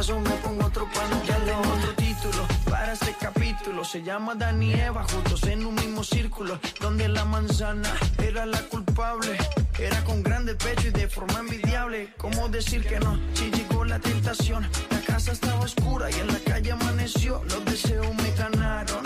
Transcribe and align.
Otro 0.00 0.14
reemplazo, 0.14 0.20
me 0.20 0.42
pongo 0.42 0.66
otro 0.66 0.88
palo. 0.94 1.22
Ya 1.26 1.36
tengo 1.44 1.60
otro 1.60 1.94
título 1.94 2.46
para 2.68 2.92
este 2.92 3.14
capítulo. 3.20 3.84
Se 3.84 4.02
llama 4.02 4.34
Dani 4.34 4.72
Eva, 4.72 5.04
juntos 5.04 5.42
en 5.46 5.66
un 5.66 5.74
mismo 5.74 6.02
círculo. 6.02 6.58
Donde 6.80 7.08
la 7.08 7.24
manzana 7.24 7.90
era 8.22 8.46
la 8.46 8.60
culpable. 8.62 9.36
Era 9.78 10.02
con 10.04 10.22
grande 10.22 10.54
pecho 10.54 10.88
y 10.88 10.90
de 10.90 11.08
forma 11.08 11.40
envidiable. 11.40 12.08
¿Cómo 12.16 12.48
decir 12.48 12.86
que 12.86 12.98
no? 13.00 13.18
Si 13.34 13.50
llegó 13.50 13.84
la 13.84 13.98
tentación. 13.98 14.66
La 14.90 15.00
casa 15.00 15.32
estaba 15.32 15.60
oscura 15.60 16.10
y 16.10 16.14
en 16.14 16.28
la 16.28 16.38
calle 16.40 16.72
amaneció. 16.72 17.42
Los 17.44 17.64
deseos 17.64 18.14
me 18.14 18.30
ganaron. 18.36 19.02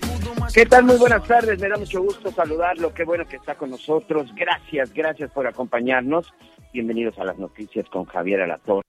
Pudo 0.00 0.34
más 0.40 0.52
¿Qué 0.52 0.66
tal? 0.66 0.84
Muy 0.84 0.96
buenas 0.96 1.24
tardes, 1.26 1.60
me 1.60 1.68
da 1.68 1.76
mucho 1.76 2.02
gusto 2.02 2.30
saludarlo, 2.30 2.92
qué 2.94 3.04
bueno 3.04 3.26
que 3.26 3.36
está 3.36 3.56
con 3.56 3.70
nosotros. 3.70 4.32
Gracias, 4.34 4.92
gracias 4.92 5.30
por 5.30 5.46
acompañarnos. 5.46 6.32
Bienvenidos 6.72 7.18
a 7.18 7.24
las 7.24 7.38
noticias 7.38 7.88
con 7.88 8.04
Javier 8.04 8.42
Alatorre. 8.42 8.86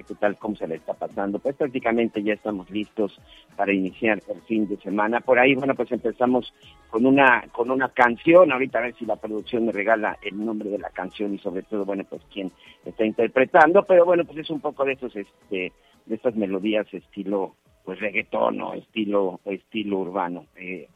¿Qué 0.00 0.14
tal? 0.14 0.38
¿Cómo 0.38 0.56
se 0.56 0.66
le 0.66 0.76
está 0.76 0.94
pasando? 0.94 1.38
Pues 1.38 1.54
prácticamente 1.56 2.22
ya 2.22 2.32
estamos 2.32 2.70
listos 2.70 3.20
para 3.56 3.72
iniciar 3.72 4.22
el 4.28 4.40
fin 4.42 4.66
de 4.68 4.76
semana. 4.78 5.20
Por 5.20 5.38
ahí, 5.38 5.54
bueno, 5.54 5.74
pues 5.74 5.92
empezamos 5.92 6.52
con 6.88 7.04
una 7.04 7.44
con 7.52 7.70
una 7.70 7.88
canción. 7.90 8.50
Ahorita 8.50 8.78
a 8.78 8.82
ver 8.82 8.94
si 8.94 9.04
la 9.04 9.16
producción 9.16 9.66
me 9.66 9.72
regala 9.72 10.16
el 10.22 10.42
nombre 10.44 10.70
de 10.70 10.78
la 10.78 10.90
canción 10.90 11.34
y 11.34 11.38
sobre 11.38 11.62
todo, 11.64 11.84
bueno, 11.84 12.04
pues 12.08 12.22
quién 12.32 12.50
está 12.84 13.04
interpretando. 13.04 13.84
Pero 13.84 14.04
bueno, 14.06 14.24
pues 14.24 14.38
es 14.38 14.50
un 14.50 14.60
poco 14.60 14.84
de 14.84 14.92
esos, 14.94 15.14
este, 15.14 15.72
de 16.06 16.14
estas 16.14 16.34
melodías 16.34 16.86
estilo, 16.92 17.54
pues 17.84 18.00
reggaetón 18.00 18.60
o 18.62 18.74
estilo, 18.74 19.40
estilo 19.44 19.98
urbano. 19.98 20.46
Eh, 20.56 20.88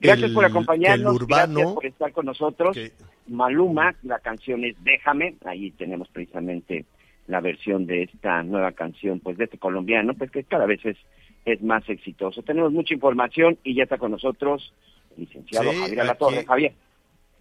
gracias 0.00 0.30
El- 0.30 0.34
por 0.34 0.44
acompañarnos, 0.44 1.14
urbano 1.14 1.54
gracias 1.54 1.74
por 1.74 1.86
estar 1.86 2.12
con 2.12 2.26
nosotros. 2.26 2.74
que- 2.74 2.92
Maluma, 3.28 3.94
la 4.04 4.20
canción 4.20 4.64
es 4.64 4.76
Déjame, 4.84 5.34
ahí 5.44 5.72
tenemos 5.72 6.08
precisamente 6.08 6.84
la 7.26 7.40
versión 7.40 7.86
de 7.86 8.04
esta 8.04 8.42
nueva 8.42 8.72
canción, 8.72 9.20
pues 9.20 9.36
de 9.36 9.44
este 9.44 9.58
colombiano, 9.58 10.14
pues 10.14 10.30
que 10.30 10.44
cada 10.44 10.66
vez 10.66 10.84
es, 10.84 10.96
es 11.44 11.62
más 11.62 11.88
exitoso. 11.88 12.42
Tenemos 12.42 12.72
mucha 12.72 12.94
información 12.94 13.58
y 13.64 13.74
ya 13.74 13.84
está 13.84 13.98
con 13.98 14.12
nosotros 14.12 14.72
el 15.16 15.24
licenciado 15.24 15.70
Sí, 15.70 15.78
Javier 15.78 16.00
Alatorre. 16.00 16.44
Javier. 16.44 16.72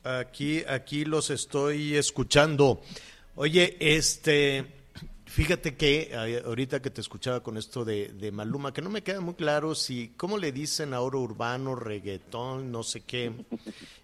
Aquí, 0.04 0.62
aquí 0.68 1.06
los 1.06 1.30
estoy 1.30 1.96
escuchando. 1.96 2.82
Oye, 3.36 3.76
este, 3.80 4.66
fíjate 5.36 5.76
que 5.76 6.12
ahorita 6.46 6.82
que 6.82 6.90
te 6.90 7.02
escuchaba 7.02 7.42
con 7.44 7.58
esto 7.58 7.84
de, 7.84 8.10
de 8.14 8.32
Maluma, 8.32 8.74
que 8.74 8.82
no 8.82 8.90
me 8.90 9.04
queda 9.04 9.20
muy 9.20 9.34
claro 9.34 9.76
si, 9.76 10.14
¿cómo 10.16 10.38
le 10.38 10.52
dicen 10.54 10.94
ahora 10.94 11.18
urbano, 11.18 11.76
reggaetón, 11.76 12.72
no 12.72 12.84
sé 12.84 13.02
qué? 13.02 13.34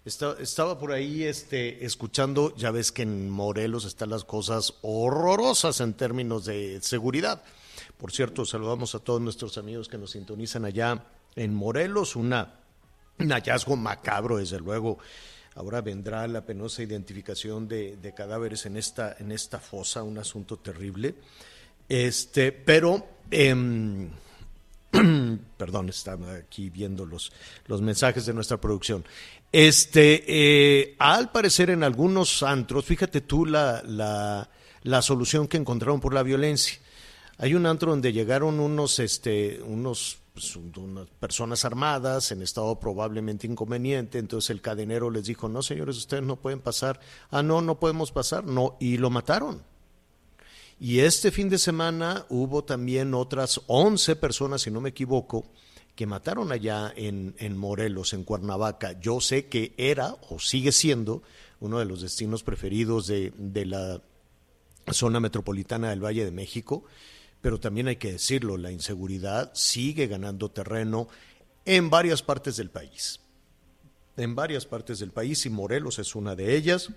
Esta- 0.04 0.36
estaba 0.38 0.78
por 0.78 0.92
ahí 0.92 1.22
este, 1.24 1.84
escuchando, 1.86 2.54
ya 2.56 2.70
ves 2.70 2.92
que 2.92 3.02
en 3.02 3.30
Morelos 3.30 3.86
están 3.86 4.10
las 4.10 4.24
cosas 4.24 4.74
horrorosas 4.82 5.80
en 5.80 5.94
términos 5.94 6.44
de 6.44 6.80
seguridad. 6.82 7.42
Por 7.96 8.12
cierto, 8.12 8.44
saludamos 8.44 8.94
a 8.94 8.98
todos 8.98 9.20
nuestros 9.20 9.56
amigos 9.56 9.88
que 9.88 9.96
nos 9.98 10.10
sintonizan 10.10 10.64
allá 10.66 11.04
en 11.34 11.54
Morelos, 11.54 12.14
una 12.14 12.58
un 13.18 13.28
hallazgo 13.30 13.76
macabro, 13.76 14.36
desde 14.38 14.58
luego. 14.58 14.98
Ahora 15.54 15.80
vendrá 15.80 16.26
la 16.28 16.44
penosa 16.46 16.82
identificación 16.82 17.68
de, 17.68 18.14
cadáveres 18.16 18.66
en 18.66 18.76
esta, 18.76 19.16
en 19.18 19.32
esta 19.32 19.58
fosa, 19.58 20.02
un 20.02 20.18
asunto 20.18 20.58
terrible. 20.58 21.14
Este, 21.88 22.52
pero, 22.52 23.06
em, 23.30 24.10
perdón, 25.56 25.90
estaba 25.90 26.34
aquí 26.34 26.70
viendo 26.70 27.04
los, 27.04 27.32
los 27.66 27.82
mensajes 27.82 28.24
de 28.24 28.32
nuestra 28.32 28.58
producción. 28.58 29.04
Este, 29.50 30.24
eh, 30.26 30.96
al 30.98 31.30
parecer 31.30 31.68
en 31.68 31.84
algunos 31.84 32.42
antros, 32.42 32.86
fíjate 32.86 33.20
tú 33.20 33.44
la, 33.44 33.82
la, 33.82 34.48
la 34.82 35.02
solución 35.02 35.48
que 35.48 35.58
encontraron 35.58 36.00
por 36.00 36.14
la 36.14 36.22
violencia. 36.22 36.78
Hay 37.36 37.54
un 37.54 37.66
antro 37.66 37.90
donde 37.90 38.12
llegaron 38.12 38.60
unos, 38.60 38.98
este, 38.98 39.60
unos, 39.62 40.18
pues, 40.32 40.56
unas 40.56 41.08
personas 41.20 41.64
armadas 41.64 42.32
en 42.32 42.42
estado 42.42 42.78
probablemente 42.78 43.46
inconveniente. 43.46 44.18
Entonces 44.18 44.50
el 44.50 44.60
cadenero 44.60 45.10
les 45.10 45.26
dijo, 45.26 45.48
no 45.48 45.62
señores, 45.62 45.96
ustedes 45.96 46.22
no 46.22 46.36
pueden 46.36 46.60
pasar. 46.60 47.00
Ah, 47.30 47.42
no, 47.42 47.60
no 47.60 47.78
podemos 47.78 48.12
pasar. 48.12 48.44
No, 48.44 48.76
y 48.80 48.96
lo 48.96 49.10
mataron. 49.10 49.62
Y 50.80 51.00
este 51.00 51.30
fin 51.30 51.48
de 51.48 51.58
semana 51.58 52.26
hubo 52.28 52.64
también 52.64 53.14
otras 53.14 53.60
11 53.66 54.16
personas, 54.16 54.62
si 54.62 54.70
no 54.70 54.80
me 54.80 54.88
equivoco, 54.88 55.44
que 55.94 56.06
mataron 56.06 56.50
allá 56.50 56.92
en, 56.96 57.34
en 57.38 57.56
Morelos, 57.56 58.14
en 58.14 58.24
Cuernavaca. 58.24 58.98
Yo 59.00 59.20
sé 59.20 59.46
que 59.46 59.74
era 59.76 60.16
o 60.30 60.38
sigue 60.40 60.72
siendo 60.72 61.22
uno 61.60 61.78
de 61.78 61.84
los 61.84 62.02
destinos 62.02 62.42
preferidos 62.42 63.06
de, 63.06 63.32
de 63.36 63.66
la 63.66 64.00
zona 64.90 65.20
metropolitana 65.20 65.90
del 65.90 66.04
Valle 66.04 66.24
de 66.24 66.32
México, 66.32 66.84
pero 67.42 67.58
también 67.58 67.88
hay 67.88 67.96
que 67.96 68.12
decirlo, 68.12 68.56
la 68.56 68.70
inseguridad 68.70 69.50
sigue 69.52 70.06
ganando 70.06 70.50
terreno 70.50 71.08
en 71.64 71.90
varias 71.90 72.22
partes 72.22 72.56
del 72.56 72.70
país. 72.70 73.20
En 74.16 74.36
varias 74.36 74.64
partes 74.64 75.00
del 75.00 75.10
país 75.10 75.44
y 75.44 75.50
Morelos 75.50 75.98
es 75.98 76.14
una 76.14 76.36
de 76.36 76.56
ellas. 76.56 76.90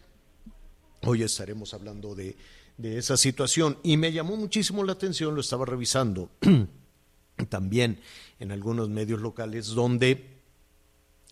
Hoy 1.01 1.23
estaremos 1.23 1.73
hablando 1.73 2.13
de, 2.13 2.37
de 2.77 2.99
esa 2.99 3.17
situación 3.17 3.79
y 3.83 3.97
me 3.97 4.11
llamó 4.11 4.37
muchísimo 4.37 4.83
la 4.83 4.93
atención, 4.93 5.33
lo 5.33 5.41
estaba 5.41 5.65
revisando 5.65 6.29
también 7.49 7.99
en 8.39 8.51
algunos 8.51 8.87
medios 8.87 9.21
locales, 9.21 9.69
donde 9.69 10.35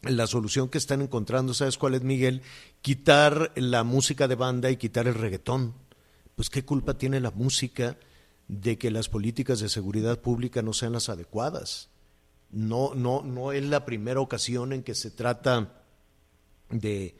la 0.01 0.25
solución 0.25 0.69
que 0.69 0.80
están 0.80 1.03
encontrando, 1.03 1.53
¿sabes 1.53 1.78
cuál 1.78 1.94
es, 1.94 2.01
Miguel? 2.01 2.41
Quitar 2.81 3.51
la 3.56 3.84
música 3.84 4.28
de 4.28 4.35
banda 4.35 4.72
y 4.72 4.78
quitar 4.78 5.07
el 5.07 5.13
reggaetón. 5.13 5.75
Pues 6.35 6.50
qué 6.50 6.66
culpa 6.66 6.97
tiene 6.97 7.19
la 7.19 7.30
música 7.30 7.95
de 8.62 8.78
que 8.78 8.91
las 8.91 9.09
políticas 9.09 9.59
de 9.59 9.69
seguridad 9.69 10.19
pública 10.19 10.62
no 10.62 10.74
sean 10.74 10.94
las 10.94 11.09
adecuadas. 11.09 11.90
No, 12.52 12.94
no, 12.94 13.24
no 13.24 13.52
es 13.52 13.64
la 13.64 13.84
primera 13.86 14.19
ocasión 14.19 14.74
en 14.74 14.84
que 14.84 14.94
se 14.94 15.09
trata 15.09 15.81
de, 16.69 17.16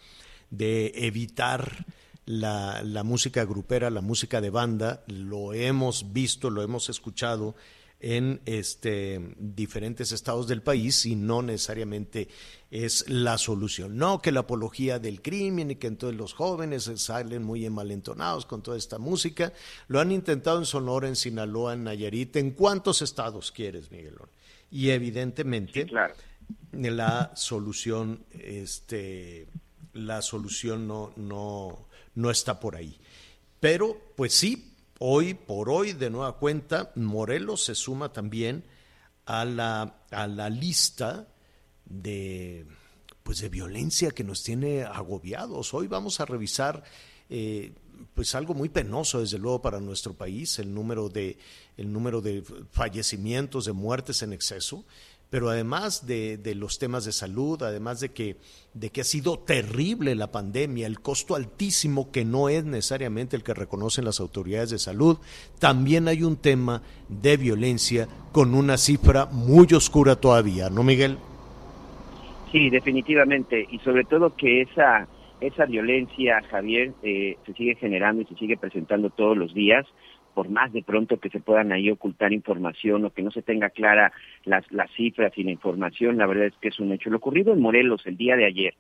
de 0.52 0.92
evitar 0.96 1.86
la, 2.26 2.84
la 2.84 3.04
música 3.04 3.44
grupera, 3.46 3.90
la 3.90 4.02
música 4.02 4.42
de 4.42 4.52
banda. 4.52 5.04
Lo 5.08 5.54
hemos 5.54 6.14
visto, 6.14 6.50
lo 6.50 6.62
hemos 6.62 6.90
escuchado 6.90 7.56
en 8.04 8.42
este, 8.46 9.34
diferentes 9.38 10.12
estados 10.12 10.46
del 10.46 10.62
país 10.62 11.06
y 11.06 11.16
no 11.16 11.42
necesariamente 11.42 12.28
es 12.70 13.06
la 13.08 13.38
solución. 13.38 13.96
No 13.96 14.22
que 14.22 14.34
la 14.34 14.42
apología 14.42 15.00
del 15.00 15.22
crimen 15.22 15.72
y 15.72 15.76
que 15.78 15.88
entonces 15.88 16.18
los 16.20 16.34
jóvenes 16.34 16.92
salen 16.98 17.44
muy 17.44 17.66
envalentonados 17.66 18.46
con 18.46 18.62
toda 18.62 18.78
esta 18.78 19.00
música. 19.00 19.54
Lo 19.88 20.02
han 20.02 20.12
intentado 20.12 20.60
en 20.60 20.66
Sonora, 20.66 21.08
en 21.08 21.16
Sinaloa, 21.16 21.74
en 21.76 21.86
Nayarit. 21.86 22.36
¿En 22.36 22.52
cuántos 22.52 23.02
estados 23.02 23.54
quieres, 23.54 23.90
Miguelón? 23.90 24.28
Y 24.70 24.90
evidentemente 24.90 25.84
Sí, 25.84 25.90
claro. 25.90 26.14
la 26.74 27.32
solución, 27.36 28.26
este, 28.34 29.48
la 29.94 30.22
solución 30.22 30.90
no, 30.90 31.14
no, 31.16 31.88
no 32.16 32.32
está 32.32 32.60
por 32.60 32.76
ahí. 32.76 33.00
Pero, 33.62 33.98
pues 34.18 34.34
sí, 34.34 34.73
hoy 35.06 35.34
por 35.34 35.70
hoy, 35.70 35.92
de 35.92 36.10
nueva 36.10 36.38
cuenta, 36.38 36.94
Morelos 36.96 37.66
se 37.66 37.76
suma 37.76 38.14
también 38.14 38.64
a 39.26 39.44
la, 39.44 39.98
a 40.12 40.28
la 40.28 40.50
lista 40.50 41.28
de 41.84 42.66
pues 43.22 43.40
de 43.42 43.50
violencia 43.50 44.12
que 44.12 44.24
nos 44.24 44.44
tiene 44.44 44.84
agobiados. 44.84 45.74
Hoy 45.74 45.88
vamos 45.88 46.22
a 46.22 46.26
revisar 46.26 46.86
eh, 47.30 47.74
pues 48.14 48.34
algo 48.34 48.54
muy 48.54 48.70
penoso 48.70 49.20
desde 49.20 49.40
luego 49.40 49.62
para 49.62 49.82
nuestro 49.82 50.14
país, 50.14 50.58
el 50.60 50.74
número 50.74 51.10
de 51.10 51.38
el 51.76 51.92
número 51.92 52.22
de 52.22 52.42
fallecimientos, 52.72 53.66
de 53.66 53.74
muertes 53.74 54.22
en 54.22 54.32
exceso, 54.32 54.86
pero 55.34 55.50
además 55.50 56.06
de, 56.06 56.38
de, 56.38 56.54
los 56.54 56.78
temas 56.78 57.06
de 57.06 57.12
salud, 57.12 57.64
además 57.64 58.00
de 58.00 58.10
que, 58.10 58.36
de 58.76 58.92
que 58.92 59.02
ha 59.02 59.04
sido 59.04 59.40
terrible 59.40 60.14
la 60.14 60.32
pandemia, 60.32 60.86
el 60.86 61.00
costo 61.00 61.34
altísimo 61.34 62.12
que 62.12 62.24
no 62.24 62.50
es 62.50 62.64
necesariamente 62.66 63.36
el 63.36 63.42
que 63.42 63.56
reconocen 63.56 64.06
las 64.06 64.20
autoridades 64.20 64.70
de 64.70 64.78
salud, 64.78 65.18
también 65.60 66.08
hay 66.08 66.22
un 66.22 66.36
tema 66.36 66.84
de 67.10 67.38
violencia 67.38 68.08
con 68.32 68.54
una 68.54 68.78
cifra 68.78 69.26
muy 69.26 69.66
oscura 69.74 70.18
todavía, 70.18 70.70
¿no, 70.70 70.84
Miguel? 70.84 71.18
Sí, 72.52 72.70
definitivamente, 72.70 73.68
y 73.72 73.80
sobre 73.80 74.04
todo 74.04 74.36
que 74.36 74.62
esa, 74.62 75.08
esa 75.42 75.66
violencia, 75.66 76.44
Javier, 76.52 76.92
eh, 77.02 77.38
se 77.44 77.54
sigue 77.54 77.74
generando 77.74 78.22
y 78.22 78.26
se 78.26 78.36
sigue 78.36 78.56
presentando 78.56 79.10
todos 79.10 79.36
los 79.36 79.52
días, 79.56 79.88
por 80.34 80.50
más 80.50 80.72
de 80.74 80.84
pronto 80.84 81.20
que 81.20 81.30
se 81.30 81.40
puedan 81.40 81.72
ahí 81.72 81.90
ocultar 81.90 82.34
información 82.34 83.06
o 83.06 83.10
que 83.12 83.22
no 83.22 83.32
se 83.32 83.42
tenga 83.42 83.70
clara 83.70 84.12
las, 84.46 84.70
las 84.72 84.92
cifras 84.92 85.32
y 85.38 85.44
la 85.44 85.52
información, 85.52 86.18
la 86.18 86.28
verdad 86.28 86.48
es 86.48 86.54
que 86.62 86.70
es 86.70 86.80
un 86.80 86.92
hecho. 86.92 87.10
Lo 87.10 87.18
ocurrido 87.18 87.54
en 87.54 87.62
Morelos 87.62 88.06
el 88.06 88.18
día 88.18 88.36
de 88.36 88.46
ayer 88.46 88.74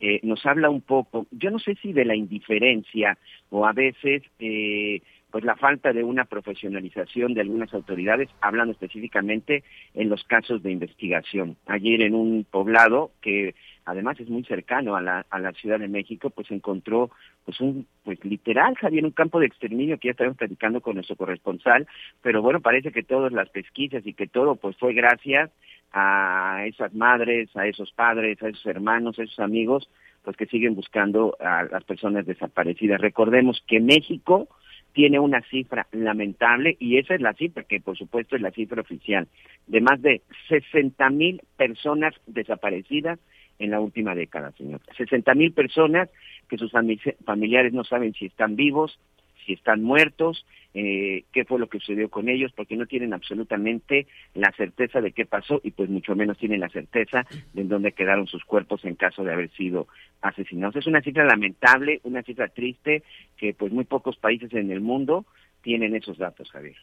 eh, 0.00 0.20
nos 0.22 0.44
habla 0.44 0.68
un 0.68 0.82
poco, 0.82 1.26
yo 1.30 1.50
no 1.50 1.58
sé 1.58 1.74
si 1.80 1.92
de 1.92 2.04
la 2.04 2.16
indiferencia 2.16 3.18
o 3.50 3.66
a 3.66 3.72
veces... 3.72 4.22
Eh, 4.38 5.00
pues 5.30 5.44
la 5.44 5.56
falta 5.56 5.92
de 5.92 6.04
una 6.04 6.24
profesionalización 6.24 7.34
de 7.34 7.40
algunas 7.40 7.72
autoridades, 7.74 8.28
hablando 8.40 8.72
específicamente 8.72 9.64
en 9.94 10.08
los 10.08 10.24
casos 10.24 10.62
de 10.62 10.70
investigación. 10.70 11.56
Ayer 11.66 12.02
en 12.02 12.14
un 12.14 12.46
poblado 12.48 13.10
que 13.20 13.54
además 13.84 14.18
es 14.20 14.28
muy 14.28 14.44
cercano 14.44 14.96
a 14.96 15.00
la, 15.00 15.26
a 15.30 15.38
la 15.38 15.52
Ciudad 15.52 15.78
de 15.78 15.88
México, 15.88 16.30
pues 16.30 16.50
encontró 16.50 17.10
pues 17.44 17.60
un, 17.60 17.86
pues 18.04 18.24
literal, 18.24 18.76
Javier, 18.76 19.04
un 19.04 19.12
campo 19.12 19.40
de 19.40 19.46
exterminio 19.46 19.98
que 19.98 20.08
ya 20.08 20.12
estábamos 20.12 20.38
platicando 20.38 20.80
con 20.80 20.94
nuestro 20.94 21.16
corresponsal, 21.16 21.86
pero 22.22 22.42
bueno, 22.42 22.60
parece 22.60 22.90
que 22.90 23.02
todas 23.02 23.32
las 23.32 23.48
pesquisas 23.50 24.06
y 24.06 24.14
que 24.14 24.26
todo 24.26 24.56
pues 24.56 24.76
fue 24.76 24.92
gracias 24.92 25.50
a 25.92 26.64
esas 26.66 26.94
madres, 26.94 27.54
a 27.56 27.66
esos 27.66 27.92
padres, 27.92 28.42
a 28.42 28.48
esos 28.48 28.66
hermanos, 28.66 29.18
a 29.18 29.22
esos 29.22 29.38
amigos, 29.38 29.88
pues 30.22 30.36
que 30.36 30.46
siguen 30.46 30.74
buscando 30.74 31.36
a 31.40 31.64
las 31.64 31.84
personas 31.84 32.26
desaparecidas. 32.26 33.00
Recordemos 33.00 33.62
que 33.66 33.80
México 33.80 34.48
tiene 34.96 35.20
una 35.20 35.42
cifra 35.42 35.86
lamentable 35.92 36.74
y 36.80 36.96
esa 36.96 37.14
es 37.14 37.20
la 37.20 37.34
cifra 37.34 37.64
que 37.64 37.80
por 37.80 37.98
supuesto 37.98 38.34
es 38.34 38.40
la 38.40 38.50
cifra 38.50 38.80
oficial 38.80 39.28
de 39.66 39.82
más 39.82 40.00
de 40.00 40.22
60 40.48 41.10
mil 41.10 41.42
personas 41.58 42.14
desaparecidas 42.26 43.18
en 43.58 43.72
la 43.72 43.80
última 43.80 44.14
década, 44.14 44.52
señor. 44.52 44.80
60 44.96 45.34
mil 45.34 45.52
personas 45.52 46.08
que 46.48 46.56
sus 46.56 46.72
familiares 46.72 47.74
no 47.74 47.84
saben 47.84 48.14
si 48.14 48.24
están 48.24 48.56
vivos, 48.56 48.98
si 49.46 49.54
están 49.54 49.82
muertos, 49.82 50.44
eh, 50.74 51.24
qué 51.32 51.44
fue 51.46 51.58
lo 51.58 51.68
que 51.68 51.78
sucedió 51.78 52.10
con 52.10 52.28
ellos, 52.28 52.52
porque 52.52 52.76
no 52.76 52.84
tienen 52.86 53.14
absolutamente 53.14 54.06
la 54.34 54.52
certeza 54.52 55.00
de 55.00 55.12
qué 55.12 55.24
pasó 55.24 55.60
y 55.64 55.70
pues 55.70 55.88
mucho 55.88 56.14
menos 56.14 56.36
tienen 56.36 56.60
la 56.60 56.68
certeza 56.68 57.26
de 57.54 57.64
dónde 57.64 57.92
quedaron 57.92 58.26
sus 58.26 58.44
cuerpos 58.44 58.84
en 58.84 58.96
caso 58.96 59.24
de 59.24 59.32
haber 59.32 59.50
sido 59.52 59.88
asesinados. 60.20 60.76
Es 60.76 60.86
una 60.86 61.00
cifra 61.00 61.24
lamentable, 61.24 62.00
una 62.02 62.22
cifra 62.22 62.48
triste, 62.48 63.04
que 63.38 63.54
pues 63.54 63.72
muy 63.72 63.84
pocos 63.84 64.16
países 64.16 64.52
en 64.52 64.70
el 64.70 64.80
mundo 64.80 65.24
tienen 65.62 65.94
esos 65.94 66.18
datos, 66.18 66.50
Javier. 66.50 66.76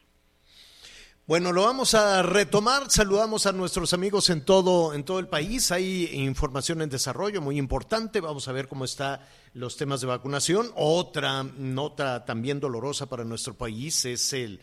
Bueno, 1.26 1.54
lo 1.54 1.64
vamos 1.64 1.94
a 1.94 2.22
retomar. 2.22 2.92
Saludamos 2.92 3.46
a 3.46 3.54
nuestros 3.54 3.94
amigos 3.94 4.30
en 4.30 4.44
todo, 4.44 4.94
en 4.94 5.06
todo 5.06 5.20
el 5.20 5.30
país. 5.30 5.72
Hay 5.72 6.10
información 6.12 6.82
en 6.82 6.90
desarrollo 6.90 7.42
muy 7.42 7.58
importante. 7.58 8.20
Vamos 8.20 8.50
a 8.50 8.52
ver 8.52 8.68
cómo 8.68 8.84
están 8.84 9.22
los 9.54 9.78
temas 9.78 10.02
de 10.02 10.08
vacunación. 10.08 10.70
Otra 10.76 11.44
nota 11.44 12.26
también 12.26 12.60
dolorosa 12.60 13.06
para 13.06 13.24
nuestro 13.24 13.54
país 13.54 14.04
es 14.04 14.34
el, 14.34 14.60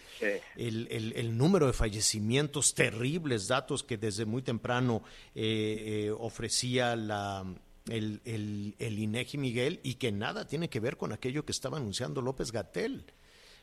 el, 0.55 1.15
el, 1.17 1.39
número 1.39 1.67
de 1.67 1.73
fallecimientos, 1.73 2.75
terribles 2.75 3.49
datos 3.49 3.83
que 3.83 3.97
desde 3.97 4.27
muy 4.27 4.43
temprano 4.43 5.03
eh, 5.35 6.09
eh, 6.09 6.11
ofrecía 6.11 6.95
la, 6.95 7.43
el, 7.89 8.21
el, 8.27 8.75
el 8.79 8.99
INEGI 8.99 9.39
Miguel 9.39 9.81
y 9.83 9.95
que 9.95 10.13
nada 10.13 10.47
tiene 10.47 10.69
que 10.69 10.79
ver 10.79 10.99
con 10.99 11.15
aquello 11.15 11.47
que 11.47 11.53
estaba 11.53 11.79
anunciando 11.79 12.21
López 12.21 12.53
Gatel 12.53 13.07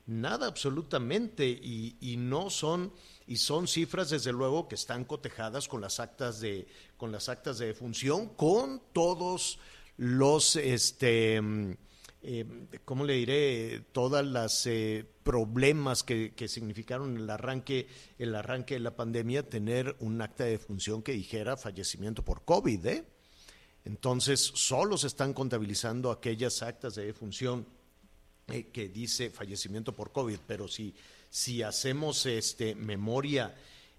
nada 0.07 0.47
absolutamente 0.47 1.47
y, 1.47 2.15
no 2.17 2.49
son 2.49 2.93
y 3.27 3.35
son 3.37 3.67
cifras 3.67 4.09
desde 4.09 4.31
luego 4.31 4.67
que 4.67 4.75
están 4.75 5.03
cotejadas 5.03 5.67
con 5.67 5.81
las 5.81 5.99
actas 5.99 6.39
de 6.39 6.67
con 6.95 7.11
las 7.11 7.29
actas 7.29 7.57
de 7.59 7.67
defunción 7.67 8.29
con 8.29 8.81
todos 8.93 9.59
los 9.97 10.55
este 10.55 11.41
eh, 12.23 12.45
¿cómo 12.83 13.05
le 13.05 13.13
diré? 13.13 13.81
Todas 13.91 14.25
las 14.25 14.65
eh, 14.65 15.05
problemas 15.23 16.03
que, 16.03 16.33
que, 16.33 16.47
significaron 16.47 17.15
el 17.15 17.29
arranque, 17.29 17.87
el 18.17 18.33
arranque 18.33 18.73
de 18.73 18.79
la 18.79 18.95
pandemia, 18.95 19.47
tener 19.47 19.95
un 19.99 20.19
acta 20.21 20.43
de 20.43 20.51
defunción 20.51 21.03
que 21.03 21.13
dijera 21.13 21.57
fallecimiento 21.57 22.25
por 22.25 22.43
COVID, 22.43 22.85
¿eh? 22.87 23.05
Entonces, 23.85 24.41
solo 24.41 24.97
se 24.97 25.07
están 25.07 25.33
contabilizando 25.33 26.11
aquellas 26.11 26.63
actas 26.63 26.95
de 26.95 27.05
defunción 27.05 27.65
eh, 28.49 28.67
que 28.71 28.87
dice 28.87 29.29
fallecimiento 29.29 29.93
por 29.93 30.13
COVID, 30.13 30.39
pero 30.47 30.69
si, 30.69 30.95
si 31.29 31.63
hacemos 31.63 32.25
este, 32.25 32.75
memoria 32.75 33.53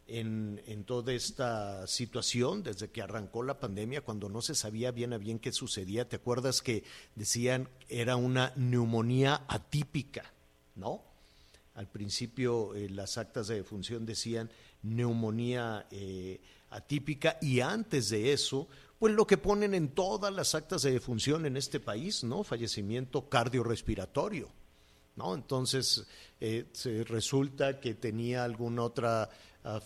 en, 0.06 0.62
en, 0.66 0.84
toda 0.84 1.12
esta 1.12 1.86
situación, 1.86 2.62
desde 2.62 2.88
que 2.88 3.02
arrancó 3.02 3.42
la 3.42 3.60
pandemia, 3.60 4.00
cuando 4.00 4.30
no 4.30 4.40
se 4.40 4.54
sabía 4.54 4.90
bien 4.90 5.12
a 5.12 5.18
bien 5.18 5.38
qué 5.38 5.52
sucedía, 5.52 6.08
¿te 6.08 6.16
acuerdas 6.16 6.62
que 6.62 6.82
decían 7.14 7.68
era 7.90 8.16
una 8.16 8.54
neumonía 8.56 9.44
atípica, 9.48 10.32
¿no? 10.76 11.02
Al 11.74 11.86
principio 11.86 12.74
eh, 12.74 12.88
las 12.88 13.18
actas 13.18 13.48
de 13.48 13.56
defunción 13.56 14.06
decían 14.06 14.50
neumonía 14.82 15.86
eh, 15.90 16.40
atípica 16.70 17.36
y 17.42 17.60
antes 17.60 18.08
de 18.08 18.32
eso 18.32 18.66
pues 18.98 19.14
lo 19.14 19.26
que 19.26 19.38
ponen 19.38 19.74
en 19.74 19.88
todas 19.90 20.32
las 20.32 20.54
actas 20.54 20.82
de 20.82 20.92
defunción 20.92 21.46
en 21.46 21.56
este 21.56 21.78
país, 21.78 22.24
¿no? 22.24 22.42
Fallecimiento 22.42 23.28
cardiorrespiratorio, 23.28 24.48
¿no? 25.16 25.34
Entonces, 25.34 26.04
eh, 26.40 26.66
resulta 27.06 27.80
que 27.80 27.94
tenía 27.94 28.44
alguna 28.44 28.82
otra 28.82 29.30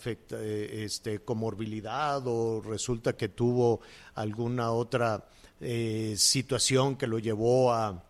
eh, 0.05 0.83
este, 0.85 1.21
comorbilidad 1.21 2.23
o 2.27 2.63
resulta 2.63 3.17
que 3.17 3.29
tuvo 3.29 3.81
alguna 4.15 4.71
otra 4.73 5.27
eh, 5.61 6.15
situación 6.17 6.97
que 6.97 7.07
lo 7.07 7.19
llevó 7.19 7.73
a, 7.73 8.03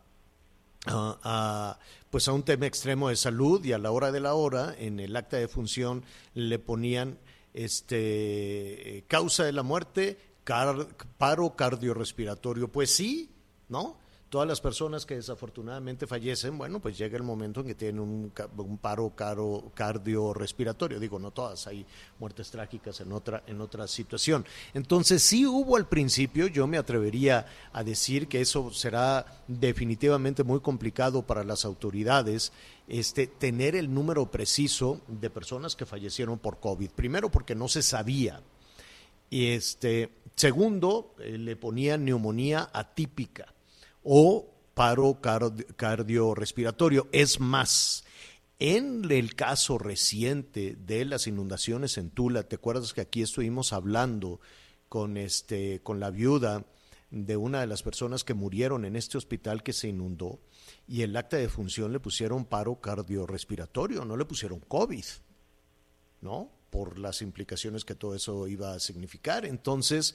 a, 0.86 1.78
pues 2.10 2.28
a 2.28 2.32
un 2.32 2.44
tema 2.44 2.66
extremo 2.66 3.08
de 3.08 3.16
salud 3.16 3.64
y 3.64 3.72
a 3.72 3.78
la 3.78 3.90
hora 3.90 4.12
de 4.12 4.20
la 4.20 4.34
hora 4.34 4.74
en 4.78 5.00
el 5.00 5.16
acta 5.16 5.36
de 5.36 5.48
función 5.48 6.04
le 6.34 6.58
ponían 6.58 7.18
este 7.54 9.04
causa 9.08 9.44
de 9.44 9.52
la 9.52 9.62
muerte 9.62 10.18
paro 10.44 11.56
cardiorrespiratorio. 11.56 12.68
Pues 12.68 12.94
sí, 12.94 13.30
¿no? 13.68 14.02
Todas 14.32 14.48
las 14.48 14.62
personas 14.62 15.04
que 15.04 15.14
desafortunadamente 15.14 16.06
fallecen, 16.06 16.56
bueno, 16.56 16.80
pues 16.80 16.96
llega 16.96 17.18
el 17.18 17.22
momento 17.22 17.60
en 17.60 17.66
que 17.66 17.74
tienen 17.74 18.00
un, 18.00 18.78
paro 18.80 19.10
caro, 19.14 19.70
cardiorrespiratorio. 19.74 20.98
Digo, 20.98 21.18
no 21.18 21.32
todas, 21.32 21.66
hay 21.66 21.84
muertes 22.18 22.50
trágicas 22.50 22.98
en 23.02 23.12
otra, 23.12 23.42
en 23.46 23.60
otra 23.60 23.86
situación. 23.86 24.46
Entonces, 24.72 25.22
sí 25.22 25.44
hubo 25.44 25.76
al 25.76 25.86
principio, 25.86 26.46
yo 26.46 26.66
me 26.66 26.78
atrevería 26.78 27.44
a 27.74 27.84
decir 27.84 28.26
que 28.26 28.40
eso 28.40 28.72
será 28.72 29.26
definitivamente 29.48 30.44
muy 30.44 30.60
complicado 30.60 31.26
para 31.26 31.44
las 31.44 31.66
autoridades, 31.66 32.54
este, 32.88 33.26
tener 33.26 33.76
el 33.76 33.92
número 33.92 34.30
preciso 34.30 35.02
de 35.08 35.28
personas 35.28 35.76
que 35.76 35.84
fallecieron 35.84 36.38
por 36.38 36.58
COVID. 36.58 36.88
Primero 36.92 37.30
porque 37.30 37.54
no 37.54 37.68
se 37.68 37.82
sabía. 37.82 38.40
Y 39.32 39.46
este, 39.46 40.22
Segundo, 40.36 41.14
eh, 41.20 41.38
le 41.38 41.56
ponían 41.56 42.04
neumonía 42.04 42.68
atípica 42.72 43.54
o 44.02 44.50
paro 44.74 45.20
cardiorrespiratorio. 45.76 47.08
Es 47.12 47.38
más, 47.38 48.04
en 48.58 49.10
el 49.10 49.34
caso 49.34 49.78
reciente 49.78 50.76
de 50.76 51.04
las 51.04 51.26
inundaciones 51.26 51.98
en 51.98 52.10
Tula, 52.10 52.44
¿te 52.44 52.56
acuerdas 52.56 52.92
que 52.94 53.02
aquí 53.02 53.22
estuvimos 53.22 53.72
hablando 53.72 54.40
con, 54.88 55.16
este, 55.16 55.80
con 55.82 56.00
la 56.00 56.10
viuda 56.10 56.64
de 57.10 57.36
una 57.36 57.60
de 57.60 57.66
las 57.66 57.82
personas 57.82 58.24
que 58.24 58.34
murieron 58.34 58.84
en 58.84 58.96
este 58.96 59.18
hospital 59.18 59.62
que 59.62 59.74
se 59.74 59.88
inundó? 59.88 60.40
Y 60.88 61.02
el 61.02 61.14
acta 61.16 61.36
de 61.36 61.48
función 61.48 61.92
le 61.92 62.00
pusieron 62.00 62.46
paro 62.46 62.80
cardiorrespiratorio, 62.80 64.04
no 64.04 64.16
le 64.16 64.24
pusieron 64.24 64.60
COVID, 64.60 65.04
¿no? 66.22 66.61
Por 66.72 66.98
las 66.98 67.20
implicaciones 67.20 67.84
que 67.84 67.94
todo 67.94 68.14
eso 68.14 68.48
iba 68.48 68.72
a 68.72 68.80
significar. 68.80 69.44
Entonces, 69.44 70.14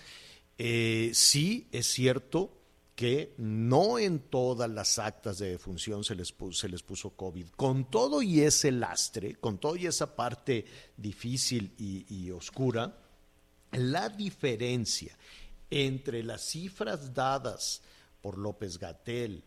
eh, 0.57 1.11
sí 1.13 1.67
es 1.71 1.85
cierto 1.85 2.51
que 2.95 3.35
no 3.37 3.99
en 3.99 4.17
todas 4.17 4.67
las 4.67 4.97
actas 4.97 5.37
de 5.37 5.51
defunción 5.51 6.03
se 6.03 6.15
les, 6.15 6.31
puso, 6.31 6.61
se 6.61 6.67
les 6.67 6.81
puso 6.81 7.11
COVID. 7.11 7.49
Con 7.49 7.91
todo 7.91 8.23
y 8.23 8.41
ese 8.41 8.71
lastre, 8.71 9.35
con 9.35 9.59
todo 9.59 9.75
y 9.75 9.85
esa 9.85 10.15
parte 10.15 10.65
difícil 10.97 11.75
y, 11.77 12.11
y 12.11 12.31
oscura, 12.31 12.97
la 13.73 14.09
diferencia 14.09 15.15
entre 15.69 16.23
las 16.23 16.41
cifras 16.41 17.13
dadas 17.13 17.83
por 18.19 18.39
López 18.39 18.79
Gatel 18.79 19.43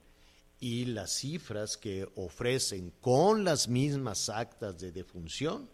y 0.61 0.85
las 0.85 1.11
cifras 1.11 1.77
que 1.77 2.09
ofrecen 2.15 2.93
con 3.01 3.43
las 3.43 3.67
mismas 3.67 4.29
actas 4.29 4.79
de 4.79 4.93
defunción, 4.93 5.69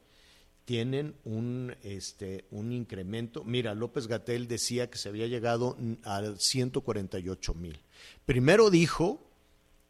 tienen 0.67 1.15
un, 1.25 1.77
este, 1.83 2.45
un 2.51 2.73
incremento. 2.73 3.45
Mira, 3.45 3.73
López 3.75 4.09
Gatel 4.09 4.49
decía 4.49 4.91
que 4.91 4.99
se 4.99 5.09
había 5.09 5.29
llegado 5.29 5.79
a 6.05 6.23
148 6.37 7.55
mil. 7.55 7.81
Primero 8.27 8.69
dijo 8.69 9.31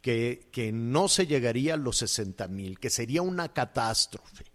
que, 0.01 0.47
que 0.51 0.71
no 0.71 1.07
se 1.07 1.25
llegaría 1.25 1.73
a 1.73 1.77
los 1.77 1.97
60 1.97 2.47
mil, 2.47 2.79
que 2.79 2.91
sería 2.91 3.23
una 3.23 3.51
catástrofe. 3.51 4.45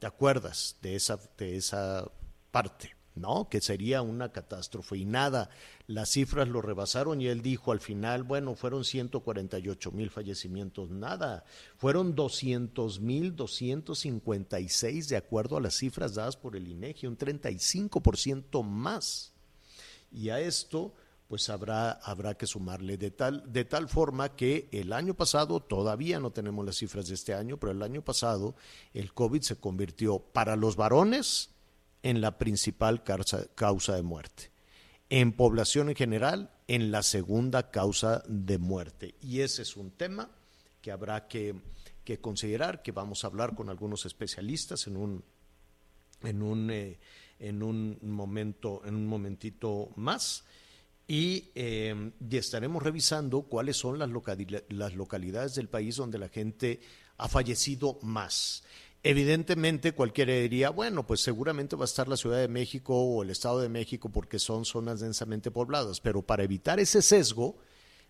¿Te 0.00 0.08
acuerdas 0.08 0.76
de 0.82 0.96
esa, 0.96 1.20
de 1.38 1.56
esa 1.56 2.10
parte? 2.50 2.97
¿No? 3.18 3.48
Que 3.48 3.60
sería 3.60 4.02
una 4.02 4.32
catástrofe 4.32 4.98
y 4.98 5.04
nada, 5.04 5.50
las 5.86 6.10
cifras 6.10 6.48
lo 6.48 6.62
rebasaron 6.62 7.20
y 7.20 7.28
él 7.28 7.42
dijo 7.42 7.72
al 7.72 7.80
final, 7.80 8.22
bueno, 8.22 8.54
fueron 8.54 8.84
148 8.84 9.92
mil 9.92 10.10
fallecimientos, 10.10 10.90
nada, 10.90 11.44
fueron 11.76 12.14
200 12.14 13.00
mil 13.00 13.36
256 13.36 15.08
de 15.08 15.16
acuerdo 15.16 15.56
a 15.56 15.60
las 15.60 15.74
cifras 15.74 16.14
dadas 16.14 16.36
por 16.36 16.56
el 16.56 16.68
INEGI, 16.68 17.06
un 17.06 17.18
35% 17.18 18.62
más. 18.62 19.32
Y 20.10 20.30
a 20.30 20.40
esto 20.40 20.94
pues 21.28 21.50
habrá, 21.50 21.92
habrá 21.92 22.34
que 22.36 22.46
sumarle 22.46 22.96
de 22.96 23.10
tal, 23.10 23.52
de 23.52 23.66
tal 23.66 23.88
forma 23.88 24.34
que 24.34 24.68
el 24.72 24.94
año 24.94 25.12
pasado, 25.12 25.60
todavía 25.60 26.18
no 26.20 26.30
tenemos 26.30 26.64
las 26.64 26.76
cifras 26.76 27.06
de 27.06 27.14
este 27.14 27.34
año, 27.34 27.58
pero 27.58 27.72
el 27.72 27.82
año 27.82 28.02
pasado 28.02 28.54
el 28.94 29.12
COVID 29.12 29.42
se 29.42 29.56
convirtió 29.56 30.18
para 30.18 30.56
los 30.56 30.76
varones 30.76 31.50
en 32.02 32.20
la 32.20 32.38
principal 32.38 33.02
causa, 33.02 33.94
de 33.94 34.02
muerte. 34.02 34.50
En 35.10 35.32
población 35.32 35.88
en 35.88 35.96
general, 35.96 36.50
en 36.66 36.90
la 36.90 37.02
segunda 37.02 37.70
causa 37.70 38.22
de 38.28 38.58
muerte. 38.58 39.14
Y 39.20 39.40
ese 39.40 39.62
es 39.62 39.76
un 39.76 39.90
tema 39.90 40.30
que 40.82 40.92
habrá 40.92 41.28
que, 41.28 41.54
considerar, 42.20 42.82
que 42.82 42.92
vamos 42.92 43.24
a 43.24 43.28
hablar 43.28 43.54
con 43.54 43.68
algunos 43.68 44.06
especialistas 44.06 44.86
en 44.86 44.96
un, 44.96 45.24
en 46.22 46.42
un, 46.42 46.70
eh, 46.70 46.98
en 47.38 47.62
un 47.62 47.98
momento, 48.02 48.82
en 48.84 48.94
un 48.94 49.06
momentito 49.06 49.90
más. 49.96 50.44
Y, 51.06 51.50
eh, 51.54 52.12
y, 52.30 52.36
estaremos 52.36 52.82
revisando 52.82 53.42
cuáles 53.42 53.78
son 53.78 53.98
las 53.98 54.10
localidades 54.94 55.54
del 55.54 55.68
país 55.68 55.96
donde 55.96 56.18
la 56.18 56.28
gente 56.28 56.80
ha 57.16 57.28
fallecido 57.28 57.98
más. 58.02 58.62
Evidentemente 59.04 59.92
cualquiera 59.92 60.32
diría, 60.34 60.70
bueno, 60.70 61.06
pues 61.06 61.20
seguramente 61.20 61.76
va 61.76 61.84
a 61.84 61.86
estar 61.86 62.08
la 62.08 62.16
Ciudad 62.16 62.38
de 62.38 62.48
México 62.48 62.94
o 62.94 63.22
el 63.22 63.30
Estado 63.30 63.60
de 63.60 63.68
México 63.68 64.08
porque 64.08 64.38
son 64.38 64.64
zonas 64.64 65.00
densamente 65.00 65.50
pobladas, 65.50 66.00
pero 66.00 66.22
para 66.22 66.42
evitar 66.42 66.80
ese 66.80 67.00
sesgo, 67.00 67.56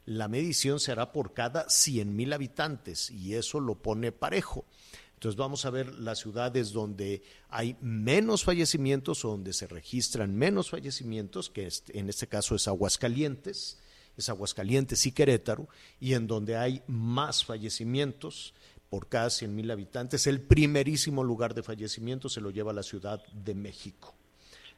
la 0.07 0.29
medición 0.29 0.81
se 0.81 0.93
hará 0.93 1.13
por 1.13 1.35
cada 1.35 1.69
100 1.69 2.17
mil 2.17 2.33
habitantes 2.33 3.11
y 3.11 3.35
eso 3.35 3.61
lo 3.61 3.75
pone 3.75 4.13
parejo. 4.13 4.65
Entonces 5.13 5.37
vamos 5.37 5.67
a 5.67 5.71
ver 5.71 5.93
las 5.99 6.21
ciudades 6.21 6.73
donde 6.73 7.23
hay 7.51 7.77
menos 7.83 8.45
fallecimientos 8.45 9.25
o 9.25 9.31
donde 9.31 9.53
se 9.53 9.67
registran 9.67 10.35
menos 10.35 10.71
fallecimientos, 10.71 11.51
que 11.51 11.69
en 11.89 12.09
este 12.09 12.29
caso 12.29 12.55
es 12.55 12.69
Aguascalientes, 12.69 13.79
es 14.17 14.29
Aguascalientes 14.29 15.05
y 15.07 15.13
Querétaro, 15.13 15.69
y 16.01 16.15
en 16.15 16.27
donde 16.27 16.57
hay 16.57 16.83
más 16.87 17.45
fallecimientos, 17.45 18.55
por 18.91 19.09
cada 19.09 19.31
100 19.31 19.55
mil 19.55 19.71
habitantes. 19.71 20.27
El 20.27 20.41
primerísimo 20.41 21.23
lugar 21.25 21.55
de 21.55 21.63
fallecimiento 21.63 22.29
se 22.29 22.41
lo 22.41 22.51
lleva 22.51 22.73
la 22.73 22.83
Ciudad 22.83 23.23
de 23.33 23.55
México. 23.55 24.17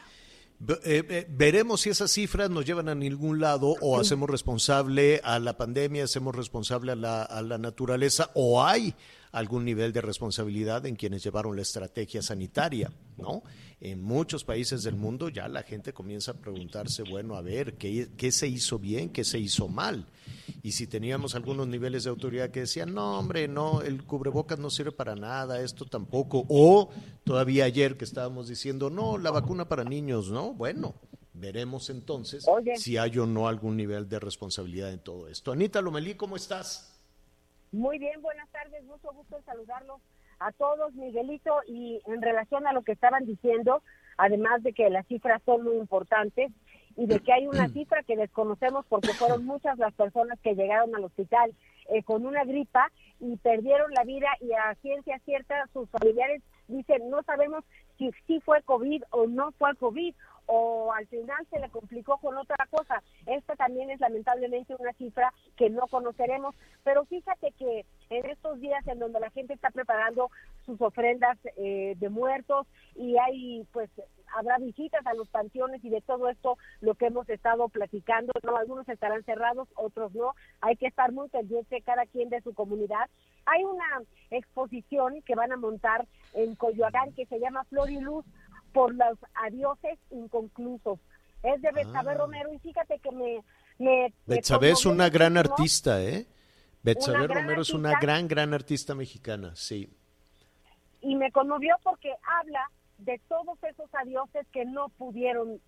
Eh, 0.66 1.04
eh, 1.08 1.26
veremos 1.30 1.82
si 1.82 1.90
esas 1.90 2.10
cifras 2.10 2.50
nos 2.50 2.64
llevan 2.64 2.88
a 2.88 2.94
ningún 2.94 3.40
lado 3.40 3.76
o 3.80 4.00
hacemos 4.00 4.28
responsable 4.28 5.20
a 5.22 5.38
la 5.38 5.56
pandemia, 5.56 6.04
hacemos 6.04 6.34
responsable 6.34 6.92
a 6.92 6.96
la, 6.96 7.22
a 7.22 7.42
la 7.42 7.58
naturaleza 7.58 8.30
o 8.34 8.64
hay 8.64 8.94
algún 9.32 9.64
nivel 9.64 9.92
de 9.92 10.00
responsabilidad 10.00 10.86
en 10.86 10.96
quienes 10.96 11.22
llevaron 11.22 11.56
la 11.56 11.62
estrategia 11.62 12.22
sanitaria, 12.22 12.90
¿no? 13.16 13.42
En 13.80 14.02
muchos 14.02 14.44
países 14.44 14.82
del 14.82 14.96
mundo 14.96 15.28
ya 15.28 15.46
la 15.48 15.62
gente 15.62 15.92
comienza 15.92 16.32
a 16.32 16.34
preguntarse, 16.34 17.04
bueno, 17.04 17.36
a 17.36 17.42
ver, 17.42 17.74
¿qué, 17.74 18.08
qué 18.16 18.32
se 18.32 18.48
hizo 18.48 18.78
bien, 18.78 19.10
qué 19.10 19.24
se 19.24 19.38
hizo 19.38 19.68
mal? 19.68 20.06
Y 20.62 20.72
si 20.72 20.86
teníamos 20.86 21.34
algunos 21.34 21.68
niveles 21.68 22.04
de 22.04 22.10
autoridad 22.10 22.50
que 22.50 22.60
decían, 22.60 22.92
no, 22.92 23.18
hombre, 23.18 23.46
no, 23.46 23.82
el 23.82 24.04
cubrebocas 24.04 24.58
no 24.58 24.70
sirve 24.70 24.92
para 24.92 25.14
nada, 25.14 25.60
esto 25.60 25.84
tampoco, 25.84 26.44
o 26.48 26.90
todavía 27.24 27.64
ayer 27.64 27.96
que 27.96 28.04
estábamos 28.04 28.48
diciendo, 28.48 28.90
no, 28.90 29.18
la 29.18 29.30
vacuna 29.30 29.68
para 29.68 29.84
niños, 29.84 30.30
¿no? 30.30 30.54
Bueno, 30.54 30.94
veremos 31.34 31.90
entonces 31.90 32.44
si 32.76 32.96
hay 32.96 33.18
o 33.18 33.26
no 33.26 33.48
algún 33.48 33.76
nivel 33.76 34.08
de 34.08 34.18
responsabilidad 34.18 34.92
en 34.92 34.98
todo 34.98 35.28
esto. 35.28 35.52
Anita 35.52 35.80
Lomelí, 35.80 36.14
¿cómo 36.14 36.36
estás? 36.36 36.97
Muy 37.72 37.98
bien, 37.98 38.22
buenas 38.22 38.48
tardes, 38.48 38.82
mucho 38.84 39.12
gusto 39.12 39.36
en 39.36 39.44
saludarlos 39.44 40.00
a 40.40 40.52
todos, 40.52 40.94
Miguelito, 40.94 41.60
y 41.66 42.00
en 42.06 42.22
relación 42.22 42.66
a 42.66 42.72
lo 42.72 42.82
que 42.82 42.92
estaban 42.92 43.26
diciendo, 43.26 43.82
además 44.16 44.62
de 44.62 44.72
que 44.72 44.88
las 44.88 45.06
cifras 45.06 45.42
son 45.44 45.64
muy 45.64 45.76
importantes 45.76 46.50
y 46.96 47.06
de 47.06 47.20
que 47.20 47.32
hay 47.32 47.46
una 47.46 47.68
cifra 47.74 48.02
que 48.02 48.16
desconocemos 48.16 48.86
porque 48.88 49.12
fueron 49.12 49.44
muchas 49.44 49.76
las 49.78 49.92
personas 49.94 50.38
que 50.40 50.54
llegaron 50.54 50.94
al 50.94 51.04
hospital 51.04 51.54
eh, 51.90 52.02
con 52.02 52.24
una 52.26 52.44
gripa 52.44 52.90
y 53.20 53.36
perdieron 53.36 53.92
la 53.92 54.04
vida 54.04 54.28
y 54.40 54.52
a 54.52 54.74
ciencia 54.82 55.18
cierta 55.24 55.66
sus 55.72 55.88
familiares 55.90 56.42
dicen 56.68 57.10
no 57.10 57.22
sabemos 57.22 57.64
si 57.96 58.10
sí 58.26 58.40
fue 58.44 58.62
COVID 58.62 59.02
o 59.10 59.26
no 59.26 59.52
fue 59.52 59.74
COVID 59.76 60.14
o 60.48 60.92
al 60.92 61.06
final 61.06 61.46
se 61.50 61.60
le 61.60 61.68
complicó 61.68 62.16
con 62.18 62.36
otra 62.36 62.66
cosa. 62.70 63.02
Esta 63.26 63.54
también 63.54 63.90
es 63.90 64.00
lamentablemente 64.00 64.74
una 64.78 64.92
cifra 64.94 65.32
que 65.56 65.68
no 65.70 65.86
conoceremos, 65.88 66.54
pero 66.82 67.04
fíjate 67.04 67.52
que 67.52 67.84
en 68.10 68.26
estos 68.26 68.58
días 68.58 68.84
en 68.86 68.98
donde 68.98 69.20
la 69.20 69.30
gente 69.30 69.52
está 69.52 69.70
preparando 69.70 70.30
sus 70.64 70.80
ofrendas 70.80 71.38
eh, 71.56 71.94
de 71.98 72.08
muertos 72.08 72.66
y 72.94 73.16
hay 73.18 73.66
pues 73.72 73.90
habrá 74.36 74.58
visitas 74.58 75.06
a 75.06 75.14
los 75.14 75.28
panteones 75.28 75.84
y 75.84 75.90
de 75.90 76.00
todo 76.00 76.28
esto 76.28 76.56
lo 76.80 76.94
que 76.94 77.06
hemos 77.06 77.28
estado 77.28 77.68
platicando, 77.68 78.32
no 78.42 78.56
algunos 78.56 78.88
estarán 78.88 79.22
cerrados, 79.24 79.68
otros 79.74 80.14
no, 80.14 80.34
hay 80.60 80.76
que 80.76 80.86
estar 80.86 81.12
muy 81.12 81.28
pendiente 81.28 81.82
cada 81.82 82.06
quien 82.06 82.28
de 82.28 82.40
su 82.42 82.54
comunidad. 82.54 83.08
Hay 83.46 83.64
una 83.64 84.02
exposición 84.30 85.22
que 85.22 85.34
van 85.34 85.52
a 85.52 85.56
montar 85.56 86.06
en 86.34 86.54
Coyoacán 86.54 87.12
que 87.14 87.26
se 87.26 87.38
llama 87.38 87.64
Flor 87.64 87.90
y 87.90 88.00
Luz 88.00 88.24
por 88.72 88.94
los 88.94 89.18
adioses 89.34 89.98
inconclusos. 90.10 90.98
Es 91.42 91.62
de 91.62 91.70
Betsabe 91.72 92.12
ah. 92.12 92.14
Romero 92.14 92.52
y 92.52 92.58
fíjate 92.58 92.98
que 92.98 93.10
me... 93.12 93.42
me 93.78 94.12
Betsabe 94.26 94.70
es 94.70 94.86
una 94.86 95.08
gran 95.08 95.36
artista, 95.36 96.02
¿eh? 96.02 96.26
Betsabe 96.82 97.26
Romero 97.26 97.62
es 97.62 97.70
una 97.70 97.98
gran, 98.00 98.28
gran 98.28 98.54
artista 98.54 98.94
mexicana, 98.94 99.54
sí. 99.54 99.90
Y 101.00 101.16
me 101.16 101.30
conmovió 101.30 101.76
porque 101.82 102.12
habla 102.40 102.70
de 102.98 103.20
todos 103.28 103.62
esos 103.62 103.88
adioses 103.94 104.46
que 104.52 104.64
no 104.64 104.88
pudieron 104.90 105.60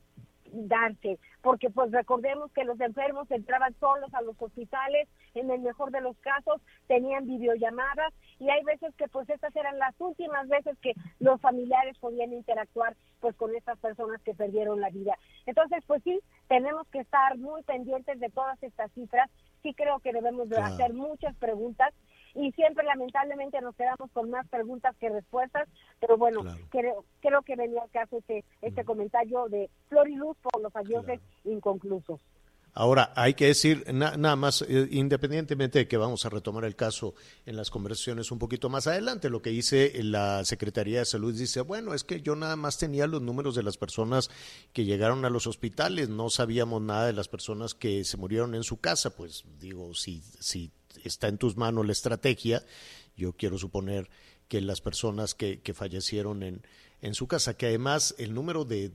darse, 0.53 1.19
porque 1.43 1.71
pues 1.71 1.91
recordemos 1.93 2.51
que 2.53 2.65
los 2.65 2.81
enfermos 2.81 3.31
entraban 3.31 3.75
solos 3.81 4.13
a 4.15 4.23
los 4.23 4.37
hospitales, 4.41 5.09
en 5.35 5.51
el 5.51 5.61
mejor 5.61 5.91
de 5.91 6.01
los 6.01 6.17
casos 6.19 6.61
tenían 6.87 7.27
videollamadas 7.27 8.13
y 8.39 8.51
hay 8.51 8.63
veces 8.65 8.95
que 8.97 9.09
pues 9.09 9.29
estas 9.31 9.55
eran 9.57 9.79
las 9.79 9.95
últimas 9.99 10.49
veces 10.49 10.77
que 10.81 10.95
los 11.19 11.41
familiares 11.41 11.97
podían 11.99 12.33
interactuar 12.33 12.97
pues 13.21 13.37
con 13.37 13.55
estas 13.55 13.79
personas 13.79 14.21
que 14.23 14.35
perdieron 14.35 14.81
la 14.81 14.91
vida. 14.91 15.17
Entonces 15.47 15.83
pues 15.87 16.03
sí, 16.03 16.21
tenemos 16.49 16.87
que 16.89 17.01
estar 17.01 17.39
muy 17.39 17.63
pendientes 17.63 18.19
de 18.19 18.31
todas 18.31 18.63
estas 18.63 18.91
cifras, 18.93 19.31
sí 19.63 19.75
creo 19.75 20.01
que 20.01 20.13
debemos 20.13 20.49
de 20.49 20.59
hacer 20.59 20.95
muchas 20.95 21.37
preguntas 21.37 21.95
y 22.35 22.53
siempre 22.53 22.85
lamentablemente 22.85 23.61
nos 23.61 23.75
quedamos 23.75 24.11
con 24.13 24.31
más 24.31 24.47
preguntas 24.49 24.95
que 24.99 25.09
respuestas, 25.09 25.69
pero 26.01 26.17
bueno, 26.17 26.43
creo, 26.71 27.05
creo 27.21 27.43
que 27.43 27.57
venía 27.57 27.83
al 27.83 27.91
caso 27.91 28.19
este, 28.19 28.45
este 28.63 28.85
comentario 28.85 29.49
de 29.49 29.71
Flor 29.89 30.09
y 30.09 30.17
Luz 30.17 30.37
por 30.43 30.61
los 30.63 30.75
adioses 30.75 31.21
inconclusos. 31.45 32.21
Ahora, 32.73 33.13
hay 33.17 33.35
que 33.35 33.47
decir 33.47 33.85
nada 33.93 34.37
más, 34.37 34.63
eh, 34.63 34.89
independientemente 34.93 35.81
de 35.81 35.89
que 35.89 35.97
vamos 35.97 36.25
a 36.25 36.29
retomar 36.29 36.65
el 36.65 36.77
caso 36.77 37.15
en 37.45 37.57
las 37.57 37.69
conversaciones 37.69 38.31
un 38.31 38.39
poquito 38.39 38.69
más 38.69 38.87
adelante, 38.87 39.29
lo 39.29 39.43
que 39.43 39.51
dice 39.51 39.93
la 40.05 40.45
Secretaría 40.45 41.01
de 41.01 41.05
Salud 41.05 41.35
dice, 41.37 41.63
bueno, 41.63 41.95
es 41.95 42.05
que 42.05 42.21
yo 42.21 42.37
nada 42.37 42.55
más 42.55 42.79
tenía 42.79 43.09
los 43.09 43.23
números 43.23 43.57
de 43.57 43.65
las 43.65 43.77
personas 43.77 44.31
que 44.73 44.85
llegaron 44.85 45.25
a 45.25 45.31
los 45.31 45.49
hospitales, 45.49 46.11
no 46.11 46.31
sabíamos 46.31 46.81
nada 46.81 47.07
de 47.07 47.13
las 47.13 47.27
personas 47.27 47.75
que 47.75 48.05
se 48.05 48.17
murieron 48.17 48.55
en 48.55 48.63
su 48.63 48.81
casa, 48.81 49.17
pues 49.17 49.45
digo, 49.59 49.93
si, 49.95 50.23
si 50.39 50.71
está 51.05 51.29
en 51.29 51.39
tus 51.39 51.57
manos 51.57 51.87
la 51.87 51.93
estrategia, 51.93 52.65
yo 53.17 53.33
quiero 53.33 53.59
suponer 53.59 54.11
que 54.49 54.61
las 54.61 54.81
personas 54.81 55.35
que, 55.35 55.61
que 55.61 55.75
fallecieron 55.75 56.43
en, 56.43 56.63
en 57.03 57.15
su 57.15 57.27
casa, 57.27 57.55
que 57.55 57.67
además 57.67 58.15
el 58.19 58.35
número 58.35 58.65
de, 58.65 58.93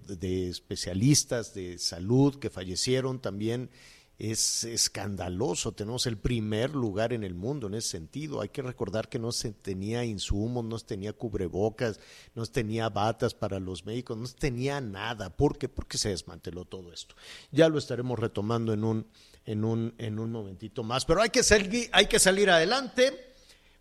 especialistas 0.50 1.54
de 1.54 1.78
salud 1.80 2.38
que 2.38 2.50
fallecieron 2.50 3.20
también 3.20 3.70
es 4.18 4.64
escandaloso. 4.64 5.74
Tenemos 5.74 6.06
el 6.06 6.18
primer 6.18 6.74
lugar 6.74 7.14
en 7.14 7.24
el 7.24 7.34
mundo 7.34 7.68
en 7.68 7.74
ese 7.74 7.90
sentido. 7.90 8.42
Hay 8.42 8.50
que 8.50 8.62
recordar 8.62 9.10
que 9.10 9.20
no 9.20 9.32
se 9.32 9.52
tenía 9.52 10.06
insumos, 10.06 10.64
no 10.64 10.78
se 10.78 10.86
tenía 10.86 11.14
cubrebocas, 11.14 12.00
no 12.34 12.46
se 12.46 12.52
tenía 12.52 12.90
batas 12.90 13.34
para 13.34 13.60
los 13.60 13.86
médicos, 13.86 14.18
no 14.18 14.28
se 14.28 14.38
tenía 14.38 14.80
nada. 14.80 15.36
¿Por 15.36 15.58
qué? 15.58 15.68
Porque 15.68 15.98
se 15.98 16.10
desmanteló 16.10 16.66
todo 16.66 16.94
esto. 16.94 17.16
Ya 17.52 17.68
lo 17.68 17.78
estaremos 17.78 18.20
retomando 18.20 18.72
en 18.72 18.84
un, 18.84 19.08
en 19.46 19.64
un, 19.64 19.94
en 19.98 20.20
un 20.20 20.32
momentito 20.32 20.84
más. 20.84 21.06
Pero 21.06 21.22
hay 21.22 21.30
que, 21.30 21.44
salir, 21.44 21.90
hay 21.92 22.08
que 22.08 22.20
salir 22.20 22.50
adelante 22.50 23.26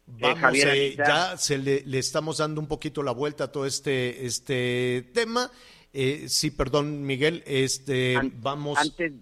Vamos, 0.07 0.65
eh, 0.65 0.97
ya 0.97 1.37
se 1.37 1.59
le, 1.59 1.83
estamos 1.99 2.39
dando 2.39 2.61
un 2.61 2.69
poquito 2.69 3.03
la 3.03 3.13
vuelta 3.13 3.45
a 3.45 3.53
todo 3.53 3.65
este, 3.65 4.27
este 4.27 5.03
tema. 5.15 5.51
Eh, 5.95 6.25
sí, 6.29 6.51
perdón, 6.51 7.05
Miguel, 7.05 7.43
este, 7.47 8.17
vamos. 8.43 8.79
Antes, 8.79 9.15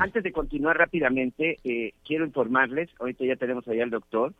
antes 0.00 0.22
de 0.22 0.32
continuar 0.32 0.76
rápidamente, 0.76 1.58
eh, 1.62 1.92
quiero 2.04 2.24
informarles, 2.24 2.90
ahorita 2.98 3.24
ya 3.24 3.36
tenemos 3.36 3.68
allá 3.68 3.84
al 3.84 3.90
doctor, 3.90 4.34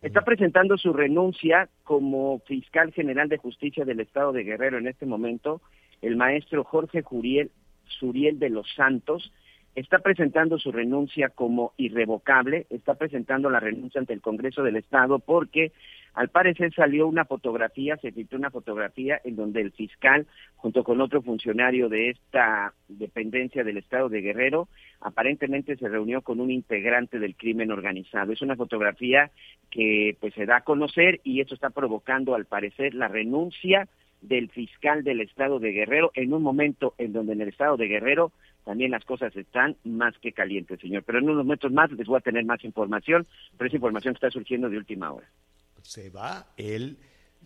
está 0.00 0.22
presentando 0.22 0.78
su 0.78 0.92
renuncia 0.92 1.68
como 1.82 2.38
fiscal 2.46 2.92
general 2.92 3.28
de 3.28 3.38
justicia 3.38 3.84
del 3.84 4.00
Estado 4.00 4.32
de 4.32 4.44
Guerrero 4.44 4.78
en 4.78 4.86
este 4.86 5.06
momento, 5.06 5.60
el 6.00 6.16
maestro 6.16 6.64
Jorge 6.64 7.02
Juriel 7.02 7.50
Suriel 7.98 8.38
de 8.38 8.50
los 8.50 8.66
Santos, 8.74 9.32
está 9.74 9.98
presentando 9.98 10.58
su 10.58 10.70
renuncia 10.70 11.30
como 11.30 11.72
irrevocable, 11.76 12.66
está 12.70 12.94
presentando 12.94 13.50
la 13.50 13.60
renuncia 13.60 14.00
ante 14.00 14.12
el 14.12 14.20
Congreso 14.20 14.62
del 14.62 14.76
Estado 14.76 15.18
porque 15.18 15.72
al 16.14 16.28
parecer 16.28 16.72
salió 16.72 17.08
una 17.08 17.24
fotografía, 17.24 17.96
se 17.96 18.12
filtró 18.12 18.38
una 18.38 18.52
fotografía 18.52 19.20
en 19.24 19.34
donde 19.34 19.60
el 19.60 19.72
fiscal, 19.72 20.28
junto 20.54 20.84
con 20.84 21.00
otro 21.00 21.22
funcionario 21.22 21.88
de 21.88 22.10
esta 22.10 22.72
dependencia 22.86 23.64
del 23.64 23.78
Estado 23.78 24.08
de 24.08 24.20
Guerrero, 24.20 24.68
aparentemente 25.00 25.76
se 25.76 25.88
reunió 25.88 26.22
con 26.22 26.38
un 26.38 26.52
integrante 26.52 27.18
del 27.18 27.34
crimen 27.34 27.72
organizado. 27.72 28.32
Es 28.32 28.42
una 28.42 28.54
fotografía 28.54 29.32
que 29.70 30.16
pues 30.20 30.34
se 30.34 30.46
da 30.46 30.58
a 30.58 30.64
conocer 30.64 31.20
y 31.24 31.40
esto 31.40 31.54
está 31.54 31.70
provocando 31.70 32.36
al 32.36 32.44
parecer 32.44 32.94
la 32.94 33.08
renuncia 33.08 33.88
del 34.20 34.48
fiscal 34.50 35.02
del 35.02 35.20
Estado 35.20 35.58
de 35.58 35.72
Guerrero 35.72 36.12
en 36.14 36.32
un 36.32 36.42
momento 36.42 36.94
en 36.96 37.12
donde 37.12 37.32
en 37.32 37.40
el 37.40 37.48
Estado 37.48 37.76
de 37.76 37.88
Guerrero 37.88 38.32
también 38.64 38.90
las 38.90 39.04
cosas 39.04 39.34
están 39.36 39.76
más 39.84 40.14
que 40.18 40.32
calientes, 40.32 40.80
señor. 40.80 41.02
Pero 41.04 41.18
en 41.18 41.24
unos 41.24 41.44
momentos 41.44 41.70
más 41.72 41.90
les 41.92 42.06
voy 42.06 42.18
a 42.18 42.22
tener 42.22 42.44
más 42.44 42.64
información, 42.64 43.26
pero 43.56 43.68
esa 43.68 43.76
información 43.76 44.14
está 44.14 44.30
surgiendo 44.30 44.68
de 44.68 44.78
última 44.78 45.12
hora. 45.12 45.28
Se 45.82 46.10
va 46.10 46.46
el 46.56 46.98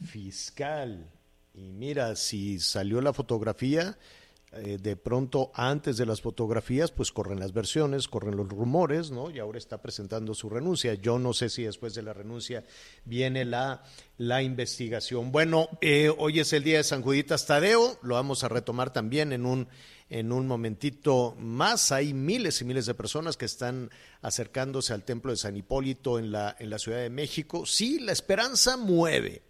fiscal. 0.06 1.10
Y 1.54 1.72
mira, 1.72 2.14
si 2.14 2.60
salió 2.60 3.00
la 3.00 3.12
fotografía, 3.12 3.96
eh, 4.52 4.78
de 4.80 4.96
pronto 4.96 5.50
antes 5.54 5.98
de 5.98 6.06
las 6.06 6.22
fotografías, 6.22 6.90
pues 6.90 7.12
corren 7.12 7.38
las 7.38 7.52
versiones, 7.52 8.08
corren 8.08 8.36
los 8.36 8.48
rumores, 8.48 9.10
¿no? 9.10 9.30
Y 9.30 9.38
ahora 9.38 9.58
está 9.58 9.82
presentando 9.82 10.34
su 10.34 10.48
renuncia. 10.48 10.94
Yo 10.94 11.18
no 11.18 11.34
sé 11.34 11.50
si 11.50 11.64
después 11.64 11.94
de 11.94 12.02
la 12.02 12.14
renuncia 12.14 12.64
viene 13.04 13.44
la, 13.44 13.82
la 14.16 14.42
investigación. 14.42 15.32
Bueno, 15.32 15.68
eh, 15.82 16.10
hoy 16.16 16.40
es 16.40 16.52
el 16.54 16.64
día 16.64 16.78
de 16.78 16.84
San 16.84 17.02
Juditas 17.02 17.46
Tadeo, 17.46 17.98
lo 18.02 18.14
vamos 18.14 18.42
a 18.42 18.48
retomar 18.48 18.92
también 18.92 19.32
en 19.32 19.44
un 19.44 19.68
en 20.10 20.32
un 20.32 20.46
momentito 20.46 21.36
más. 21.38 21.92
Hay 21.92 22.14
miles 22.14 22.60
y 22.60 22.64
miles 22.64 22.86
de 22.86 22.94
personas 22.94 23.36
que 23.36 23.44
están 23.44 23.90
acercándose 24.22 24.92
al 24.94 25.04
templo 25.04 25.32
de 25.32 25.36
San 25.36 25.56
Hipólito 25.56 26.18
en 26.18 26.32
la, 26.32 26.56
en 26.58 26.70
la 26.70 26.78
Ciudad 26.78 27.00
de 27.00 27.10
México. 27.10 27.66
Sí, 27.66 27.98
la 28.00 28.12
esperanza 28.12 28.76
mueve. 28.76 29.42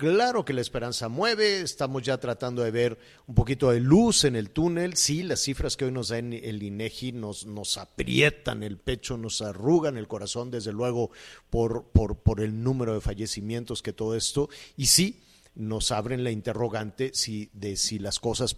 Claro 0.00 0.46
que 0.46 0.54
la 0.54 0.62
esperanza 0.62 1.10
mueve, 1.10 1.60
estamos 1.60 2.02
ya 2.02 2.16
tratando 2.16 2.62
de 2.62 2.70
ver 2.70 2.98
un 3.26 3.34
poquito 3.34 3.70
de 3.70 3.80
luz 3.80 4.24
en 4.24 4.34
el 4.34 4.48
túnel. 4.48 4.96
Sí, 4.96 5.22
las 5.22 5.40
cifras 5.40 5.76
que 5.76 5.84
hoy 5.84 5.92
nos 5.92 6.08
da 6.08 6.16
el 6.16 6.62
INEGI 6.62 7.12
nos, 7.12 7.44
nos 7.44 7.76
aprietan 7.76 8.62
el 8.62 8.78
pecho, 8.78 9.18
nos 9.18 9.42
arrugan 9.42 9.98
el 9.98 10.08
corazón, 10.08 10.50
desde 10.50 10.72
luego, 10.72 11.10
por, 11.50 11.84
el 12.38 12.62
número 12.62 12.94
de 12.94 13.02
fallecimientos 13.02 13.82
que 13.82 13.92
todo 13.92 14.16
esto. 14.16 14.48
Y 14.74 14.86
sí, 14.86 15.20
nos 15.54 15.92
abren 15.92 16.24
la 16.24 16.30
interrogante 16.30 17.10
si, 17.12 17.50
de 17.52 17.76
si 17.76 17.98
las 17.98 18.18
cosas 18.18 18.56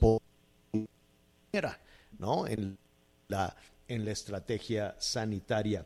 ¿no? 2.20 2.46
En 2.46 2.78
la, 3.26 3.56
en 3.88 4.04
la 4.04 4.12
estrategia 4.12 4.94
sanitaria 5.00 5.84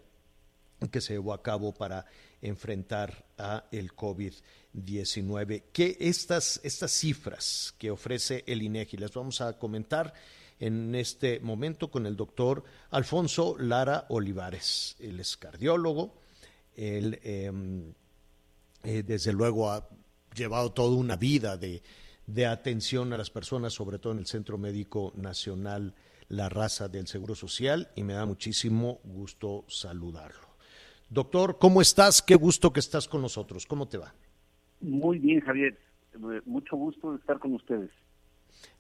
que 0.91 1.01
se 1.01 1.15
llevó 1.15 1.33
a 1.33 1.43
cabo 1.43 1.73
para 1.73 2.05
enfrentar 2.49 3.27
a 3.39 3.65
el 3.71 3.95
COVID-19. 3.95 5.65
Que 5.73 5.97
estas, 6.01 6.61
estas 6.63 6.93
cifras 6.93 7.75
que 7.79 7.91
ofrece 7.91 8.45
el 8.47 8.63
INEGI 8.63 8.97
las 8.97 9.13
vamos 9.13 9.41
a 9.41 9.59
comentar 9.59 10.13
en 10.59 10.95
este 10.95 11.41
momento 11.41 11.91
con 11.91 12.07
el 12.07 12.17
doctor 12.17 12.65
Alfonso 12.91 13.57
Lara 13.59 14.07
Olivares. 14.09 14.97
Él 14.99 15.21
es 15.21 15.37
cardiólogo, 15.37 16.15
él 16.75 17.19
em, 17.23 17.93
eh, 18.85 19.03
desde 19.03 19.33
luego 19.33 19.71
ha 19.71 19.89
llevado 20.35 20.73
toda 20.73 20.97
una 20.97 21.17
vida 21.17 21.57
de 21.57 21.83
de 22.27 22.47
atención 22.47 23.13
a 23.13 23.19
las 23.19 23.31
personas, 23.31 23.73
sobre 23.73 23.99
todo 23.99 24.13
en 24.13 24.19
el 24.19 24.27
Centro 24.27 24.59
Médico 24.59 25.13
Nacional 25.17 25.95
La 26.29 26.49
Raza 26.49 26.89
del 26.89 27.07
Seguro 27.07 27.35
Social, 27.35 27.91
y 27.95 28.03
me 28.03 28.15
da 28.15 28.27
muchísimo 28.27 29.01
gusto 29.05 29.65
saludarlo. 29.69 30.46
Doctor, 31.09 31.59
¿cómo 31.59 31.81
estás? 31.81 32.23
Qué 32.23 32.35
gusto 32.35 32.73
que 32.73 32.81
estás 32.81 33.09
con 33.09 33.23
nosotros. 33.23 33.67
¿Cómo 33.67 33.87
te 33.89 33.99
va? 33.99 34.15
Muy 34.81 35.19
bien, 35.19 35.41
Javier. 35.41 35.79
Mucho 36.45 36.77
gusto 36.77 37.13
de 37.13 37.19
estar 37.19 37.39
con 37.39 37.55
ustedes. 37.55 37.91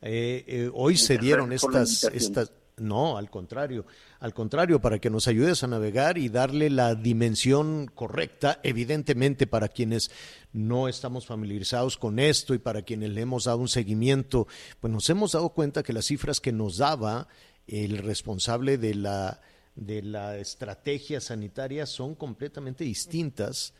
Eh, 0.01 0.45
eh, 0.47 0.71
hoy 0.73 0.97
se 0.97 1.19
dieron 1.19 1.53
estas, 1.53 2.05
estas 2.05 2.53
no, 2.79 3.17
al 3.17 3.31
contrario, 3.31 3.87
al 4.21 4.35
contrario, 4.35 4.81
para 4.81 4.99
que 4.99 5.09
nos 5.09 5.29
ayudes 5.29 5.63
a 5.63 5.67
navegar 5.67 6.19
y 6.19 6.29
darle 6.29 6.69
la 6.69 6.95
dimensión 6.95 7.91
correcta, 7.95 8.61
evidentemente 8.63 9.47
para 9.47 9.69
quienes 9.69 10.11
no 10.53 10.87
estamos 10.89 11.27
familiarizados 11.27 11.97
con 11.97 12.19
esto 12.19 12.53
y 12.53 12.59
para 12.59 12.83
quienes 12.83 13.11
le 13.11 13.23
hemos 13.23 13.45
dado 13.45 13.59
un 13.59 13.69
seguimiento, 13.69 14.47
pues 14.81 14.93
nos 14.93 15.09
hemos 15.09 15.33
dado 15.33 15.51
cuenta 15.51 15.83
que 15.83 15.95
las 15.95 16.07
cifras 16.07 16.41
que 16.41 16.53
nos 16.53 16.77
daba 16.77 17.29
el 17.67 17.99
responsable 17.99 18.77
de 18.77 18.95
la, 18.95 19.41
de 19.77 20.03
la 20.03 20.39
estrategia 20.39 21.21
sanitaria 21.21 21.87
son 21.87 22.15
completamente 22.15 22.85
distintas 22.85 23.75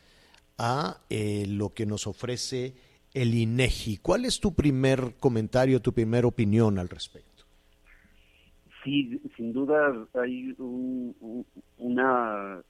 a 0.57 1.01
eh, 1.09 1.45
lo 1.47 1.73
que 1.73 1.85
nos 1.85 2.07
ofrece 2.07 2.75
el 3.13 3.33
INEGI. 3.33 3.97
¿Cuál 3.97 4.25
es 4.25 4.39
tu 4.39 4.53
primer 4.53 5.15
comentario, 5.19 5.81
tu 5.81 5.93
primera 5.93 6.27
opinión 6.27 6.79
al 6.79 6.89
respecto? 6.89 7.27
sí, 8.87 9.21
sin 9.35 9.51
duda 9.51 10.07
hay 10.13 10.55
una 11.77 12.61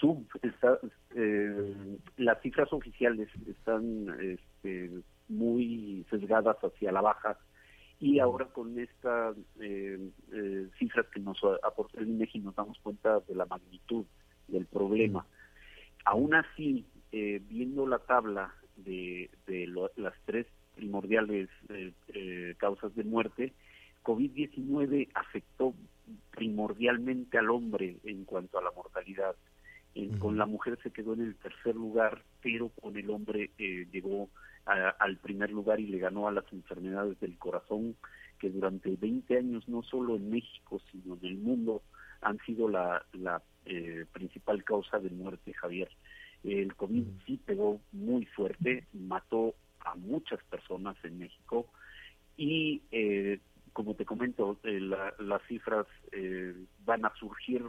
sub, 0.00 0.26
eh, 1.14 1.74
las 2.16 2.42
cifras 2.42 2.72
oficiales 2.72 3.28
están 3.46 4.08
este, 4.20 4.90
muy 5.28 6.04
sesgadas 6.10 6.56
hacia 6.56 6.90
la 6.90 7.02
baja 7.02 7.38
y 8.02 8.18
ahora 8.18 8.46
con 8.46 8.78
estas 8.78 9.36
eh, 9.60 10.10
eh, 10.32 10.68
cifras 10.78 11.06
que 11.14 11.20
nos 11.20 11.38
aportó 11.62 12.00
el 12.00 12.08
INEGI 12.08 12.40
nos 12.40 12.54
damos 12.56 12.78
cuenta 12.80 13.20
de 13.20 13.34
la 13.34 13.46
magnitud 13.46 14.04
del 14.48 14.66
problema. 14.66 15.24
Aún 16.04 16.34
así, 16.34 16.84
viendo 17.12 17.86
la 17.86 18.00
tabla 18.00 18.52
de, 18.76 19.30
las 19.96 20.14
tres 20.24 20.46
primordiales 20.74 21.48
causas 22.58 22.92
de 22.96 23.04
muerte, 23.04 23.52
COVID-19 24.02 25.08
afectó 25.14 25.72
primordialmente 26.32 27.38
al 27.38 27.50
hombre 27.50 27.98
en 28.04 28.24
cuanto 28.24 28.58
a 28.58 28.62
la 28.62 28.72
mortalidad. 28.72 29.36
Eh, 29.94 30.10
con 30.18 30.38
la 30.38 30.46
mujer 30.46 30.78
se 30.82 30.90
quedó 30.90 31.12
en 31.14 31.20
el 31.20 31.36
tercer 31.36 31.74
lugar, 31.74 32.22
pero 32.42 32.70
con 32.70 32.96
el 32.96 33.10
hombre 33.10 33.50
eh, 33.58 33.86
llegó 34.66 34.94
al 34.98 35.16
primer 35.18 35.50
lugar 35.50 35.80
y 35.80 35.86
le 35.86 35.98
ganó 35.98 36.28
a 36.28 36.32
las 36.32 36.50
enfermedades 36.52 37.18
del 37.20 37.38
corazón, 37.38 37.96
que 38.38 38.50
durante 38.50 38.96
20 38.96 39.36
años, 39.38 39.68
no 39.68 39.82
solo 39.82 40.16
en 40.16 40.30
México, 40.30 40.80
sino 40.90 41.18
en 41.20 41.26
el 41.26 41.36
mundo, 41.36 41.82
han 42.20 42.38
sido 42.46 42.68
la, 42.68 43.04
la 43.12 43.42
eh, 43.66 44.06
principal 44.12 44.64
causa 44.64 44.98
de 44.98 45.10
muerte, 45.10 45.52
Javier. 45.52 45.88
El 46.44 46.74
COVID 46.74 47.04
sí 47.26 47.40
pegó 47.44 47.80
muy 47.92 48.26
fuerte, 48.26 48.86
mató 48.92 49.54
a 49.80 49.94
muchas 49.94 50.42
personas 50.44 50.96
en 51.04 51.18
México 51.18 51.68
y, 52.36 52.82
eh, 52.90 53.40
como 53.72 53.94
te 53.94 54.04
comento, 54.04 54.58
eh, 54.64 54.80
las 54.80 55.42
cifras 55.48 55.86
van 56.84 57.04
a 57.04 57.14
surgir, 57.14 57.64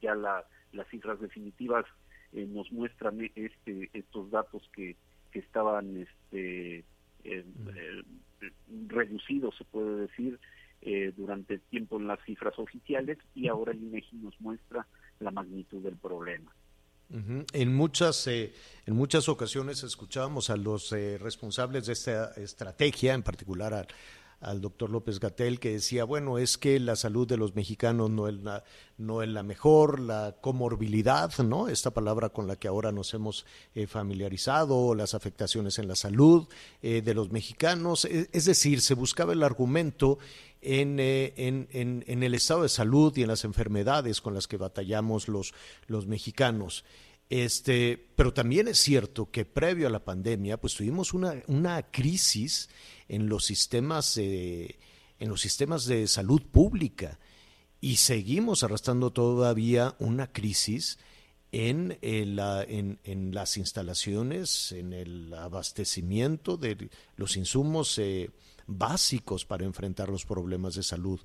ya 0.00 0.14
la, 0.14 0.44
las 0.72 0.88
cifras 0.88 1.20
definitivas 1.20 1.84
nos 2.32 2.72
muestran 2.72 3.30
este, 3.34 3.90
estos 3.92 4.30
datos 4.30 4.68
que, 4.74 4.96
que 5.32 5.40
estaban 5.40 5.96
este, 5.96 6.84
reducidos, 8.88 9.56
se 9.56 9.64
puede 9.64 10.02
decir, 10.02 10.38
eh, 10.84 11.12
durante 11.16 11.54
el 11.54 11.60
tiempo 11.60 11.98
en 11.98 12.08
las 12.08 12.18
cifras 12.24 12.58
oficiales 12.58 13.16
y 13.36 13.46
ahora 13.48 13.72
el 13.72 13.78
INEGI 13.78 14.16
nos 14.16 14.40
muestra 14.40 14.86
la 15.20 15.30
magnitud 15.30 15.80
del 15.82 15.96
problema. 15.96 16.52
En 17.52 17.74
muchas, 17.74 18.26
eh, 18.26 18.52
en 18.86 18.96
muchas 18.96 19.28
ocasiones 19.28 19.84
escuchábamos 19.84 20.50
a 20.50 20.56
los 20.56 20.90
eh, 20.92 21.18
responsables 21.18 21.86
de 21.86 21.92
esta 21.92 22.32
estrategia, 22.32 23.14
en 23.14 23.22
particular 23.22 23.74
a, 23.74 23.86
al 24.42 24.60
doctor 24.60 24.90
López 24.90 25.20
Gatel 25.20 25.60
que 25.60 25.72
decía, 25.72 26.04
bueno, 26.04 26.36
es 26.36 26.58
que 26.58 26.78
la 26.80 26.96
salud 26.96 27.26
de 27.26 27.36
los 27.36 27.54
mexicanos 27.54 28.10
no 28.10 28.28
es 28.28 28.34
la, 28.42 28.64
no 28.98 29.22
es 29.22 29.28
la 29.28 29.42
mejor, 29.42 30.00
la 30.00 30.36
comorbilidad, 30.40 31.32
¿no? 31.38 31.68
Esta 31.68 31.92
palabra 31.92 32.30
con 32.30 32.46
la 32.46 32.56
que 32.56 32.68
ahora 32.68 32.92
nos 32.92 33.14
hemos 33.14 33.46
eh, 33.74 33.86
familiarizado, 33.86 34.94
las 34.94 35.14
afectaciones 35.14 35.78
en 35.78 35.88
la 35.88 35.96
salud 35.96 36.48
eh, 36.82 37.02
de 37.02 37.14
los 37.14 37.30
mexicanos, 37.30 38.04
e, 38.04 38.28
es 38.32 38.44
decir, 38.44 38.80
se 38.80 38.94
buscaba 38.94 39.32
el 39.32 39.44
argumento 39.44 40.18
en, 40.60 40.98
eh, 40.98 41.32
en, 41.36 41.68
en, 41.72 42.04
en, 42.06 42.22
el 42.22 42.34
estado 42.34 42.62
de 42.62 42.68
salud 42.68 43.16
y 43.16 43.22
en 43.22 43.28
las 43.28 43.44
enfermedades 43.44 44.20
con 44.20 44.34
las 44.34 44.46
que 44.48 44.56
batallamos 44.56 45.28
los, 45.28 45.54
los 45.86 46.06
mexicanos. 46.06 46.84
Este, 47.32 47.96
pero 48.14 48.34
también 48.34 48.68
es 48.68 48.78
cierto 48.78 49.30
que 49.30 49.46
previo 49.46 49.86
a 49.86 49.90
la 49.90 50.04
pandemia, 50.04 50.60
pues 50.60 50.74
tuvimos 50.74 51.14
una, 51.14 51.42
una 51.46 51.90
crisis 51.90 52.68
en 53.08 53.26
los 53.30 53.46
sistemas 53.46 54.20
sistemas 55.40 55.86
de 55.86 56.06
salud 56.08 56.42
pública 56.42 57.18
y 57.80 57.96
seguimos 57.96 58.64
arrastrando 58.64 59.14
todavía 59.14 59.96
una 59.98 60.30
crisis 60.30 60.98
en, 61.52 61.96
en, 62.02 63.34
las 63.34 63.56
instalaciones, 63.56 64.72
en 64.72 64.92
el 64.92 65.32
abastecimiento 65.32 66.58
de 66.58 66.90
los 67.16 67.38
insumos 67.38 67.96
eh, 67.96 68.28
básicos 68.66 69.46
para 69.46 69.64
enfrentar 69.64 70.10
los 70.10 70.26
problemas 70.26 70.74
de 70.74 70.82
salud. 70.82 71.18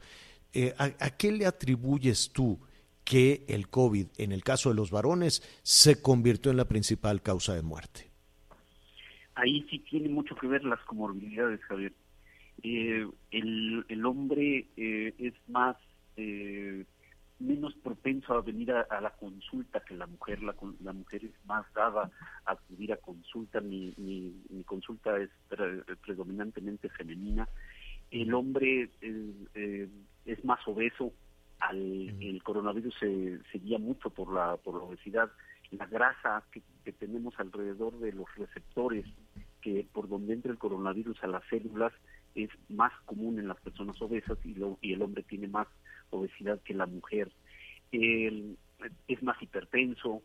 Eh, 0.54 0.74
¿a, 0.78 0.86
¿A 1.00 1.18
qué 1.18 1.34
le 1.34 1.46
atribuyes 1.46 2.30
tú 2.32 2.62
que 3.10 3.46
el 3.48 3.70
COVID, 3.70 4.08
en 4.18 4.32
el 4.32 4.44
caso 4.44 4.70
de 4.70 4.76
los 4.76 4.92
varones, 4.92 5.42
se 5.64 6.02
convirtió 6.02 6.52
en 6.52 6.58
la 6.58 6.66
principal 6.66 7.22
causa 7.22 7.56
de 7.56 7.62
muerte? 7.62 8.08
ahí 9.38 9.66
sí 9.70 9.80
tiene 9.80 10.10
mucho 10.10 10.36
que 10.36 10.48
ver 10.48 10.64
las 10.64 10.80
comorbilidades, 10.82 11.62
Javier. 11.66 11.94
Eh, 12.64 13.08
el, 13.32 14.06
hombre 14.06 14.68
eh, 14.76 15.14
es 15.20 15.34
más 15.48 15.78
eh, 16.16 16.86
menos 17.40 17.76
propenso 17.76 18.34
a 18.34 18.42
venir 18.42 18.72
a, 18.72 19.00
la 19.00 19.12
consulta 19.12 19.82
que 19.82 19.96
la 19.96 20.08
mujer. 20.08 20.42
La, 20.42 20.56
la 20.84 20.94
mujer 20.94 21.26
es 21.26 21.46
más 21.46 21.66
dada 21.74 22.10
a 22.46 22.52
acudir 22.52 22.94
a 22.94 22.98
consulta. 22.98 23.62
Mi, 23.62 23.94
mi, 23.98 24.34
mi 24.50 24.64
consulta 24.64 25.18
es 25.18 25.30
predominantemente 26.02 26.90
femenina. 26.90 27.48
El 28.10 28.34
hombre 28.34 28.90
es 30.26 30.46
más 30.46 30.68
obeso. 30.68 31.14
Al, 31.60 32.22
el 32.22 32.44
coronavirus 32.44 32.94
se, 33.00 33.40
se 33.52 33.58
guía 33.58 33.80
mucho 33.80 34.10
por 34.10 34.32
la, 34.32 34.58
por 34.58 34.76
la 34.76 34.84
obesidad 34.84 35.32
la 35.72 35.86
grasa 35.86 36.44
que, 36.52 36.62
tenemos 36.94 37.38
alrededor 37.38 38.00
de 38.00 38.14
los 38.14 38.34
receptores 38.36 39.06
que 39.62 39.86
por 39.92 40.08
donde 40.08 40.34
entra 40.34 40.54
el 40.54 40.58
coronavirus 40.58 41.22
a 41.22 41.28
las 41.28 41.44
células 41.50 41.92
es 42.34 42.50
más 42.70 42.94
común 43.06 43.40
en 43.40 43.50
las 43.50 43.60
personas 43.60 44.02
obesas 44.02 44.38
y, 44.46 44.54
lo, 44.54 44.78
y 44.82 44.94
el 44.94 45.02
hombre 45.02 45.24
tiene 45.24 45.50
más 45.50 45.68
obesidad 46.12 46.62
que 46.62 46.74
la 46.74 46.86
mujer. 46.86 47.30
es 47.92 49.24
más 49.24 49.42
hipertenso, 49.42 50.22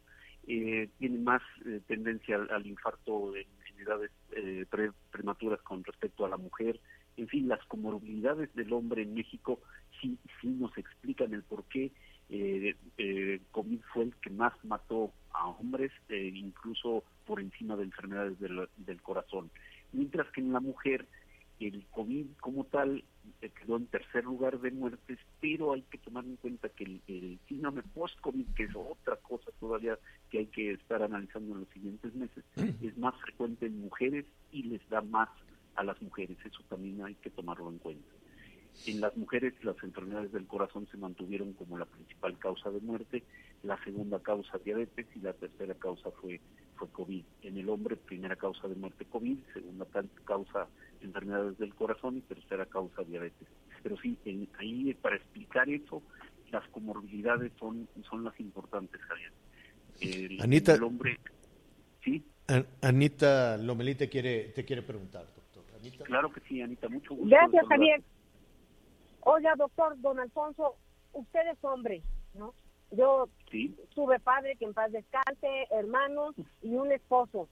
eh, 0.47 0.89
tiene 0.99 1.19
más 1.19 1.43
eh, 1.67 1.81
tendencia 1.89 2.37
al, 2.37 2.67
infarto 2.67 3.35
en, 3.35 3.47
edades 3.81 4.13
eh, 4.37 4.65
prematuras 5.11 5.61
con 5.63 5.83
respecto 5.83 6.25
a 6.25 6.29
la 6.29 6.37
mujer. 6.37 6.79
En 7.17 7.29
fin, 7.29 7.49
las 7.49 7.65
comorbilidades 7.67 8.55
del 8.55 8.73
hombre 8.73 9.03
en 9.03 9.15
México 9.15 9.61
sí, 10.01 10.19
sí 10.41 10.49
nos 10.49 10.77
explican 10.79 11.35
el 11.35 11.43
por 11.43 11.65
qué 11.65 11.93
eh, 12.29 12.75
eh, 12.97 13.41
COVID 13.51 13.81
fue 13.93 14.05
el 14.05 14.15
que 14.17 14.31
más 14.31 14.53
mató 14.65 15.13
a 15.33 15.49
hombres, 15.49 15.93
eh, 16.09 16.33
incluso 16.35 17.05
por 17.27 17.41
encima 17.41 17.77
de 17.77 17.85
enfermedades 17.85 18.39
del, 18.41 19.03
corazón. 19.03 19.51
Mientras 19.93 20.31
que 20.33 20.41
en 20.41 20.53
la 20.53 20.61
mujer 20.61 21.07
el 21.61 21.85
COVID 21.91 22.27
como 22.41 22.65
tal 22.65 23.05
eh, 23.41 23.51
quedó 23.51 23.77
en 23.77 23.87
tercer 23.87 24.25
lugar 24.25 24.61
de 24.61 24.71
muertes, 24.71 25.19
pero 25.41 25.75
hay 25.75 25.83
que 25.83 25.99
tomar 25.99 26.25
en 26.25 26.37
cuenta 26.37 26.69
que 26.71 26.85
el, 26.85 27.03
el 27.07 27.39
síndrome 27.49 27.83
post-COVID, 27.83 28.47
que 28.57 28.65
es 28.65 28.75
otra 28.75 29.17
cosa 29.17 29.51
todavía 29.61 29.99
que 30.31 30.39
hay 30.39 30.47
que 30.47 30.73
estar 30.73 31.03
analizando 31.03 31.55
en 31.55 31.61
los 31.61 31.69
siguientes 31.69 32.15
meses, 32.15 32.45
es 32.83 32.97
más 32.97 33.15
frecuente 33.21 33.67
en 33.67 33.81
mujeres 33.81 34.25
y 34.51 34.65
les 34.65 34.89
da 34.89 35.03
más 35.03 35.29
a 35.77 35.85
las 35.85 36.01
mujeres. 36.03 36.37
Eso 36.45 36.63
también 36.69 37.03
hay 37.05 37.15
que 37.17 37.31
tomarlo 37.31 37.69
en 37.71 37.79
cuenta. 37.79 38.15
En 38.87 39.01
las 39.01 39.17
mujeres 39.17 39.55
las 39.63 39.77
enfermedades 39.83 40.33
del 40.33 40.47
corazón 40.47 40.89
se 40.91 40.97
mantuvieron 40.97 41.53
como 41.53 41.79
la 41.79 41.85
principal 41.85 42.39
causa 42.39 42.71
de 42.71 42.81
muerte, 42.81 43.23
la 43.63 43.83
segunda 43.85 44.19
causa 44.21 44.59
diabetes 44.59 45.07
y 45.15 45.21
la 45.21 45.35
tercera 45.35 45.75
causa 45.75 46.11
fue, 46.21 46.41
fue 46.77 46.89
COVID. 46.89 47.25
En 47.43 47.59
el 47.59 47.69
hombre 47.69 47.97
primera 47.97 48.35
causa 48.35 48.67
de 48.69 48.75
muerte 48.75 49.05
COVID, 49.05 49.39
segunda 49.53 49.87
causa 50.25 50.69
enfermedades 51.01 51.59
del 51.59 51.75
corazón 51.75 52.19
y 52.19 52.21
tercera 52.23 52.67
causa 52.67 53.03
diabetes. 53.03 53.47
Pero 53.83 53.97
sí, 53.99 54.17
ahí 54.59 54.95
para 55.01 55.17
explicar 55.17 55.69
eso, 55.69 56.03
las 56.51 56.67
comorbilidades 56.69 57.53
son, 57.59 57.89
son 58.09 58.25
las 58.25 58.39
importantes, 58.41 59.01
Javier. 59.03 59.33
El, 60.01 60.41
Anita, 60.41 60.75
el 60.75 60.83
hombre, 60.83 61.19
¿sí? 62.03 62.25
Anita 62.81 63.57
Lomelí 63.57 63.95
te 63.95 64.09
quiere, 64.09 64.49
te 64.55 64.65
quiere 64.65 64.83
preguntar, 64.83 65.27
Claro 66.05 66.33
que 66.33 66.41
sí, 66.41 66.63
Anita, 66.63 66.89
mucho 66.89 67.15
gusto. 67.15 67.29
Gracias, 67.29 67.67
Javier. 67.69 68.03
Oiga, 69.23 69.55
doctor, 69.57 70.01
don 70.01 70.19
Alfonso, 70.19 70.77
usted 71.13 71.41
es 71.51 71.65
hombre, 71.65 72.03
¿no? 72.35 72.55
Yo 72.91 73.29
tuve 73.95 74.21
padre, 74.21 74.57
que 74.57 74.67
en 74.67 74.75
paz 74.75 74.93
descanse, 74.93 75.67
hermanos 75.71 76.35
y 76.61 76.75
un 76.75 76.93
esposo. 76.93 77.49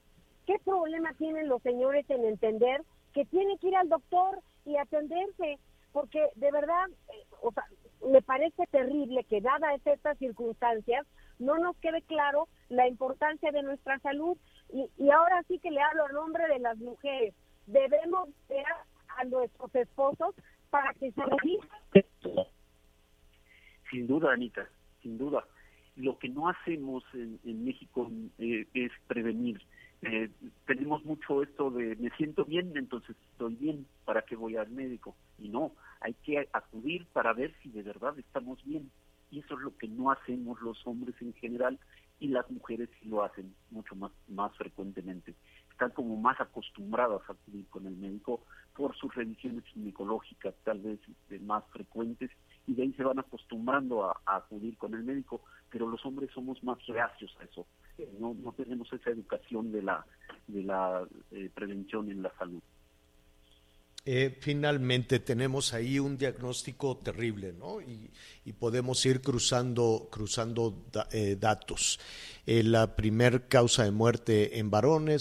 ¿Qué 0.46 0.58
problema 0.64 1.14
tienen 1.14 1.48
los 1.48 1.62
señores 1.62 2.04
en 2.10 2.24
entender 2.24 2.82
que 3.14 3.24
tienen 3.24 3.56
que 3.58 3.68
ir 3.68 3.76
al 3.76 3.88
doctor 3.88 4.40
y 4.66 4.76
atenderse? 4.76 5.58
Porque 5.92 6.28
de 6.34 6.50
verdad, 6.50 6.88
eh, 7.08 7.26
o 7.40 7.52
sea, 7.52 7.64
me 8.10 8.20
parece 8.20 8.66
terrible 8.66 9.24
que 9.24 9.40
dadas 9.40 9.80
estas 9.84 10.18
circunstancias 10.18 11.06
no 11.38 11.56
nos 11.58 11.76
quede 11.78 12.02
claro 12.02 12.48
la 12.68 12.86
importancia 12.86 13.50
de 13.50 13.62
nuestra 13.62 13.98
salud. 14.00 14.36
Y, 14.72 14.90
y 14.98 15.10
ahora 15.10 15.42
sí 15.48 15.58
que 15.58 15.70
le 15.70 15.80
hablo 15.80 16.04
al 16.04 16.12
nombre 16.12 16.46
de 16.48 16.58
las 16.58 16.76
mujeres. 16.78 17.34
Debemos 17.66 18.28
ver 18.48 18.64
a 19.16 19.24
nuestros 19.24 19.74
esposos 19.74 20.34
para 20.70 20.92
que 20.94 21.12
se 21.12 21.22
Sin 23.90 24.06
duda, 24.06 24.32
Anita, 24.32 24.68
sin 25.02 25.18
duda. 25.18 25.44
Lo 25.96 26.18
que 26.18 26.28
no 26.28 26.48
hacemos 26.48 27.04
en, 27.12 27.64
México 27.64 28.10
eh, 28.38 28.66
es 28.74 28.92
prevenir. 29.06 29.60
Eh, 30.02 30.30
tenemos 30.66 31.04
mucho 31.04 31.42
esto 31.42 31.70
de 31.70 31.94
me 31.96 32.08
siento 32.16 32.46
bien, 32.46 32.72
entonces 32.74 33.14
estoy 33.32 33.54
bien, 33.56 33.86
¿para 34.06 34.22
qué 34.22 34.34
voy 34.34 34.56
al 34.56 34.70
médico? 34.70 35.14
Y 35.38 35.48
no, 35.48 35.72
hay 36.00 36.14
que 36.14 36.48
acudir 36.52 37.06
para 37.12 37.34
ver 37.34 37.54
si 37.62 37.68
de 37.70 37.82
verdad 37.82 38.18
estamos 38.18 38.64
bien. 38.64 38.90
Y 39.30 39.40
eso 39.40 39.54
es 39.54 39.60
lo 39.60 39.76
que 39.76 39.88
no 39.88 40.10
hacemos 40.10 40.60
los 40.62 40.84
hombres 40.86 41.14
en 41.20 41.34
general 41.34 41.78
y 42.18 42.28
las 42.28 42.50
mujeres 42.50 42.88
lo 43.02 43.22
hacen 43.22 43.54
mucho 43.70 43.94
más, 43.94 44.12
más 44.28 44.56
frecuentemente 44.56 45.34
están 45.80 45.90
como 45.92 46.16
más 46.16 46.38
acostumbradas 46.38 47.22
a 47.26 47.32
acudir 47.32 47.66
con 47.68 47.86
el 47.86 47.96
médico 47.96 48.44
por 48.76 48.94
sus 48.96 49.14
revisiones 49.14 49.64
ginecológicas 49.64 50.54
tal 50.62 50.78
vez 50.80 51.00
este, 51.08 51.38
más 51.38 51.64
frecuentes 51.72 52.30
y 52.66 52.74
de 52.74 52.82
ahí 52.82 52.92
se 52.92 53.02
van 53.02 53.18
acostumbrando 53.18 54.04
a, 54.04 54.20
acudir 54.26 54.76
con 54.76 54.92
el 54.92 55.02
médico, 55.02 55.40
pero 55.70 55.88
los 55.88 56.04
hombres 56.04 56.30
somos 56.34 56.62
más 56.62 56.78
reacios 56.86 57.34
a 57.40 57.44
eso, 57.44 57.66
no, 58.18 58.34
no 58.34 58.52
tenemos 58.52 58.92
esa 58.92 59.08
educación 59.08 59.72
de 59.72 59.82
la, 59.82 60.04
de 60.46 60.62
la 60.64 61.02
eh, 61.30 61.50
prevención 61.54 62.10
en 62.10 62.22
la 62.22 62.32
salud. 62.38 62.60
eh, 64.04 64.36
finalmente 64.38 65.18
tenemos 65.20 65.72
ahí 65.72 65.98
un 65.98 66.18
diagnóstico 66.18 66.98
terrible, 66.98 67.54
¿no? 67.54 67.80
Y, 67.80 68.10
y 68.44 68.52
podemos 68.52 69.04
ir 69.06 69.22
cruzando, 69.22 70.08
cruzando 70.12 70.84
da, 70.92 71.08
eh, 71.10 71.36
datos. 71.40 71.98
Eh, 72.46 72.62
la 72.62 72.96
primer 72.96 73.48
causa 73.48 73.84
de 73.84 73.90
muerte 73.90 74.58
en 74.58 74.70
varones. 74.70 75.20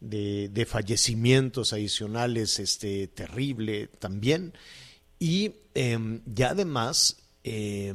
de, 0.00 0.48
de 0.48 0.66
fallecimientos 0.66 1.72
adicionales 1.72 2.58
este, 2.58 3.06
terrible 3.08 3.88
también. 3.98 4.54
Y 5.18 5.52
eh, 5.74 6.20
ya 6.26 6.50
además, 6.50 7.16
eh, 7.44 7.92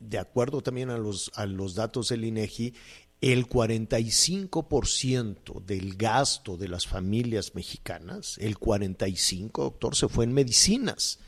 de 0.00 0.18
acuerdo 0.18 0.62
también 0.62 0.90
a 0.90 0.98
los, 0.98 1.30
a 1.34 1.46
los 1.46 1.74
datos 1.74 2.08
del 2.08 2.24
INEGI, 2.24 2.74
el 3.20 3.48
45% 3.48 5.64
del 5.64 5.96
gasto 5.96 6.56
de 6.56 6.68
las 6.68 6.86
familias 6.86 7.54
mexicanas, 7.54 8.38
el 8.38 8.58
45%, 8.58 9.52
doctor, 9.52 9.96
se 9.96 10.08
fue 10.08 10.24
en 10.24 10.32
medicinas. 10.32 11.18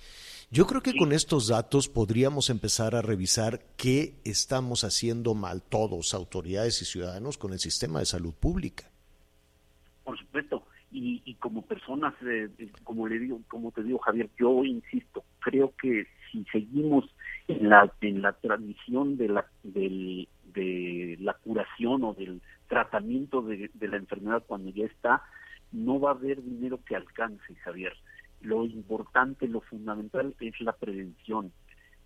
Yo 0.50 0.66
creo 0.66 0.83
que 0.83 0.96
con 0.96 1.12
estos 1.12 1.48
datos 1.48 1.88
podríamos 1.88 2.48
empezar 2.48 2.94
a 2.94 3.02
revisar 3.02 3.66
qué 3.76 4.18
estamos 4.24 4.85
haciendo 4.85 5.35
mal 5.35 5.62
todos, 5.62 6.14
autoridades 6.14 6.81
y 6.81 6.87
ciudadanos, 6.87 7.37
con 7.37 7.52
el 7.52 7.61
sistema 7.61 7.98
de 7.98 8.07
salud 8.07 8.33
pública 8.33 8.90
por 10.08 10.18
supuesto. 10.18 10.62
Y, 10.90 11.20
y 11.26 11.34
como 11.34 11.60
personas, 11.60 12.14
eh, 12.22 12.48
como 12.82 13.06
le 13.06 13.18
digo, 13.18 13.42
como 13.46 13.72
te 13.72 13.82
digo 13.82 13.98
Javier, 13.98 14.30
yo 14.38 14.64
insisto, 14.64 15.22
creo 15.38 15.74
que 15.76 16.06
si 16.32 16.46
seguimos 16.50 17.04
en 17.46 17.68
la 17.68 17.92
en 18.00 18.22
la 18.22 18.32
tradición 18.32 19.18
de 19.18 19.28
la 19.28 19.44
del, 19.62 20.26
de 20.54 21.18
la 21.20 21.34
curación 21.34 22.04
o 22.04 22.14
del 22.14 22.40
tratamiento 22.68 23.42
de, 23.42 23.70
de 23.74 23.88
la 23.88 23.98
enfermedad 23.98 24.42
cuando 24.46 24.70
ya 24.70 24.86
está, 24.86 25.22
no 25.72 26.00
va 26.00 26.12
a 26.12 26.14
haber 26.14 26.42
dinero 26.42 26.80
que 26.86 26.96
alcance, 26.96 27.54
Javier. 27.56 27.92
Lo 28.40 28.64
importante, 28.64 29.46
lo 29.46 29.60
fundamental 29.60 30.34
es 30.40 30.58
la 30.62 30.72
prevención. 30.72 31.52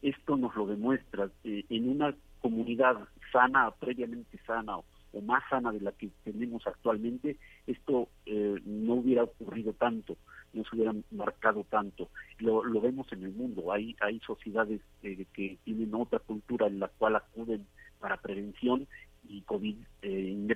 Esto 0.03 0.37
nos 0.37 0.57
lo 0.57 0.67
demuestra. 0.67 1.31
Eh, 1.45 1.67
en 1.69 1.89
una 1.89 2.17
comunidad 2.41 2.99
sana, 3.31 3.71
previamente 3.79 4.41
sana 4.45 4.79
o 5.13 5.21
más 5.21 5.43
sana 5.51 5.73
de 5.73 5.81
la 5.81 5.93
que 5.93 6.11
tenemos 6.25 6.67
actualmente, 6.67 7.37
esto 7.67 8.09
eh, 8.27 8.61
no 8.65 8.95
hubiera 8.95 9.25
ocurrido 9.25 9.73
tanto, 9.75 10.17
no 10.53 10.65
se 10.65 10.77
hubiera 10.77 10.95
marcado 11.11 11.65
tanto. 11.65 12.09
Lo, 12.39 12.65
lo 12.65 12.81
vemos 12.81 13.13
en 13.13 13.25
el 13.25 13.33
mundo, 13.33 13.73
hay, 13.73 13.97
hay 14.01 14.21
sociedades 14.21 14.81
eh, 15.03 15.27
que 15.33 15.59
tienen 15.65 15.95
otra 15.95 16.19
cultura 16.19 16.67
en 16.67 16.81
la 16.81 16.89
cual 16.89 17.17
acuden 17.17 17.67
para 18.01 18.17
prevención 18.17 18.89
y 19.29 19.43
COVID, 19.43 19.77
eh, 20.03 20.49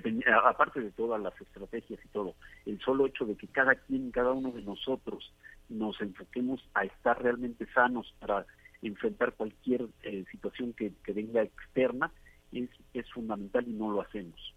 aparte 0.43 0.81
de 0.81 0.91
todas 0.91 1.21
las 1.21 1.39
estrategias 1.39 1.99
y 2.03 2.07
todo, 2.09 2.35
el 2.65 2.79
solo 2.81 3.05
hecho 3.05 3.25
de 3.25 3.35
que 3.35 3.47
cada 3.47 3.75
quien, 3.75 4.11
cada 4.11 4.33
uno 4.33 4.51
de 4.51 4.61
nosotros 4.61 5.33
nos 5.69 5.99
enfoquemos 6.01 6.61
a 6.73 6.83
estar 6.83 7.21
realmente 7.21 7.65
sanos 7.73 8.13
para 8.19 8.45
enfrentar 8.81 9.33
cualquier 9.33 9.87
eh, 10.03 10.25
situación 10.31 10.73
que, 10.73 10.91
que 11.03 11.13
venga 11.13 11.41
externa, 11.41 12.11
es, 12.99 13.11
fundamental 13.11 13.67
y 13.67 13.73
no 13.73 13.91
lo 13.91 14.01
hacemos. 14.01 14.53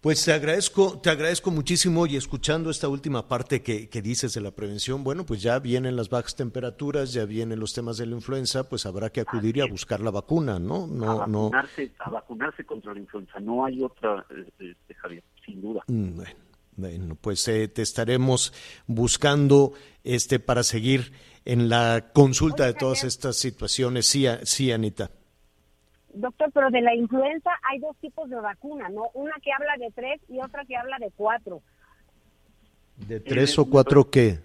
Pues 0.00 0.24
te 0.24 0.32
agradezco, 0.32 1.00
te 1.00 1.10
agradezco 1.10 1.50
muchísimo 1.50 2.06
y 2.06 2.14
escuchando 2.14 2.70
esta 2.70 2.86
última 2.86 3.26
parte 3.26 3.62
que, 3.62 3.88
que, 3.88 4.00
dices 4.00 4.32
de 4.32 4.40
la 4.40 4.52
prevención, 4.52 5.02
bueno, 5.02 5.26
pues 5.26 5.42
ya 5.42 5.58
vienen 5.58 5.96
las 5.96 6.08
bajas 6.08 6.36
temperaturas, 6.36 7.12
ya 7.12 7.24
vienen 7.24 7.58
los 7.58 7.72
temas 7.72 7.96
de 7.96 8.06
la 8.06 8.14
influenza, 8.14 8.68
pues 8.68 8.86
habrá 8.86 9.10
que 9.10 9.20
acudir 9.20 9.56
y 9.56 9.60
a 9.60 9.66
buscar 9.66 9.98
la 9.98 10.12
vacuna, 10.12 10.60
¿no? 10.60 10.86
no 10.86 11.10
a, 11.10 11.14
vacunarse, 11.16 11.90
no... 11.98 12.04
a 12.04 12.10
vacunarse 12.10 12.64
contra 12.64 12.94
la 12.94 13.00
influenza, 13.00 13.40
no 13.40 13.64
hay 13.64 13.82
otra, 13.82 14.24
este, 14.30 14.94
Javier, 14.94 15.24
sin 15.44 15.60
duda. 15.60 15.82
Mm, 15.88 16.14
bueno, 16.14 16.36
bueno 16.76 17.18
pues 17.20 17.48
eh, 17.48 17.66
te 17.66 17.82
estaremos 17.82 18.52
buscando 18.86 19.72
este 20.04 20.38
para 20.38 20.62
seguir 20.62 21.10
en 21.44 21.68
la 21.68 22.12
consulta 22.12 22.62
Oye, 22.62 22.72
de 22.72 22.78
todas 22.78 22.98
Javier. 22.98 23.08
estas 23.08 23.36
situaciones. 23.36 24.06
Sí, 24.06 24.26
sí, 24.44 24.70
Anita. 24.70 25.10
Doctor, 26.20 26.50
pero 26.52 26.70
de 26.70 26.80
la 26.80 26.94
influenza 26.94 27.50
hay 27.62 27.78
dos 27.78 27.96
tipos 27.98 28.28
de 28.28 28.36
vacuna, 28.36 28.88
¿no? 28.88 29.04
Una 29.14 29.34
que 29.42 29.52
habla 29.52 29.76
de 29.78 29.92
tres 29.92 30.20
y 30.28 30.40
otra 30.40 30.64
que 30.64 30.76
habla 30.76 30.98
de 30.98 31.12
cuatro. 31.16 31.62
¿De 32.96 33.20
tres 33.20 33.56
eh, 33.56 33.60
o 33.60 33.70
cuatro 33.70 34.10
qué? 34.10 34.40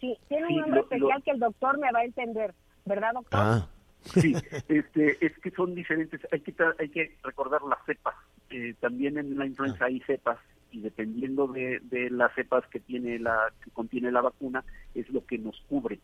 Sí, 0.00 0.16
tiene 0.28 0.46
un 0.46 0.56
nombre 0.60 0.76
lo, 0.76 0.82
especial 0.84 1.18
lo... 1.18 1.22
que 1.22 1.30
el 1.32 1.38
doctor 1.38 1.78
me 1.78 1.92
va 1.92 2.00
a 2.00 2.04
entender, 2.04 2.54
¿verdad, 2.86 3.12
doctor? 3.12 3.40
Ah. 3.40 3.68
Sí, 4.04 4.34
este, 4.68 5.24
es 5.24 5.38
que 5.38 5.50
son 5.50 5.74
diferentes. 5.74 6.20
Hay 6.32 6.40
que, 6.40 6.54
hay 6.78 6.88
que 6.88 7.16
recordar 7.22 7.60
las 7.62 7.84
cepas. 7.84 8.14
Eh, 8.50 8.74
también 8.80 9.18
en 9.18 9.36
la 9.36 9.46
influenza 9.46 9.84
ah. 9.84 9.88
hay 9.88 10.00
cepas 10.00 10.38
y 10.70 10.80
dependiendo 10.80 11.46
de, 11.46 11.80
de, 11.84 12.10
las 12.10 12.34
cepas 12.34 12.66
que 12.68 12.80
tiene 12.80 13.18
la 13.18 13.52
que 13.62 13.70
contiene 13.70 14.10
la 14.10 14.22
vacuna 14.22 14.64
es 14.94 15.08
lo 15.10 15.24
que 15.24 15.38
nos 15.38 15.60
cubre 15.68 16.00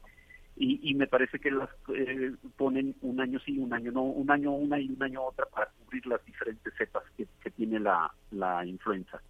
y, 0.60 0.90
y 0.90 0.94
me 0.94 1.06
parece 1.06 1.38
que 1.38 1.50
las 1.50 1.70
eh, 1.94 2.32
ponen 2.58 2.94
un 3.00 3.18
año 3.18 3.40
sí, 3.40 3.58
un 3.58 3.72
año 3.72 3.90
no, 3.92 4.02
un 4.02 4.30
año 4.30 4.52
una 4.52 4.78
y 4.78 4.90
un 4.90 5.02
año 5.02 5.24
otra 5.24 5.46
para 5.46 5.70
cubrir 5.70 6.06
las 6.06 6.22
diferentes 6.26 6.72
cepas 6.76 7.02
que, 7.16 7.26
que 7.42 7.50
tiene 7.50 7.80
la, 7.80 8.12
la 8.32 8.66
influenza. 8.66 9.22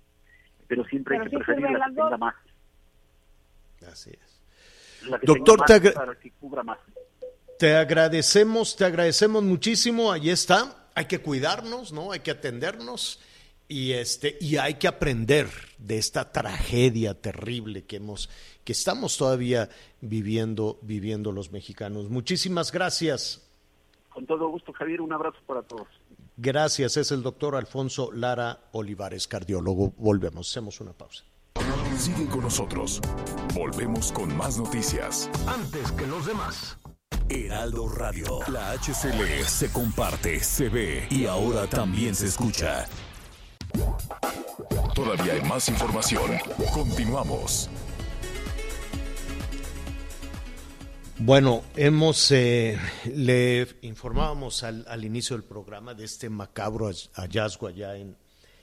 Pero 0.66 0.84
siempre 0.86 1.14
Pero 1.18 1.24
hay 1.24 1.30
que 1.30 1.36
sí 1.36 1.44
preferir 1.44 1.78
la 1.78 1.86
que 1.86 1.94
tenga 1.94 2.16
más. 2.16 2.34
Así 3.86 4.10
es. 4.10 5.08
La 5.08 5.20
que 5.20 5.26
Doctor, 5.26 5.60
más 5.60 5.66
te, 5.66 5.92
para 5.92 6.14
que 6.16 6.30
cubra 6.32 6.64
más. 6.64 6.78
te 7.58 7.76
agradecemos, 7.76 8.74
te 8.74 8.84
agradecemos 8.84 9.44
muchísimo. 9.44 10.10
Ahí 10.10 10.30
está. 10.30 10.88
Hay 10.96 11.04
que 11.04 11.20
cuidarnos, 11.20 11.92
¿no? 11.92 12.10
Hay 12.10 12.20
que 12.20 12.32
atendernos 12.32 13.20
y 13.70 13.92
este 13.92 14.37
y 14.40 14.56
hay 14.56 14.74
que 14.74 14.88
aprender 14.88 15.48
de 15.78 15.96
esta 15.96 16.33
tragedia 16.33 17.14
terrible 17.14 17.85
que 17.85 17.96
hemos 17.96 18.28
que 18.64 18.72
estamos 18.72 19.16
todavía 19.16 19.70
viviendo 20.00 20.78
viviendo 20.83 21.30
los 21.30 21.52
mexicanos. 21.52 22.11
Muchísimas 22.11 22.72
gracias. 22.72 23.46
Con 24.12 24.26
todo 24.26 24.48
gusto, 24.48 24.72
Javier, 24.72 25.00
un 25.00 25.12
abrazo 25.12 25.38
para 25.46 25.62
todos. 25.62 25.87
Gracias, 26.37 26.96
es 26.96 27.12
el 27.12 27.22
doctor 27.22 27.54
Alfonso 27.54 28.11
Lara 28.12 28.59
Olivares, 28.72 29.28
cardiólogo. 29.28 29.92
Volvemos, 29.96 30.50
hacemos 30.50 30.80
una 30.80 30.92
pausa. 30.92 31.24
Sigue 31.96 32.26
con 32.26 32.40
nosotros. 32.40 33.00
Volvemos 33.54 34.11
con 34.11 34.37
más 34.37 34.59
noticias. 34.59 35.30
Antes 35.46 35.92
que 35.92 36.06
los 36.09 36.26
demás. 36.26 36.76
Heraldo 37.28 37.88
Radio. 37.88 38.40
La 38.48 38.72
HCL 38.72 39.44
se 39.44 39.70
comparte, 39.70 40.40
se 40.40 40.68
ve 40.68 41.06
y 41.11 41.26
ahora 41.26 41.68
también 41.68 42.16
se 42.16 42.26
escucha. 42.26 42.88
Todavía 44.94 45.35
hay 45.35 45.42
más 45.42 45.68
información. 45.68 46.30
Continuamos. 46.72 47.68
Bueno, 51.18 51.62
hemos, 51.76 52.30
eh, 52.30 52.78
le 53.14 53.66
informábamos 53.83 54.62
al, 54.62 54.87
al, 54.88 55.04
inicio 55.04 55.37
del 55.37 55.44
programa 55.44 55.92
de 55.92 56.04
este 56.04 56.30
macabro 56.30 56.90
hallazgo 57.12 57.66
allá 57.66 57.96
en, 57.96 58.16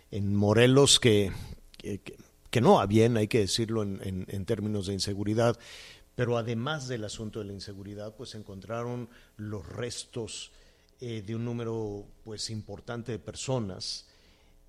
en 0.10 0.36
Morelos 0.36 1.00
que, 1.00 1.32
que, 1.78 2.62
no 2.62 2.76
va 2.76 2.88
bien, 2.88 3.15
hay 3.15 3.28
que 3.28 3.41
decirlo 3.41 3.84
en, 3.84 4.00
en, 4.02 4.26
en, 4.28 4.46
términos 4.46 4.88
de 4.88 4.93
inseguridad, 4.93 5.60
pero 6.15 6.36
además 6.36 6.88
del 6.88 7.04
asunto 7.04 7.38
de 7.39 7.46
la 7.46 7.54
inseguridad, 7.54 8.15
pues 8.15 8.34
encontraron 8.34 9.08
los 9.36 9.63
restos 9.67 10.52
eh, 11.00 11.22
de 11.22 11.36
un 11.36 11.46
número 11.46 12.08
pues 12.24 12.50
importante 12.50 13.12
de 13.12 13.20
personas 13.20 14.07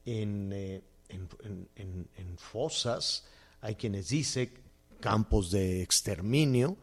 en, 0.08 0.52
eh, 0.52 0.82
en 1.08 2.38
fosas, 2.38 3.24
hay 3.60 3.74
quienes 3.74 4.08
dicen 4.08 4.50
campos 5.00 5.50
de 5.50 5.82
exterminio, 5.82 6.76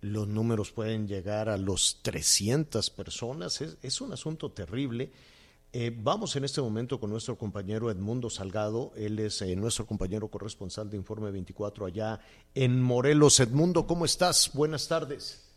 los 0.00 0.26
números 0.26 0.72
pueden 0.72 1.06
llegar 1.06 1.48
a 1.48 1.56
los 1.56 2.00
300 2.02 2.90
personas, 2.90 3.60
es, 3.60 3.76
es 3.82 4.00
un 4.00 4.12
asunto 4.12 4.50
terrible. 4.50 5.10
Eh, 5.72 5.94
vamos 5.96 6.34
en 6.34 6.44
este 6.44 6.60
momento 6.60 6.98
con 6.98 7.10
nuestro 7.10 7.38
compañero 7.38 7.90
Edmundo 7.90 8.28
Salgado, 8.28 8.92
él 8.96 9.18
es 9.20 9.40
eh, 9.42 9.54
nuestro 9.54 9.86
compañero 9.86 10.28
corresponsal 10.28 10.90
de 10.90 10.96
Informe 10.96 11.30
24 11.30 11.86
allá 11.86 12.20
en 12.54 12.82
Morelos. 12.82 13.38
Edmundo, 13.38 13.86
¿cómo 13.86 14.04
estás? 14.04 14.50
Buenas 14.52 14.88
tardes. 14.88 15.49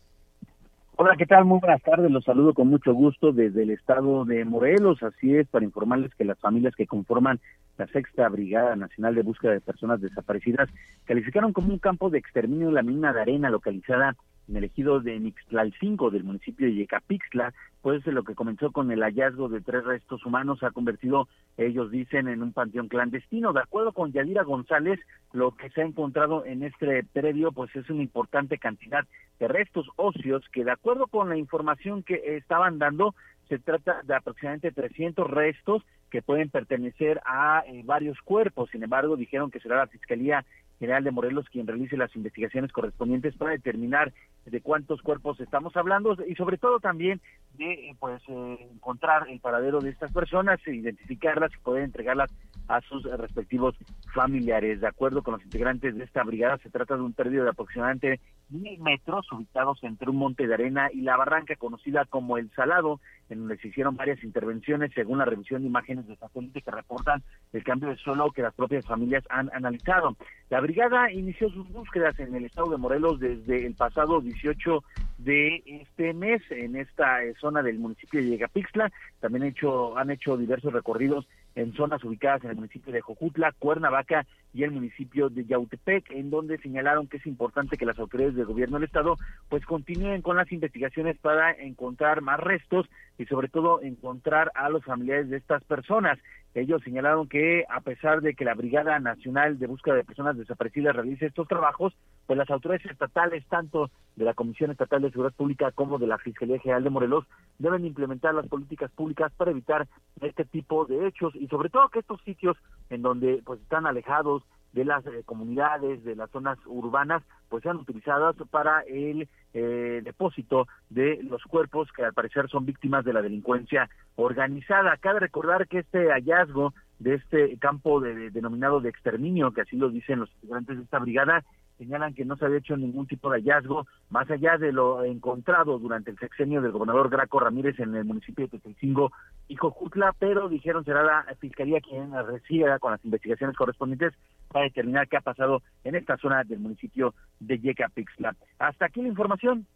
Hola, 0.96 1.16
¿qué 1.18 1.26
tal? 1.26 1.44
Muy 1.44 1.58
buenas 1.58 1.82
tardes. 1.82 2.08
Los 2.08 2.24
saludo 2.24 2.54
con 2.54 2.68
mucho 2.68 2.94
gusto 2.94 3.32
desde 3.32 3.64
el 3.64 3.70
estado 3.70 4.24
de 4.24 4.44
Morelos. 4.44 5.02
Así 5.02 5.34
es, 5.34 5.48
para 5.48 5.64
informarles 5.64 6.14
que 6.14 6.24
las 6.24 6.38
familias 6.38 6.76
que 6.76 6.86
conforman 6.86 7.40
la 7.76 7.88
Sexta 7.88 8.28
Brigada 8.28 8.76
Nacional 8.76 9.16
de 9.16 9.22
Búsqueda 9.22 9.50
de 9.50 9.60
Personas 9.60 10.00
Desaparecidas 10.00 10.70
calificaron 11.04 11.52
como 11.52 11.72
un 11.72 11.80
campo 11.80 12.10
de 12.10 12.18
exterminio 12.18 12.70
la 12.70 12.84
mina 12.84 13.12
de 13.12 13.22
arena 13.22 13.50
localizada 13.50 14.14
en 14.48 14.56
el 14.56 14.64
ejido 14.64 15.00
de 15.00 15.18
Mixtlalcingo 15.18 16.10
del 16.10 16.24
municipio 16.24 16.66
de 16.66 16.74
Yecapixtla, 16.74 17.52
pues 17.82 18.04
lo 18.06 18.22
que 18.24 18.34
comenzó 18.34 18.72
con 18.72 18.90
el 18.90 19.02
hallazgo 19.02 19.48
de 19.48 19.60
tres 19.60 19.84
restos 19.84 20.24
humanos 20.24 20.62
ha 20.62 20.70
convertido, 20.70 21.28
ellos 21.56 21.90
dicen, 21.90 22.28
en 22.28 22.42
un 22.42 22.52
panteón 22.52 22.88
clandestino. 22.88 23.52
De 23.52 23.60
acuerdo 23.60 23.92
con 23.92 24.12
Yadira 24.12 24.42
González, 24.42 24.98
lo 25.32 25.52
que 25.52 25.68
se 25.70 25.82
ha 25.82 25.84
encontrado 25.84 26.44
en 26.46 26.62
este 26.62 27.04
predio, 27.12 27.52
pues 27.52 27.74
es 27.76 27.88
una 27.90 28.02
importante 28.02 28.58
cantidad 28.58 29.04
de 29.38 29.48
restos 29.48 29.86
óseos 29.96 30.42
que, 30.52 30.64
de 30.64 30.70
acuerdo 30.70 31.06
con 31.08 31.28
la 31.28 31.36
información 31.36 32.02
que 32.02 32.36
estaban 32.36 32.78
dando, 32.78 33.14
se 33.48 33.58
trata 33.58 34.00
de 34.04 34.14
aproximadamente 34.14 34.72
300 34.72 35.30
restos 35.30 35.82
que 36.10 36.22
pueden 36.22 36.48
pertenecer 36.48 37.20
a 37.26 37.64
eh, 37.66 37.82
varios 37.84 38.20
cuerpos. 38.22 38.70
Sin 38.70 38.82
embargo, 38.82 39.16
dijeron 39.16 39.50
que 39.50 39.60
será 39.60 39.78
la 39.78 39.88
Fiscalía 39.88 40.44
General 40.78 41.04
de 41.04 41.10
Morelos 41.10 41.46
quien 41.50 41.66
realice 41.66 41.96
las 41.96 42.14
investigaciones 42.16 42.72
correspondientes 42.72 43.36
para 43.36 43.52
determinar 43.52 44.12
de 44.44 44.60
cuántos 44.60 45.00
cuerpos 45.02 45.40
estamos 45.40 45.76
hablando 45.76 46.16
y 46.26 46.34
sobre 46.34 46.58
todo 46.58 46.80
también 46.80 47.20
de 47.56 47.72
eh, 47.72 47.96
pues 47.98 48.22
eh, 48.28 48.68
encontrar 48.72 49.28
el 49.28 49.40
paradero 49.40 49.80
de 49.80 49.90
estas 49.90 50.12
personas, 50.12 50.60
e 50.66 50.74
identificarlas 50.74 51.52
y 51.54 51.58
poder 51.58 51.84
entregarlas 51.84 52.30
a 52.68 52.80
sus 52.82 53.04
respectivos 53.04 53.74
familiares. 54.14 54.80
De 54.80 54.86
acuerdo 54.86 55.22
con 55.22 55.34
los 55.34 55.44
integrantes 55.44 55.96
de 55.96 56.04
esta 56.04 56.22
brigada, 56.24 56.58
se 56.58 56.70
trata 56.70 56.96
de 56.96 57.02
un 57.02 57.12
periodo 57.12 57.44
de 57.44 57.50
aproximadamente 57.50 58.20
mil 58.50 58.78
metros 58.80 59.30
ubicados 59.32 59.78
entre 59.82 60.10
un 60.10 60.16
monte 60.16 60.46
de 60.46 60.54
arena 60.54 60.88
y 60.92 61.00
la 61.00 61.16
barranca 61.16 61.56
conocida 61.56 62.04
como 62.04 62.38
El 62.38 62.50
Salado, 62.54 63.00
en 63.28 63.40
donde 63.40 63.56
se 63.58 63.68
hicieron 63.68 63.96
varias 63.96 64.22
intervenciones 64.22 64.92
según 64.94 65.18
la 65.18 65.24
revisión 65.24 65.62
de 65.62 65.68
imágenes 65.68 66.06
de 66.06 66.16
satélite 66.16 66.62
que 66.62 66.70
reportan 66.70 67.22
el 67.52 67.64
cambio 67.64 67.88
de 67.88 67.96
suelo 67.96 68.30
que 68.30 68.42
las 68.42 68.54
propias 68.54 68.86
familias 68.86 69.24
han 69.30 69.50
analizado. 69.54 70.16
La 70.50 70.60
brigada 70.60 71.10
inició 71.10 71.48
sus 71.50 71.68
búsquedas 71.72 72.18
en 72.18 72.34
el 72.34 72.44
estado 72.44 72.70
de 72.70 72.76
Morelos 72.76 73.18
desde 73.18 73.66
el 73.66 73.74
pasado 73.74 74.20
18 74.20 74.84
de 75.18 75.62
este 75.66 76.12
mes 76.12 76.42
en 76.50 76.76
esta 76.76 77.24
eh, 77.24 77.34
zona 77.40 77.62
del 77.62 77.78
municipio 77.78 78.20
de 78.20 78.30
Yegapixtla. 78.30 78.92
También 79.20 79.44
hecho, 79.44 79.96
han 79.96 80.10
hecho 80.10 80.36
diversos 80.36 80.72
recorridos 80.72 81.26
en 81.54 81.72
zonas 81.74 82.02
ubicadas 82.04 82.44
en 82.44 82.50
el 82.50 82.56
municipio 82.56 82.92
de 82.92 83.00
Jojutla, 83.00 83.52
Cuernavaca 83.52 84.26
y 84.52 84.62
el 84.62 84.70
municipio 84.70 85.28
de 85.28 85.44
Yautepec, 85.44 86.10
en 86.10 86.30
donde 86.30 86.58
señalaron 86.58 87.06
que 87.06 87.18
es 87.18 87.26
importante 87.26 87.76
que 87.76 87.86
las 87.86 87.98
autoridades 87.98 88.36
del 88.36 88.46
gobierno 88.46 88.76
del 88.76 88.86
estado 88.86 89.16
pues 89.48 89.64
continúen 89.66 90.22
con 90.22 90.36
las 90.36 90.50
investigaciones 90.52 91.18
para 91.18 91.52
encontrar 91.52 92.22
más 92.22 92.40
restos 92.40 92.86
y 93.18 93.26
sobre 93.26 93.48
todo 93.48 93.82
encontrar 93.82 94.50
a 94.54 94.68
los 94.68 94.84
familiares 94.84 95.28
de 95.28 95.36
estas 95.36 95.62
personas. 95.64 96.18
Ellos 96.54 96.82
señalaron 96.84 97.28
que 97.28 97.64
a 97.68 97.80
pesar 97.80 98.20
de 98.20 98.34
que 98.34 98.44
la 98.44 98.54
Brigada 98.54 98.98
Nacional 99.00 99.58
de 99.58 99.66
Búsqueda 99.66 99.96
de 99.96 100.04
Personas 100.04 100.36
Desaparecidas 100.36 100.94
realice 100.94 101.26
estos 101.26 101.48
trabajos, 101.48 101.94
pues 102.26 102.36
las 102.36 102.48
autoridades 102.50 102.90
estatales, 102.90 103.44
tanto 103.48 103.90
de 104.16 104.24
la 104.24 104.34
Comisión 104.34 104.70
Estatal 104.70 105.02
de 105.02 105.10
Seguridad 105.10 105.34
Pública 105.34 105.72
como 105.72 105.98
de 105.98 106.06
la 106.06 106.18
Fiscalía 106.18 106.58
General 106.58 106.84
de 106.84 106.90
Morelos, 106.90 107.24
deben 107.58 107.84
implementar 107.84 108.34
las 108.34 108.46
políticas 108.46 108.90
públicas 108.92 109.32
para 109.36 109.50
evitar 109.50 109.88
este 110.20 110.44
tipo 110.44 110.84
de 110.86 111.06
hechos 111.06 111.34
y 111.34 111.46
sobre 111.48 111.70
todo 111.70 111.88
que 111.88 112.00
estos 112.00 112.20
sitios 112.22 112.56
en 112.90 113.02
donde 113.02 113.42
pues 113.44 113.60
están 113.60 113.86
alejados 113.86 114.42
de 114.74 114.84
las 114.84 115.06
eh, 115.06 115.22
comunidades, 115.24 116.02
de 116.04 116.16
las 116.16 116.30
zonas 116.30 116.58
urbanas, 116.66 117.22
pues 117.48 117.62
sean 117.62 117.76
utilizadas 117.76 118.34
para 118.50 118.80
el 118.80 119.28
eh, 119.52 120.00
depósito 120.02 120.66
de 120.90 121.22
los 121.22 121.42
cuerpos 121.44 121.88
que 121.92 122.04
al 122.04 122.12
parecer 122.12 122.48
son 122.48 122.66
víctimas 122.66 123.04
de 123.04 123.12
la 123.12 123.22
delincuencia 123.22 123.88
organizada. 124.16 124.96
Cabe 124.96 125.20
recordar 125.20 125.68
que 125.68 125.78
este 125.78 126.10
hallazgo 126.10 126.74
de 126.98 127.14
este 127.14 127.56
campo 127.58 128.00
de, 128.00 128.30
denominado 128.30 128.80
de 128.80 128.88
exterminio, 128.88 129.52
que 129.52 129.60
así 129.60 129.76
lo 129.76 129.90
dicen 129.90 130.20
los 130.20 130.30
integrantes 130.42 130.76
de 130.76 130.82
esta 130.82 130.98
brigada, 130.98 131.44
señalan 131.78 132.14
que 132.14 132.24
no 132.24 132.36
se 132.36 132.44
había 132.44 132.58
hecho 132.58 132.76
ningún 132.76 133.06
tipo 133.06 133.30
de 133.30 133.38
hallazgo, 133.38 133.86
más 134.10 134.30
allá 134.30 134.56
de 134.58 134.72
lo 134.72 135.04
encontrado 135.04 135.78
durante 135.78 136.10
el 136.10 136.18
sexenio 136.18 136.62
del 136.62 136.72
gobernador 136.72 137.10
Graco 137.10 137.40
Ramírez 137.40 137.78
en 137.78 137.94
el 137.94 138.04
municipio 138.04 138.46
de 138.46 138.58
Tetelcingo 138.58 139.12
y 139.48 139.56
Jojutla, 139.56 140.14
pero 140.18 140.48
dijeron 140.48 140.84
será 140.84 141.02
la 141.02 141.26
Fiscalía 141.40 141.80
quien 141.80 142.12
reciba 142.26 142.78
con 142.78 142.92
las 142.92 143.04
investigaciones 143.04 143.56
correspondientes 143.56 144.14
para 144.48 144.64
determinar 144.64 145.08
qué 145.08 145.16
ha 145.16 145.20
pasado 145.20 145.62
en 145.82 145.96
esta 145.96 146.16
zona 146.16 146.44
del 146.44 146.60
municipio 146.60 147.14
de 147.40 147.58
Yecapixtla. 147.58 148.36
Hasta 148.58 148.86
aquí 148.86 149.02
la 149.02 149.08
información. 149.08 149.66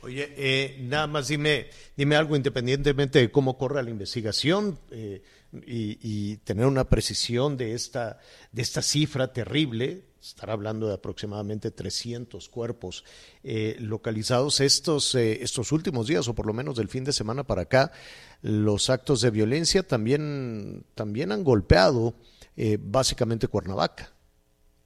Oye, 0.00 0.32
eh, 0.36 0.76
nada 0.82 1.06
más 1.08 1.28
dime, 1.28 1.66
dime 1.96 2.14
algo 2.16 2.36
independientemente 2.36 3.18
de 3.18 3.30
cómo 3.30 3.58
corra 3.58 3.82
la 3.82 3.90
investigación 3.90 4.78
eh, 4.92 5.22
y, 5.52 5.98
y, 6.02 6.36
tener 6.38 6.66
una 6.66 6.84
precisión 6.84 7.56
de 7.56 7.72
esta, 7.74 8.18
de 8.52 8.62
esta 8.62 8.82
cifra 8.82 9.32
terrible 9.32 10.08
estar 10.20 10.50
hablando 10.50 10.88
de 10.88 10.94
aproximadamente 10.94 11.70
300 11.70 12.48
cuerpos 12.48 13.04
eh, 13.42 13.76
localizados 13.80 14.60
estos, 14.60 15.14
eh, 15.14 15.42
estos 15.42 15.72
últimos 15.72 16.06
días, 16.06 16.28
o 16.28 16.34
por 16.34 16.46
lo 16.46 16.52
menos 16.52 16.76
del 16.76 16.88
fin 16.88 17.04
de 17.04 17.12
semana 17.12 17.44
para 17.44 17.62
acá, 17.62 17.92
los 18.42 18.90
actos 18.90 19.20
de 19.20 19.30
violencia 19.30 19.82
también, 19.82 20.84
también 20.94 21.32
han 21.32 21.44
golpeado 21.44 22.14
eh, 22.56 22.78
básicamente 22.80 23.48
Cuernavaca. 23.48 24.12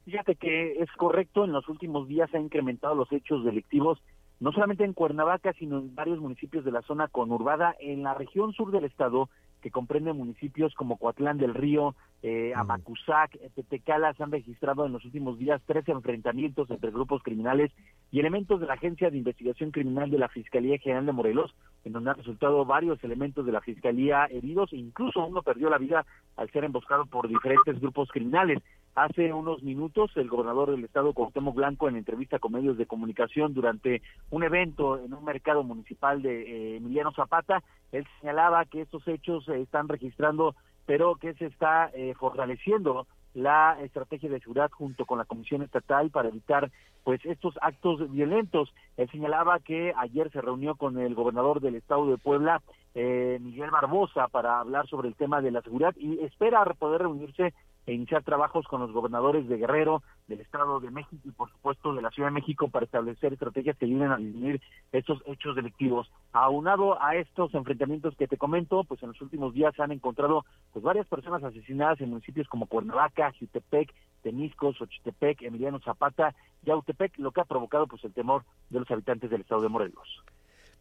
Fíjate 0.04 0.34
que 0.34 0.78
es 0.80 0.90
correcto, 0.96 1.44
en 1.44 1.52
los 1.52 1.68
últimos 1.68 2.08
días 2.08 2.30
se 2.30 2.36
han 2.36 2.44
incrementado 2.44 2.94
los 2.94 3.10
hechos 3.12 3.44
delictivos, 3.44 4.02
no 4.40 4.50
solamente 4.52 4.84
en 4.84 4.92
Cuernavaca, 4.92 5.52
sino 5.52 5.78
en 5.78 5.94
varios 5.94 6.18
municipios 6.18 6.64
de 6.64 6.72
la 6.72 6.82
zona 6.82 7.06
conurbada, 7.06 7.76
en 7.78 8.02
la 8.02 8.14
región 8.14 8.52
sur 8.52 8.72
del 8.72 8.84
estado, 8.84 9.30
que 9.62 9.70
comprende 9.70 10.12
municipios 10.12 10.74
como 10.74 10.98
Coatlán 10.98 11.38
del 11.38 11.54
Río, 11.54 11.94
eh, 12.22 12.52
Amacuzac, 12.54 13.38
Tetecala, 13.54 14.12
se 14.14 14.22
han 14.22 14.32
registrado 14.32 14.84
en 14.84 14.92
los 14.92 15.04
últimos 15.04 15.38
días 15.38 15.62
13 15.66 15.92
enfrentamientos 15.92 16.68
entre 16.70 16.90
grupos 16.90 17.22
criminales 17.22 17.72
y 18.10 18.20
elementos 18.20 18.60
de 18.60 18.66
la 18.66 18.74
Agencia 18.74 19.10
de 19.10 19.18
Investigación 19.18 19.70
Criminal 19.70 20.10
de 20.10 20.18
la 20.18 20.28
Fiscalía 20.28 20.78
General 20.78 21.06
de 21.06 21.12
Morelos, 21.12 21.54
en 21.84 21.92
donde 21.92 22.10
han 22.10 22.16
resultado 22.16 22.64
varios 22.64 23.02
elementos 23.02 23.46
de 23.46 23.52
la 23.52 23.60
Fiscalía 23.60 24.26
heridos, 24.26 24.72
incluso 24.72 25.24
uno 25.24 25.42
perdió 25.42 25.70
la 25.70 25.78
vida 25.78 26.04
al 26.36 26.50
ser 26.50 26.64
emboscado 26.64 27.06
por 27.06 27.28
diferentes 27.28 27.80
grupos 27.80 28.08
criminales. 28.10 28.58
Hace 28.94 29.32
unos 29.32 29.62
minutos, 29.62 30.10
el 30.16 30.28
gobernador 30.28 30.70
del 30.70 30.84
estado, 30.84 31.14
Cuauhtémoc 31.14 31.54
Blanco, 31.54 31.88
en 31.88 31.96
entrevista 31.96 32.38
con 32.38 32.52
medios 32.52 32.76
de 32.76 32.84
comunicación 32.84 33.54
durante 33.54 34.02
un 34.28 34.44
evento 34.44 34.98
en 34.98 35.14
un 35.14 35.24
mercado 35.24 35.62
municipal 35.62 36.20
de 36.20 36.42
eh, 36.42 36.76
Emiliano 36.76 37.10
Zapata, 37.12 37.62
él 37.90 38.06
señalaba 38.20 38.66
que 38.66 38.82
estos 38.82 39.08
hechos 39.08 39.46
se 39.46 39.62
están 39.62 39.88
registrando, 39.88 40.54
pero 40.84 41.14
que 41.14 41.32
se 41.34 41.46
está 41.46 41.90
eh, 41.94 42.12
fortaleciendo 42.18 43.06
la 43.32 43.78
estrategia 43.80 44.28
de 44.28 44.40
seguridad 44.40 44.70
junto 44.70 45.06
con 45.06 45.16
la 45.16 45.24
Comisión 45.24 45.62
Estatal 45.62 46.10
para 46.10 46.28
evitar 46.28 46.70
pues 47.02 47.24
estos 47.24 47.54
actos 47.62 48.10
violentos. 48.12 48.74
Él 48.98 49.10
señalaba 49.10 49.58
que 49.60 49.94
ayer 49.96 50.30
se 50.32 50.42
reunió 50.42 50.74
con 50.74 50.98
el 50.98 51.14
gobernador 51.14 51.60
del 51.60 51.76
estado 51.76 52.10
de 52.10 52.18
Puebla, 52.18 52.60
eh, 52.94 53.38
Miguel 53.40 53.70
Barbosa, 53.70 54.28
para 54.28 54.60
hablar 54.60 54.86
sobre 54.86 55.08
el 55.08 55.14
tema 55.14 55.40
de 55.40 55.50
la 55.50 55.62
seguridad 55.62 55.94
y 55.96 56.22
espera 56.22 56.62
poder 56.78 57.00
reunirse 57.02 57.54
e 57.86 57.92
iniciar 57.92 58.22
trabajos 58.22 58.66
con 58.66 58.80
los 58.80 58.92
gobernadores 58.92 59.48
de 59.48 59.56
Guerrero, 59.56 60.02
del 60.28 60.40
Estado 60.40 60.80
de 60.80 60.90
México 60.90 61.20
y 61.24 61.30
por 61.30 61.50
supuesto 61.50 61.94
de 61.94 62.02
la 62.02 62.10
Ciudad 62.10 62.28
de 62.28 62.34
México 62.34 62.68
para 62.68 62.84
establecer 62.84 63.32
estrategias 63.32 63.76
que 63.76 63.86
ayuden 63.86 64.12
a 64.12 64.16
disminuir 64.16 64.60
estos 64.92 65.22
hechos 65.26 65.56
delictivos. 65.56 66.10
Aunado 66.32 67.02
a 67.02 67.16
estos 67.16 67.52
enfrentamientos 67.54 68.16
que 68.16 68.28
te 68.28 68.36
comento, 68.36 68.84
pues 68.84 69.02
en 69.02 69.08
los 69.08 69.20
últimos 69.20 69.52
días 69.54 69.74
se 69.74 69.82
han 69.82 69.92
encontrado 69.92 70.44
pues 70.72 70.84
varias 70.84 71.06
personas 71.06 71.42
asesinadas 71.42 72.00
en 72.00 72.10
municipios 72.10 72.48
como 72.48 72.66
Cuernavaca, 72.66 73.32
Jutepec, 73.38 73.92
Temisco, 74.22 74.72
Xochitepec, 74.72 75.42
Emiliano 75.42 75.80
Zapata, 75.80 76.34
Yautepec, 76.62 77.18
lo 77.18 77.32
que 77.32 77.40
ha 77.40 77.44
provocado 77.44 77.86
pues 77.86 78.04
el 78.04 78.12
temor 78.12 78.44
de 78.70 78.80
los 78.80 78.90
habitantes 78.90 79.30
del 79.30 79.40
estado 79.40 79.62
de 79.62 79.68
Morelos 79.68 80.22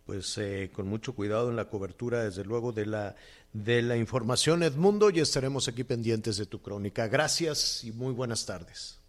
pues 0.05 0.37
eh, 0.37 0.69
con 0.73 0.87
mucho 0.87 1.13
cuidado 1.13 1.49
en 1.49 1.55
la 1.55 1.65
cobertura, 1.65 2.23
desde 2.23 2.43
luego, 2.43 2.71
de 2.71 2.85
la, 2.85 3.15
de 3.53 3.81
la 3.81 3.97
información, 3.97 4.63
Edmundo, 4.63 5.09
y 5.09 5.19
estaremos 5.19 5.67
aquí 5.67 5.83
pendientes 5.83 6.37
de 6.37 6.45
tu 6.45 6.61
crónica. 6.61 7.07
Gracias 7.07 7.83
y 7.83 7.91
muy 7.91 8.13
buenas 8.13 8.45
tardes. 8.45 8.99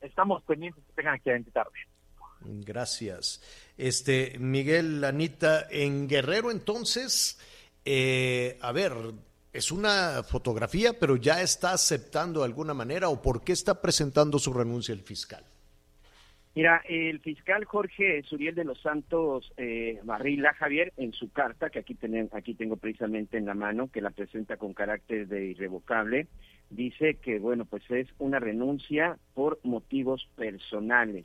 Estamos 0.00 0.42
pendientes 0.42 0.82
que 0.86 0.92
tengan 0.94 1.14
aquí 1.14 1.30
a 1.30 1.42
tarde. 1.52 1.72
Gracias. 2.44 3.40
Este, 3.78 4.36
Miguel, 4.38 5.02
Anita, 5.04 5.66
en 5.70 6.08
Guerrero, 6.08 6.50
entonces, 6.50 7.38
eh, 7.84 8.58
a 8.60 8.72
ver, 8.72 8.92
es 9.52 9.70
una 9.70 10.22
fotografía, 10.22 10.98
pero 10.98 11.16
ya 11.16 11.42
está 11.42 11.72
aceptando 11.72 12.40
de 12.40 12.46
alguna 12.46 12.74
manera, 12.74 13.08
o 13.08 13.22
por 13.22 13.44
qué 13.44 13.52
está 13.52 13.80
presentando 13.80 14.38
su 14.38 14.52
renuncia 14.52 14.92
el 14.92 15.02
fiscal. 15.02 15.44
Mira, 16.54 16.82
el 16.86 17.20
fiscal 17.20 17.64
Jorge 17.64 18.22
Suriel 18.24 18.54
de 18.54 18.64
los 18.64 18.78
Santos 18.82 19.50
eh, 19.56 20.00
Barrila 20.04 20.52
Javier, 20.52 20.92
en 20.98 21.14
su 21.14 21.32
carta, 21.32 21.70
que 21.70 21.78
aquí, 21.78 21.96
aquí 22.32 22.54
tengo 22.54 22.76
precisamente 22.76 23.38
en 23.38 23.46
la 23.46 23.54
mano, 23.54 23.90
que 23.90 24.02
la 24.02 24.10
presenta 24.10 24.58
con 24.58 24.74
carácter 24.74 25.28
de 25.28 25.46
irrevocable, 25.46 26.26
dice 26.68 27.14
que, 27.14 27.38
bueno, 27.38 27.64
pues 27.64 27.90
es 27.90 28.06
una 28.18 28.38
renuncia 28.38 29.16
por 29.32 29.60
motivos 29.62 30.28
personales. 30.36 31.24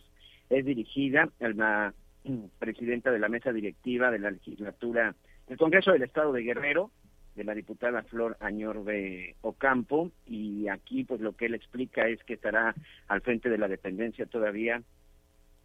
Es 0.49 0.63
dirigida 0.63 1.29
a 1.41 1.49
la 1.49 1.93
presidenta 2.59 3.11
de 3.11 3.19
la 3.19 3.27
mesa 3.27 3.51
directiva 3.51 4.11
de 4.11 4.19
la 4.19 4.31
legislatura 4.31 5.13
del 5.49 5.57
Congreso 5.57 5.91
del 5.91 6.03
Estado 6.03 6.31
de 6.31 6.43
Guerrero, 6.43 6.89
de 7.35 7.43
la 7.43 7.53
diputada 7.53 8.01
Flor 8.03 8.37
Añorbe 8.39 9.35
Ocampo, 9.41 10.09
y 10.25 10.69
aquí 10.69 11.03
pues 11.03 11.19
lo 11.19 11.35
que 11.35 11.47
él 11.47 11.53
explica 11.53 12.07
es 12.07 12.23
que 12.23 12.35
estará 12.35 12.73
al 13.09 13.21
frente 13.21 13.49
de 13.49 13.57
la 13.57 13.67
dependencia 13.67 14.25
todavía 14.25 14.81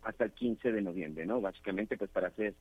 hasta 0.02 0.24
el 0.24 0.32
15 0.32 0.72
de 0.72 0.82
noviembre, 0.82 1.26
¿no? 1.26 1.40
Básicamente 1.40 1.96
pues 1.96 2.10
para 2.10 2.28
hacer 2.28 2.54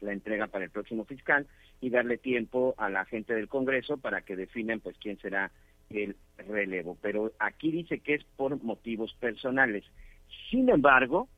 la 0.00 0.12
entrega 0.12 0.46
para 0.46 0.64
el 0.64 0.70
próximo 0.70 1.04
fiscal 1.04 1.46
y 1.80 1.90
darle 1.90 2.18
tiempo 2.18 2.74
a 2.78 2.88
la 2.90 3.04
gente 3.04 3.34
del 3.34 3.48
Congreso 3.48 3.96
para 3.96 4.22
que 4.22 4.36
definan 4.36 4.80
pues 4.80 4.96
quién 4.98 5.18
será 5.18 5.50
el 5.90 6.16
relevo. 6.36 6.96
Pero 7.00 7.32
aquí 7.38 7.70
dice 7.70 8.00
que 8.00 8.14
es 8.14 8.24
por 8.36 8.62
motivos 8.62 9.14
personales. 9.20 9.84
Sin 10.50 10.68
embargo, 10.68 11.28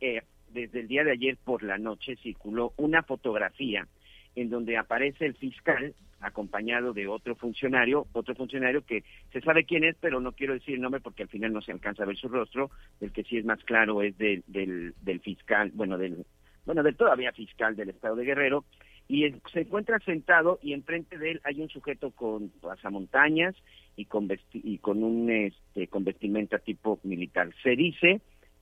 eh, 0.00 0.22
desde 0.52 0.80
el 0.80 0.88
día 0.88 1.04
de 1.04 1.12
ayer 1.12 1.36
por 1.36 1.62
la 1.62 1.78
noche 1.78 2.16
circuló 2.16 2.72
una 2.76 3.02
fotografía 3.02 3.86
en 4.34 4.50
donde 4.50 4.76
aparece 4.76 5.26
el 5.26 5.34
fiscal 5.34 5.94
acompañado 6.20 6.92
de 6.92 7.06
otro 7.08 7.34
funcionario, 7.34 8.06
otro 8.12 8.34
funcionario 8.34 8.84
que 8.84 9.04
se 9.32 9.40
sabe 9.40 9.64
quién 9.64 9.84
es, 9.84 9.96
pero 10.00 10.20
no 10.20 10.32
quiero 10.32 10.54
decir 10.54 10.74
el 10.74 10.80
nombre 10.80 11.00
porque 11.00 11.22
al 11.22 11.28
final 11.28 11.52
no 11.52 11.62
se 11.62 11.72
alcanza 11.72 12.02
a 12.02 12.06
ver 12.06 12.16
su 12.16 12.28
rostro, 12.28 12.70
el 13.00 13.12
que 13.12 13.24
sí 13.24 13.38
es 13.38 13.44
más 13.44 13.62
claro 13.64 14.02
es 14.02 14.16
del, 14.18 14.44
del, 14.46 14.94
del 15.02 15.20
fiscal, 15.20 15.70
bueno, 15.74 15.98
del, 15.98 16.24
bueno, 16.64 16.82
del 16.82 16.96
todavía 16.96 17.32
fiscal 17.32 17.76
del 17.76 17.90
estado 17.90 18.16
de 18.16 18.24
Guerrero, 18.24 18.64
y 19.08 19.28
se 19.52 19.62
encuentra 19.62 19.98
sentado 19.98 20.60
y 20.62 20.72
enfrente 20.72 21.18
de 21.18 21.32
él 21.32 21.40
hay 21.42 21.60
un 21.60 21.68
sujeto 21.68 22.12
con 22.12 22.50
pasamontañas 22.60 23.56
y 23.96 24.04
con, 24.04 24.28
y 24.52 24.78
con 24.78 25.02
un 25.02 25.28
este, 25.30 25.88
con 25.88 26.04
vestimenta 26.04 26.60
tipo 26.60 27.00
militar. 27.02 27.50
Se 27.64 27.70
dice 27.70 28.20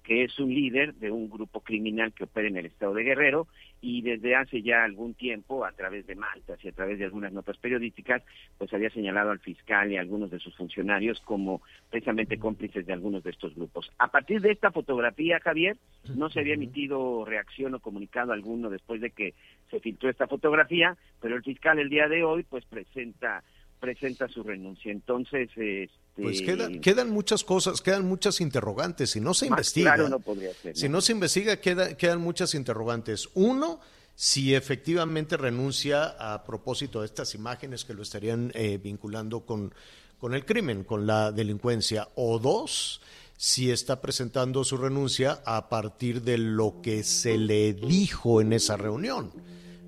que 0.09 0.25
es 0.25 0.39
un 0.39 0.49
líder 0.49 0.95
de 0.95 1.11
un 1.11 1.29
grupo 1.29 1.61
criminal 1.61 2.15
que 2.15 2.25
opera 2.25 2.49
en 2.49 2.57
el 2.57 2.65
estado 2.65 2.95
de 2.95 3.05
Guerrero 3.05 3.47
y 3.83 4.01
desde 4.01 4.37
hace 4.37 4.63
ya 4.63 4.83
algún 4.83 5.13
tiempo, 5.13 5.67
a 5.67 5.73
través 5.73 6.07
de 6.07 6.15
maltas 6.15 6.59
y 6.65 6.69
a 6.69 6.73
través 6.73 6.99
de 6.99 7.05
algunas 7.05 7.31
notas 7.31 7.59
periodísticas, 7.59 8.23
pues 8.57 8.73
había 8.73 8.89
señalado 8.89 9.33
al 9.33 9.39
fiscal 9.41 9.93
y 9.93 9.99
a 9.99 10.01
algunos 10.01 10.31
de 10.31 10.39
sus 10.39 10.57
funcionarios 10.57 11.21
como 11.21 11.61
precisamente 11.91 12.39
cómplices 12.39 12.87
de 12.87 12.93
algunos 12.95 13.23
de 13.23 13.33
estos 13.33 13.55
grupos. 13.55 13.93
A 13.99 14.11
partir 14.11 14.41
de 14.41 14.51
esta 14.51 14.71
fotografía, 14.71 15.41
Javier, 15.41 15.77
no 16.17 16.31
se 16.31 16.41
había 16.41 16.55
emitido 16.55 17.27
reacción 17.27 17.75
o 17.75 17.81
comunicado 17.81 18.33
alguno 18.33 18.71
después 18.71 19.03
de 19.03 19.11
que 19.11 19.35
se 19.71 19.79
filtró 19.79 20.09
esta 20.09 20.27
fotografía, 20.27 20.97
pero 21.21 21.37
el 21.37 21.43
fiscal 21.43 21.79
el 21.79 21.91
día 21.91 22.09
de 22.09 22.25
hoy 22.25 22.45
pues 22.45 22.65
presenta 22.65 23.45
presenta 23.79 24.29
su 24.29 24.43
renuncia. 24.43 24.93
Entonces, 24.93 25.49
este... 25.57 25.91
pues 26.17 26.43
quedan, 26.43 26.81
quedan 26.81 27.11
muchas 27.11 27.45
cosas, 27.45 27.81
quedan 27.81 28.07
muchas 28.07 28.41
interrogantes. 28.41 29.11
Si 29.11 29.21
no 29.21 29.35
se 29.35 29.47
investiga, 29.47 29.97
no 29.97 30.21
podría 30.21 30.53
ser, 30.55 30.77
si 30.77 30.89
no 30.89 31.01
se 31.01 31.13
investiga, 31.13 31.57
queda, 31.61 31.97
quedan 31.97 32.21
muchas 32.21 32.55
interrogantes. 32.55 33.29
Uno, 33.35 33.81
si 34.15 34.55
efectivamente 34.55 35.37
renuncia 35.37 36.17
a 36.19 36.45
propósito 36.45 37.01
de 37.01 37.07
estas 37.07 37.35
imágenes 37.35 37.85
que 37.85 37.95
lo 37.95 38.03
estarían 38.03 38.51
eh, 38.55 38.79
vinculando 38.83 39.47
con, 39.47 39.73
con 40.19 40.35
el 40.35 40.45
crimen, 40.45 40.85
con 40.85 41.07
la 41.07 41.31
delincuencia. 41.31 42.09
O 42.17 42.39
dos, 42.39 43.01
si 43.37 43.71
está 43.71 44.01
presentando 44.01 44.65
su 44.65 44.77
renuncia 44.77 45.41
a 45.47 45.69
partir 45.69 46.23
de 46.23 46.39
lo 46.39 46.81
que 46.83 47.05
se 47.05 47.39
le 47.39 47.73
dijo 47.73 48.41
en 48.41 48.53
esa 48.53 48.77
reunión. 48.77 49.31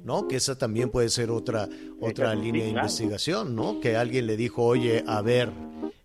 ¿No? 0.04 0.28
Que 0.28 0.36
esa 0.36 0.56
también 0.56 0.90
puede 0.90 1.08
ser 1.08 1.30
otra, 1.30 1.68
otra 2.00 2.34
línea 2.34 2.64
de 2.64 2.70
investigación, 2.70 3.54
¿no? 3.54 3.80
Que 3.80 3.96
alguien 3.96 4.26
le 4.26 4.36
dijo, 4.36 4.64
oye, 4.64 5.04
a 5.06 5.22
ver, 5.22 5.52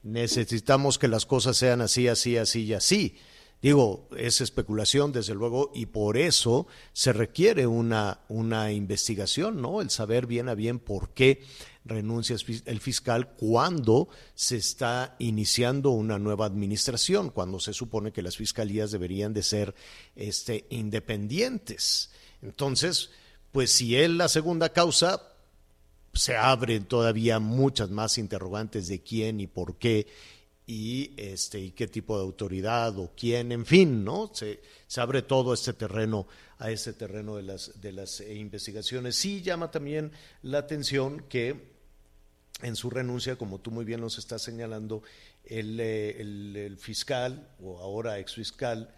necesitamos 0.03 0.99
que 0.99 1.07
las 1.07 1.25
cosas 1.25 1.57
sean 1.57 1.81
así, 1.81 2.07
así, 2.07 2.37
así 2.37 2.63
y 2.63 2.73
así. 2.73 3.17
Digo, 3.61 4.07
es 4.15 4.41
especulación, 4.41 5.11
desde 5.11 5.33
luego, 5.33 5.71
y 5.73 5.87
por 5.87 6.17
eso 6.17 6.67
se 6.93 7.13
requiere 7.13 7.65
una, 7.65 8.19
una 8.27 8.71
investigación, 8.71 9.61
¿no? 9.61 9.81
El 9.81 9.89
saber 9.89 10.27
bien 10.27 10.49
a 10.49 10.55
bien 10.55 10.77
por 10.77 11.09
qué 11.13 11.41
renuncia 11.85 12.35
el 12.65 12.79
fiscal 12.79 13.29
cuando 13.29 14.09
se 14.33 14.57
está 14.57 15.15
iniciando 15.19 15.91
una 15.91 16.19
nueva 16.19 16.45
administración, 16.45 17.29
cuando 17.29 17.59
se 17.59 17.73
supone 17.73 18.11
que 18.11 18.21
las 18.21 18.37
fiscalías 18.37 18.91
deberían 18.91 19.33
de 19.33 19.43
ser 19.43 19.73
este, 20.15 20.65
independientes. 20.69 22.11
Entonces, 22.41 23.11
pues 23.55 23.71
si 23.71 23.95
es 23.95 24.09
la 24.09 24.27
segunda 24.27 24.67
causa, 24.73 25.31
se 26.11 26.35
abren 26.35 26.83
todavía 26.87 27.39
muchas 27.39 27.89
más 27.89 28.17
interrogantes 28.17 28.89
de 28.89 29.01
quién 29.01 29.39
y 29.39 29.47
por 29.47 29.77
qué 29.77 30.07
y 30.67 31.13
este 31.15 31.61
y 31.61 31.71
qué 31.71 31.87
tipo 31.87 32.17
de 32.17 32.23
autoridad 32.25 32.99
o 32.99 33.13
quién, 33.15 33.53
en 33.53 33.65
fin, 33.65 34.03
¿no? 34.03 34.29
Se, 34.33 34.59
se 34.87 34.99
abre 34.99 35.21
todo 35.21 35.53
este 35.53 35.71
terreno 35.71 36.27
a 36.57 36.69
ese 36.69 36.91
terreno 36.91 37.37
de 37.37 37.43
las 37.43 37.79
de 37.79 37.93
las 37.93 38.19
eh, 38.19 38.35
investigaciones. 38.35 39.15
Sí 39.15 39.41
llama 39.41 39.71
también 39.71 40.11
la 40.41 40.57
atención 40.57 41.23
que 41.29 41.75
en 42.61 42.75
su 42.75 42.89
renuncia, 42.89 43.37
como 43.37 43.59
tú 43.59 43.71
muy 43.71 43.85
bien 43.85 44.01
nos 44.01 44.17
estás 44.17 44.41
señalando, 44.41 45.01
el, 45.45 45.79
eh, 45.79 46.75
fiscal 46.77 47.55
o 47.63 47.79
ahora 47.79 48.19
ex 48.19 48.33
fiscal 48.33 48.93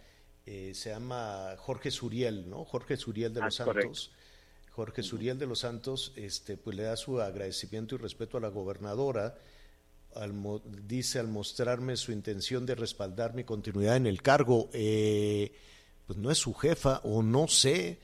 eh, 0.47 0.71
se 0.73 0.89
llama 0.89 1.53
Jorge 1.59 1.91
Suriel, 1.91 2.49
¿no? 2.49 2.65
Jorge 2.65 2.97
Suriel 2.97 3.35
de 3.35 3.41
ah, 3.41 3.45
los 3.45 3.53
Santos. 3.53 4.16
Jorge 4.77 5.01
Suriel 5.01 5.39
de 5.39 5.47
los 5.47 5.61
Santos, 5.61 6.13
este, 6.15 6.55
pues 6.55 6.77
le 6.77 6.83
da 6.83 6.95
su 6.95 7.19
agradecimiento 7.19 7.95
y 7.95 7.97
respeto 7.97 8.37
a 8.37 8.41
la 8.41 8.49
gobernadora, 8.49 9.35
dice 10.85 11.17
al 11.17 11.27
mostrarme 11.27 11.97
su 11.97 12.11
intención 12.11 12.67
de 12.67 12.75
respaldar 12.75 13.33
mi 13.33 13.43
continuidad 13.43 13.95
en 13.95 14.05
el 14.05 14.21
cargo, 14.21 14.69
eh, 14.73 15.51
pues 16.05 16.19
no 16.19 16.29
es 16.29 16.37
su 16.37 16.53
jefa 16.53 17.01
o 17.03 17.23
no 17.23 17.47
sé, 17.47 17.97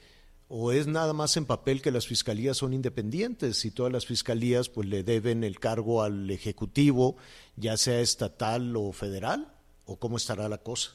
o 0.47 0.71
es 0.71 0.87
nada 0.87 1.13
más 1.13 1.37
en 1.37 1.45
papel 1.45 1.79
que 1.79 1.91
las 1.91 2.07
fiscalías 2.07 2.57
son 2.57 2.73
independientes 2.73 3.65
y 3.65 3.69
todas 3.69 3.93
las 3.93 4.07
fiscalías 4.07 4.67
pues 4.67 4.87
le 4.87 5.03
deben 5.03 5.43
el 5.43 5.59
cargo 5.59 6.01
al 6.01 6.27
ejecutivo, 6.31 7.17
ya 7.55 7.77
sea 7.77 8.01
estatal 8.01 8.75
o 8.75 8.91
federal, 8.93 9.53
o 9.85 9.99
cómo 9.99 10.17
estará 10.17 10.49
la 10.49 10.57
cosa. 10.57 10.93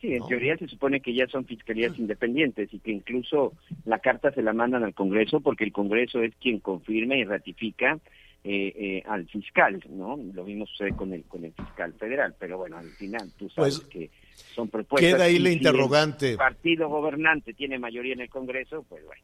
Sí, 0.00 0.14
en 0.14 0.26
teoría 0.26 0.56
se 0.56 0.66
supone 0.66 1.00
que 1.00 1.12
ya 1.12 1.26
son 1.26 1.44
fiscalías 1.44 1.98
independientes 1.98 2.72
y 2.72 2.78
que 2.78 2.90
incluso 2.90 3.52
la 3.84 3.98
carta 3.98 4.32
se 4.32 4.42
la 4.42 4.54
mandan 4.54 4.82
al 4.82 4.94
Congreso 4.94 5.40
porque 5.40 5.64
el 5.64 5.72
Congreso 5.72 6.22
es 6.22 6.34
quien 6.36 6.58
confirma 6.60 7.16
y 7.16 7.24
ratifica 7.24 7.98
eh, 8.42 8.72
eh, 8.74 9.02
al 9.06 9.28
fiscal, 9.28 9.84
¿no? 9.90 10.18
Lo 10.32 10.44
vimos 10.44 10.70
con 10.96 11.12
el 11.12 11.24
con 11.24 11.44
el 11.44 11.52
fiscal 11.52 11.92
federal, 11.98 12.34
pero 12.38 12.56
bueno, 12.56 12.78
al 12.78 12.88
final 12.92 13.30
tú 13.38 13.50
sabes 13.50 13.80
pues, 13.80 13.90
que 13.90 14.10
son 14.54 14.68
propuestas. 14.68 15.12
Queda 15.12 15.24
ahí 15.24 15.38
la 15.38 15.50
interrogante. 15.50 16.30
el 16.30 16.36
partido 16.38 16.88
gobernante 16.88 17.52
tiene 17.52 17.78
mayoría 17.78 18.14
en 18.14 18.22
el 18.22 18.30
Congreso, 18.30 18.86
pues 18.88 19.04
bueno. 19.04 19.22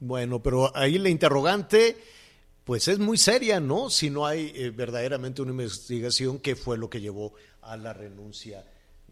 Bueno, 0.00 0.42
pero 0.42 0.76
ahí 0.76 0.98
la 0.98 1.08
interrogante 1.08 1.96
pues 2.64 2.88
es 2.88 2.98
muy 2.98 3.16
seria, 3.16 3.60
¿no? 3.60 3.88
Si 3.88 4.10
no 4.10 4.26
hay 4.26 4.52
eh, 4.54 4.70
verdaderamente 4.70 5.40
una 5.40 5.52
investigación, 5.52 6.38
¿qué 6.40 6.56
fue 6.56 6.76
lo 6.76 6.90
que 6.90 7.00
llevó 7.00 7.32
a 7.62 7.78
la 7.78 7.94
renuncia 7.94 8.64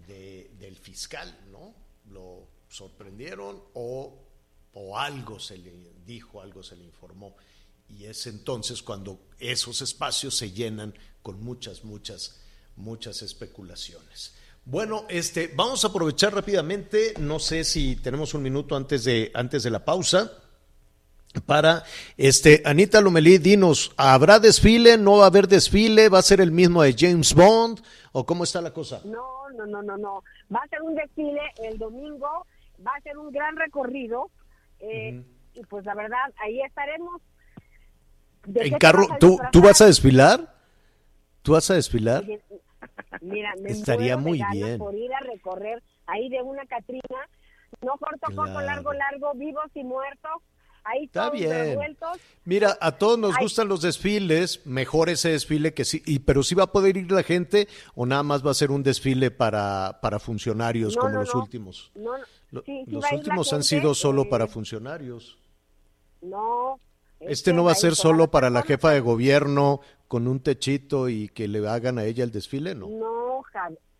del 0.07 0.77
fiscal, 0.77 1.39
¿no? 1.51 1.75
Lo 2.11 2.47
sorprendieron 2.69 3.63
o, 3.75 4.19
o 4.75 4.99
algo 4.99 5.39
se 5.39 5.59
le 5.59 5.93
dijo, 6.05 6.41
algo 6.41 6.63
se 6.63 6.77
le 6.77 6.85
informó. 6.85 7.37
Y 7.89 8.05
es 8.05 8.27
entonces 8.27 8.83
cuando 8.83 9.21
esos 9.39 9.83
espacios 9.83 10.37
se 10.37 10.53
llenan 10.53 10.95
con 11.23 11.43
muchas, 11.43 11.85
muchas, 11.85 12.41
muchas 12.77 13.23
especulaciones. 13.23 14.33
Bueno, 14.65 15.07
este, 15.09 15.53
vamos 15.55 15.85
a 15.85 15.89
aprovechar 15.89 16.35
rápidamente, 16.35 17.15
no 17.19 17.39
sé 17.39 17.65
si 17.65 17.97
tenemos 17.97 18.33
un 18.35 18.43
minuto 18.43 18.77
antes 18.77 19.05
de, 19.05 19.31
antes 19.35 19.65
de 19.65 19.71
la 19.71 19.85
pausa 19.85 20.42
para 21.41 21.85
este 22.17 22.63
Anita 22.65 23.01
Lomelí, 23.01 23.39
dinos, 23.39 23.95
¿habrá 23.97 24.39
desfile? 24.39 24.99
¿No 24.99 25.19
va 25.19 25.25
a 25.25 25.27
haber 25.29 25.49
desfile? 25.49 26.09
¿Va 26.09 26.19
a 26.19 26.23
ser 26.23 26.41
el 26.41 26.53
mismo 26.53 26.83
de 26.83 26.95
James 26.97 27.35
Bond? 27.35 27.81
¿O 28.13 28.27
cómo 28.27 28.45
está 28.45 28.61
la 28.61 28.73
cosa? 28.73 29.01
No, 29.05 29.49
no, 29.57 29.67
no, 29.67 29.83
no, 29.83 29.97
no. 29.97 30.23
Va 30.55 30.61
a 30.63 30.69
ser 30.69 30.83
un 30.83 30.95
desfile 30.95 31.41
el 31.65 31.79
domingo, 31.79 32.47
va 32.87 32.93
a 32.97 33.01
ser 33.01 33.17
un 33.17 33.33
gran 33.33 33.57
recorrido. 33.57 34.31
Eh, 34.81 35.23
y 35.55 35.63
pues 35.65 35.85
la 35.85 35.95
verdad, 35.95 36.33
ahí 36.43 36.61
estaremos. 36.61 37.21
¿En 38.55 38.79
carro? 38.79 39.07
¿Tú, 39.19 39.39
¿Tú 39.53 39.63
vas 39.63 39.81
a 39.81 39.87
desfilar? 39.87 40.55
¿Tú 41.43 41.53
vas 41.53 41.71
a 41.71 41.75
desfilar? 41.75 42.25
Mira, 43.21 43.55
me 43.61 43.71
estaría 43.71 44.17
muy 44.17 44.43
bien. 44.51 44.79
Por 44.79 44.95
ir 44.95 45.13
a 45.15 45.21
recorrer 45.21 45.83
ahí 46.07 46.29
de 46.29 46.43
una 46.43 46.67
Catrina, 46.67 47.29
no 47.81 47.93
corto, 47.99 48.35
corto, 48.35 48.61
largo, 48.61 48.93
largo, 48.93 49.33
vivos 49.35 49.71
y 49.75 49.85
muertos 49.85 50.43
Ahí 50.85 51.05
Está 51.05 51.31
bien. 51.31 51.79
Mira, 52.45 52.77
a 52.81 52.99
todos 52.99 53.19
nos 53.19 53.37
gustan 53.39 53.69
los 53.69 53.83
desfiles, 53.83 54.61
mejor 54.65 55.09
ese 55.09 55.31
desfile 55.31 55.75
que 55.75 55.85
sí, 55.85 56.03
y, 56.07 56.21
pero 56.21 56.43
sí 56.43 56.55
va 56.55 56.65
a 56.65 56.73
poder 56.73 56.97
ir 56.97 57.11
la 57.13 57.23
gente 57.23 57.69
o 57.95 58.05
nada 58.05 58.23
más 58.23 58.45
va 58.45 58.51
a 58.51 58.55
ser 58.55 58.71
un 58.71 58.83
desfile 58.83 59.31
para, 59.31 60.01
para 60.03 60.19
funcionarios 60.19 60.97
como 60.97 61.21
los 61.21 61.35
últimos. 61.35 61.93
los 62.51 62.65
últimos 63.13 63.53
han 63.53 63.63
sido 63.63 63.95
solo 63.95 64.29
para 64.29 64.49
funcionarios. 64.49 65.39
No. 66.21 66.81
Este 67.21 67.53
no 67.53 67.65
va 67.65 67.73
a 67.73 67.77
ser 67.77 67.95
solo 67.95 68.31
para 68.31 68.51
la 68.51 68.63
jefa 68.63 68.91
de 68.91 69.01
gobierno 69.01 69.81
con 70.09 70.27
un 70.27 70.41
techito 70.41 71.09
y 71.09 71.29
que 71.29 71.47
le 71.47 71.67
hagan 71.69 71.99
a 71.99 72.05
ella 72.05 72.25
el 72.25 72.33
desfile, 72.33 72.75
¿no? 72.75 72.89
No, 72.89 73.43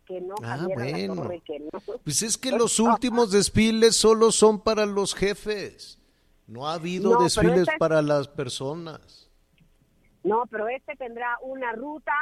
que 0.05 0.19
no, 0.19 0.35
Ah, 0.43 0.67
bueno. 0.73 1.29
Que 1.45 1.59
no. 1.59 1.79
Pues 2.03 2.21
es 2.21 2.37
que 2.37 2.51
los 2.57 2.79
últimos 2.79 3.31
desfiles 3.31 3.95
solo 3.95 4.31
son 4.31 4.59
para 4.61 4.85
los 4.85 5.15
jefes. 5.15 5.99
No 6.47 6.67
ha 6.67 6.73
habido 6.73 7.13
No, 7.13 7.23
desfiles 7.23 7.59
esta 7.61 7.73
es- 7.73 7.79
para 7.79 8.01
las 8.01 8.27
personas. 8.27 9.29
No, 10.23 10.43
pero 10.49 10.67
este 10.67 10.95
tendrá 10.95 11.37
una 11.41 11.71
ruta, 11.73 12.13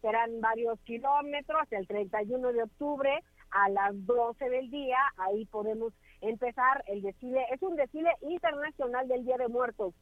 serán 0.00 0.40
varios 0.40 0.78
kilómetros, 0.80 1.62
el 1.72 1.86
31 1.86 2.52
de 2.52 2.62
octubre 2.62 3.22
a 3.50 3.68
las 3.68 3.92
12 4.06 4.48
del 4.48 4.70
día, 4.70 4.96
ahí 5.16 5.44
podemos 5.46 5.92
empezar 6.20 6.82
el 6.86 7.02
desfile. 7.02 7.44
Es 7.52 7.60
un 7.62 7.76
desfile 7.76 8.10
internacional 8.22 9.08
del 9.08 9.24
Día 9.24 9.36
de 9.38 9.48
Muertos 9.48 9.94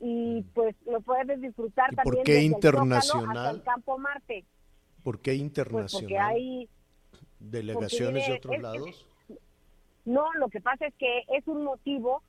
y 0.00 0.42
pues 0.54 0.74
lo 0.86 1.00
puedes 1.00 1.40
disfrutar 1.40 1.90
Mm. 1.90 1.92
¿Y 1.92 1.96
por 1.96 2.04
también 2.04 2.24
qué 2.24 2.32
desde 2.32 2.46
el 2.46 2.52
Zócalo 2.52 2.84
internacional? 2.84 3.36
hasta 3.36 3.50
el 3.50 3.62
Campo 3.62 3.98
Marte. 3.98 4.44
¿Por 5.02 5.20
qué 5.20 5.30
Pues 5.32 5.38
internacional? 5.40 6.02
porque 6.04 6.18
hay 6.18 6.68
¿Delegaciones 7.38 8.24
porque 8.24 8.30
de 8.32 8.38
otros 8.38 8.54
es- 8.56 8.62
lados? 8.62 9.06
No, 10.04 10.32
lo 10.34 10.48
que 10.48 10.60
pasa 10.60 10.86
es 10.86 10.94
que 10.94 11.24
es 11.36 11.46
un 11.46 11.64
motivo 11.64 12.22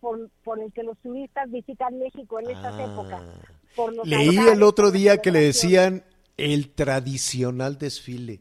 por, 0.00 0.30
por 0.44 0.60
el 0.60 0.72
que 0.72 0.82
los 0.82 0.96
turistas 0.98 1.50
visitan 1.50 1.98
México 1.98 2.38
en 2.40 2.50
estas 2.50 2.74
Ah. 2.74 2.84
épocas. 2.92 3.22
por 3.76 3.94
los 3.94 4.06
Leí 4.06 4.28
altares, 4.30 4.52
el 4.52 4.62
otro 4.62 4.90
día 4.90 5.18
que 5.18 5.30
le 5.30 5.40
decían 5.40 6.04
el 6.36 6.70
tradicional 6.70 7.78
desfile. 7.78 8.40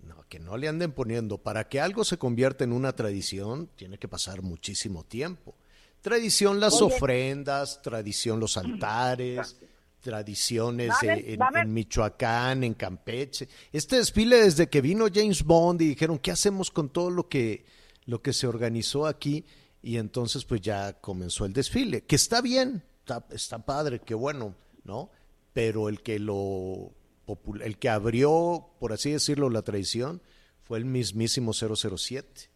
No, 0.00 0.24
que 0.28 0.38
no 0.38 0.56
le 0.56 0.68
anden 0.68 0.92
poniendo. 0.92 1.38
Para 1.38 1.68
que 1.68 1.80
algo 1.80 2.04
se 2.04 2.18
convierta 2.18 2.64
en 2.64 2.72
una 2.72 2.94
tradición, 2.94 3.68
tiene 3.76 3.98
que 3.98 4.08
pasar 4.08 4.42
muchísimo 4.42 5.04
tiempo. 5.04 5.54
Tradición 6.02 6.60
las 6.60 6.80
Oye. 6.80 6.94
ofrendas, 6.94 7.82
tradición 7.82 8.40
los 8.40 8.56
altares, 8.56 9.58
tradiciones 10.00 10.90
eh, 11.02 11.34
en, 11.34 11.40
en 11.56 11.72
Michoacán, 11.74 12.64
en 12.64 12.74
Campeche. 12.74 13.48
Este 13.72 13.96
desfile 13.96 14.36
desde 14.42 14.68
que 14.68 14.80
vino 14.80 15.06
James 15.12 15.44
Bond 15.44 15.82
y 15.82 15.88
dijeron, 15.88 16.18
¿qué 16.18 16.30
hacemos 16.30 16.70
con 16.70 16.88
todo 16.88 17.10
lo 17.10 17.28
que, 17.28 17.64
lo 18.06 18.22
que 18.22 18.32
se 18.32 18.46
organizó 18.46 19.06
aquí? 19.06 19.44
Y 19.82 19.96
entonces 19.96 20.44
pues 20.44 20.60
ya 20.60 21.00
comenzó 21.00 21.44
el 21.44 21.52
desfile, 21.52 22.02
que 22.02 22.16
está 22.16 22.40
bien, 22.42 22.82
está, 22.98 23.24
está 23.30 23.64
padre, 23.64 24.00
qué 24.00 24.14
bueno, 24.14 24.54
¿no? 24.84 25.10
Pero 25.52 25.88
el 25.88 26.02
que 26.02 26.18
lo 26.18 26.92
el 27.62 27.78
que 27.78 27.88
abrió, 27.88 28.70
por 28.80 28.92
así 28.92 29.12
decirlo, 29.12 29.50
la 29.50 29.62
tradición 29.62 30.20
fue 30.62 30.78
el 30.78 30.84
mismísimo 30.84 31.52
007, 31.52 32.50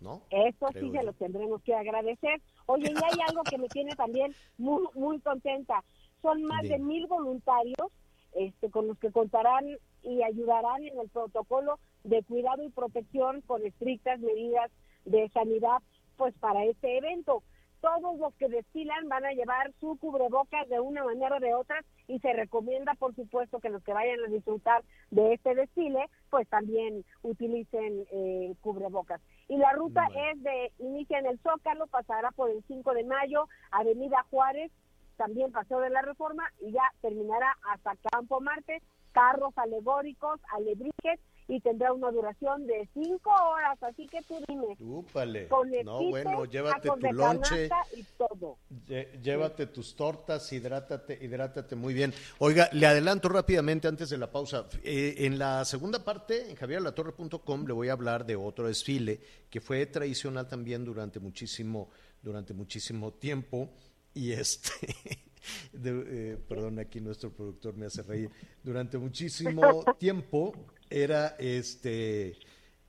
¿no? 0.00 0.22
Eso 0.30 0.66
Creo 0.72 0.84
sí 0.84 0.96
se 0.96 1.02
lo 1.02 1.12
tendremos 1.14 1.62
que 1.62 1.74
agradecer. 1.74 2.40
Oye, 2.66 2.92
y 2.92 2.94
hay 2.94 3.20
algo 3.28 3.42
que 3.42 3.58
me 3.58 3.68
tiene 3.68 3.94
también 3.96 4.34
muy, 4.56 4.84
muy 4.94 5.20
contenta. 5.20 5.82
Son 6.22 6.42
más 6.44 6.62
de 6.62 6.78
mil 6.78 7.06
voluntarios 7.06 7.90
este, 8.34 8.70
con 8.70 8.88
los 8.88 8.98
que 8.98 9.10
contarán 9.10 9.64
y 10.02 10.22
ayudarán 10.22 10.82
en 10.84 10.98
el 10.98 11.08
protocolo 11.08 11.78
de 12.04 12.22
cuidado 12.22 12.62
y 12.62 12.70
protección 12.70 13.40
con 13.42 13.64
estrictas 13.64 14.20
medidas 14.20 14.70
de 15.04 15.28
sanidad 15.30 15.78
pues 16.18 16.34
para 16.38 16.64
este 16.64 16.98
evento. 16.98 17.42
Todos 17.80 18.18
los 18.18 18.34
que 18.34 18.48
desfilan 18.48 19.08
van 19.08 19.24
a 19.24 19.30
llevar 19.30 19.72
su 19.80 19.96
cubrebocas 19.98 20.68
de 20.68 20.80
una 20.80 21.04
manera 21.04 21.36
o 21.36 21.40
de 21.40 21.54
otra 21.54 21.80
y 22.08 22.18
se 22.18 22.32
recomienda, 22.32 22.94
por 22.94 23.14
supuesto, 23.14 23.60
que 23.60 23.70
los 23.70 23.84
que 23.84 23.92
vayan 23.92 24.18
a 24.26 24.28
disfrutar 24.28 24.82
de 25.12 25.34
este 25.34 25.54
desfile, 25.54 26.10
pues 26.28 26.48
también 26.48 27.04
utilicen 27.22 28.04
eh, 28.10 28.54
cubrebocas. 28.62 29.20
Y 29.46 29.56
la 29.58 29.72
ruta 29.74 30.04
Bueno. 30.12 30.28
es 30.28 30.42
de, 30.42 30.72
inicia 30.80 31.20
en 31.20 31.26
el 31.26 31.38
Zócalo, 31.38 31.86
pasará 31.86 32.32
por 32.32 32.50
el 32.50 32.64
5 32.66 32.92
de 32.94 33.04
mayo, 33.04 33.48
Avenida 33.70 34.26
Juárez, 34.28 34.72
también 35.16 35.52
Paseo 35.52 35.78
de 35.78 35.90
la 35.90 36.02
Reforma 36.02 36.44
y 36.60 36.72
ya 36.72 36.82
terminará 37.00 37.56
hasta 37.72 37.94
Campo 38.10 38.40
Marte, 38.40 38.82
carros 39.12 39.56
alegóricos, 39.56 40.40
alebrijes 40.52 41.20
y 41.48 41.60
tendrá 41.60 41.92
una 41.94 42.10
duración 42.10 42.66
de 42.66 42.86
cinco 42.92 43.30
horas, 43.30 43.82
así 43.82 44.06
que 44.06 44.20
tú 44.22 44.34
dime, 44.46 44.76
Úpale. 44.80 45.48
con 45.48 45.70
No, 45.84 46.02
bueno, 46.10 46.44
llévate 46.44 46.88
tu 47.00 47.12
lonche. 47.12 47.70
y 47.96 48.02
todo. 48.18 48.58
Lle- 48.86 49.20
Llévate 49.22 49.66
tus 49.66 49.96
tortas, 49.96 50.52
hidrátate, 50.52 51.18
hidrátate 51.24 51.74
muy 51.74 51.94
bien. 51.94 52.12
Oiga, 52.38 52.68
le 52.72 52.86
adelanto 52.86 53.28
rápidamente 53.30 53.88
antes 53.88 54.10
de 54.10 54.18
la 54.18 54.30
pausa. 54.30 54.68
Eh, 54.84 55.14
en 55.20 55.38
la 55.38 55.64
segunda 55.64 56.04
parte, 56.04 56.50
en 56.50 56.56
javierlatorre.com, 56.56 57.66
le 57.66 57.72
voy 57.72 57.88
a 57.88 57.92
hablar 57.92 58.26
de 58.26 58.36
otro 58.36 58.66
desfile 58.66 59.18
que 59.48 59.60
fue 59.62 59.86
tradicional 59.86 60.46
también 60.48 60.84
durante 60.84 61.18
muchísimo, 61.18 61.88
durante 62.22 62.52
muchísimo 62.52 63.12
tiempo. 63.14 63.70
Y 64.12 64.32
este, 64.32 64.70
de- 65.72 66.32
eh, 66.32 66.36
perdón, 66.48 66.78
aquí 66.78 67.00
nuestro 67.00 67.30
productor 67.32 67.74
me 67.74 67.86
hace 67.86 68.02
reír. 68.02 68.30
Durante 68.62 68.98
muchísimo 68.98 69.82
tiempo 69.98 70.52
era 70.90 71.36
este 71.38 72.38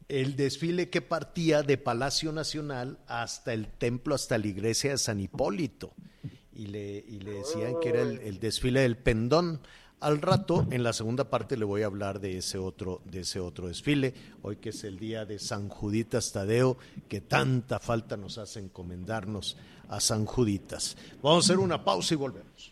el 0.09 0.35
desfile 0.35 0.89
que 0.89 1.01
partía 1.01 1.61
de 1.61 1.77
Palacio 1.77 2.31
Nacional 2.31 2.97
hasta 3.07 3.53
el 3.53 3.67
templo, 3.67 4.15
hasta 4.15 4.39
la 4.39 4.47
iglesia 4.47 4.91
de 4.91 4.97
San 4.97 5.19
Hipólito. 5.19 5.93
Y 6.51 6.65
le, 6.65 7.05
y 7.07 7.19
le 7.19 7.33
decían 7.33 7.75
que 7.81 7.89
era 7.89 8.01
el, 8.01 8.19
el 8.19 8.39
desfile 8.39 8.81
del 8.81 8.97
pendón. 8.97 9.61
Al 9.99 10.21
rato, 10.21 10.65
en 10.71 10.81
la 10.81 10.93
segunda 10.93 11.29
parte, 11.29 11.57
le 11.57 11.65
voy 11.65 11.83
a 11.83 11.85
hablar 11.85 12.19
de 12.19 12.37
ese 12.37 12.57
otro, 12.57 13.01
de 13.05 13.21
ese 13.21 13.39
otro 13.39 13.67
desfile. 13.67 14.13
Hoy 14.41 14.55
que 14.55 14.69
es 14.69 14.83
el 14.83 14.97
día 14.97 15.25
de 15.25 15.39
San 15.39 15.69
Juditas 15.69 16.31
Tadeo, 16.31 16.77
que 17.07 17.21
tanta 17.21 17.79
falta 17.79 18.17
nos 18.17 18.37
hace 18.39 18.59
encomendarnos 18.59 19.57
a 19.89 19.99
San 19.99 20.25
Juditas. 20.25 20.97
Vamos 21.21 21.43
a 21.43 21.53
hacer 21.53 21.59
una 21.59 21.83
pausa 21.83 22.15
y 22.15 22.17
volvemos. 22.17 22.71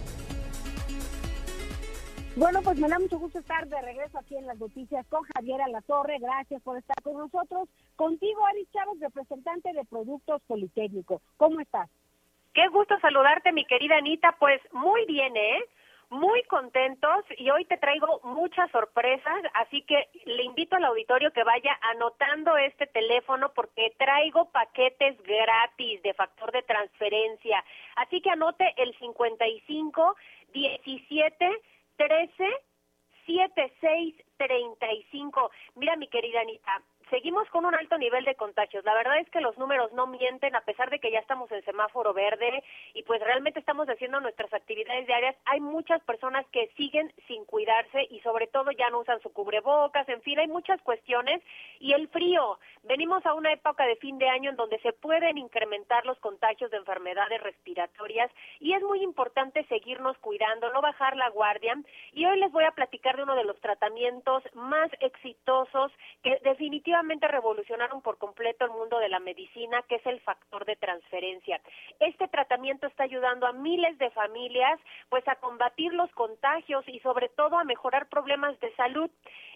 Bueno, 2.37 2.61
pues 2.63 2.77
me 2.79 2.87
da 2.87 2.97
mucho 2.97 3.19
gusto 3.19 3.39
estar 3.39 3.67
de 3.67 3.81
regreso 3.81 4.17
aquí 4.17 4.37
en 4.37 4.47
las 4.47 4.57
noticias 4.57 5.05
con 5.07 5.23
Javier 5.35 5.61
Alatorre. 5.63 6.17
Gracias 6.17 6.61
por 6.61 6.77
estar 6.77 6.95
con 7.03 7.17
nosotros. 7.17 7.67
Contigo, 7.97 8.45
Ari 8.45 8.65
Chávez, 8.71 9.01
representante 9.01 9.73
de 9.73 9.83
Productos 9.83 10.41
Politécnico. 10.47 11.21
¿Cómo 11.35 11.59
estás? 11.59 11.89
Qué 12.53 12.67
gusto 12.69 12.97
saludarte, 13.01 13.51
mi 13.51 13.65
querida 13.65 13.97
Anita. 13.97 14.37
Pues 14.39 14.61
muy 14.71 15.05
bien, 15.07 15.35
¿eh? 15.35 15.59
Muy 16.09 16.41
contentos 16.43 17.25
y 17.37 17.49
hoy 17.49 17.65
te 17.65 17.77
traigo 17.77 18.21
muchas 18.23 18.69
sorpresas, 18.71 19.41
así 19.53 19.81
que 19.83 20.09
le 20.25 20.43
invito 20.43 20.75
al 20.75 20.83
auditorio 20.85 21.31
que 21.31 21.43
vaya 21.43 21.77
anotando 21.93 22.57
este 22.57 22.87
teléfono 22.87 23.51
porque 23.53 23.93
traigo 23.97 24.49
paquetes 24.51 25.21
gratis 25.23 26.01
de 26.03 26.13
factor 26.13 26.51
de 26.51 26.63
transferencia. 26.63 27.63
Así 27.95 28.21
que 28.21 28.29
anote 28.29 28.73
el 28.77 28.97
55 28.99 30.15
17 30.53 31.61
13 32.01 32.31
76 33.27 34.15
35. 34.37 35.51
Mira, 35.75 35.95
mi 35.97 36.07
querida 36.07 36.41
Anita, 36.41 36.81
seguimos 37.11 37.47
con 37.49 37.65
un 37.65 37.75
alto 37.75 37.97
nivel 37.97 38.23
de 38.23 38.35
contagios. 38.35 38.83
La 38.85 38.95
verdad 38.95 39.19
es 39.19 39.29
que 39.29 39.41
los 39.41 39.57
números 39.57 39.91
no 39.91 40.07
mienten, 40.07 40.55
a 40.55 40.61
pesar 40.61 40.89
de 40.89 40.99
que 40.99 41.11
ya 41.11 41.19
estamos 41.19 41.51
en 41.51 41.63
semáforo 41.65 42.13
verde 42.13 42.63
y 42.93 43.03
pues 43.03 43.21
realmente 43.21 43.59
estamos 43.59 43.87
haciendo 43.87 44.19
nuestras 44.21 44.51
actividades 44.53 45.05
diarias. 45.05 45.35
Hay 45.45 45.59
muchas 45.59 46.01
personas 46.03 46.45
que 46.51 46.69
siguen 46.77 47.13
sin 47.27 47.43
cuidarse 47.45 48.07
y 48.09 48.21
sobre 48.21 48.47
todo 48.47 48.71
ya 48.71 48.89
no 48.89 48.99
usan 48.99 49.21
su 49.21 49.31
cubrebocas, 49.33 50.07
en 50.07 50.21
fin, 50.21 50.39
hay 50.39 50.47
muchas 50.47 50.81
cuestiones. 50.81 51.43
Y 51.79 51.91
el 51.93 52.07
frío, 52.07 52.57
venimos 52.83 53.25
a 53.25 53.33
una 53.33 53.51
época 53.51 53.85
de 53.85 53.97
fin 53.97 54.17
de 54.17 54.29
año 54.29 54.49
en 54.49 54.55
donde 54.55 54.79
se 54.79 54.93
pueden 54.93 55.37
incrementar 55.37 56.05
los 56.05 56.17
contagios 56.19 56.71
de 56.71 56.77
enfermedades 56.77 57.43
respiratorias 57.43 58.31
y 58.59 58.73
es 58.73 58.81
muy 58.83 59.03
importante 59.03 59.65
seguirnos 59.65 60.17
cuidando, 60.19 60.71
no 60.71 60.81
bajar 60.81 61.17
la 61.17 61.29
guardia. 61.29 61.75
Y 62.13 62.25
hoy 62.25 62.39
les 62.39 62.51
voy 62.53 62.63
a 62.63 62.71
platicar 62.71 63.17
de 63.17 63.23
uno 63.23 63.35
de 63.35 63.43
los 63.43 63.59
tratamientos 63.59 64.43
más 64.53 64.89
exitosos 65.01 65.91
que 66.23 66.39
definitivamente 66.43 67.00
revolucionaron 67.27 68.01
por 68.01 68.17
completo 68.17 68.65
el 68.65 68.71
mundo 68.71 68.99
de 68.99 69.09
la 69.09 69.19
medicina, 69.19 69.81
que 69.87 69.95
es 69.95 70.05
el 70.05 70.19
factor 70.21 70.65
de 70.65 70.75
transferencia. 70.75 71.59
Este 71.99 72.27
tratamiento 72.27 72.87
está 72.87 73.03
ayudando 73.03 73.47
a 73.47 73.53
miles 73.53 73.97
de 73.97 74.09
familias 74.11 74.79
pues 75.09 75.27
a 75.27 75.35
combatir 75.35 75.93
los 75.93 76.11
contagios 76.11 76.87
y 76.87 76.99
sobre 76.99 77.29
todo 77.29 77.57
a 77.57 77.63
mejorar 77.63 78.07
problemas 78.09 78.59
de 78.59 78.73
salud. 78.75 79.09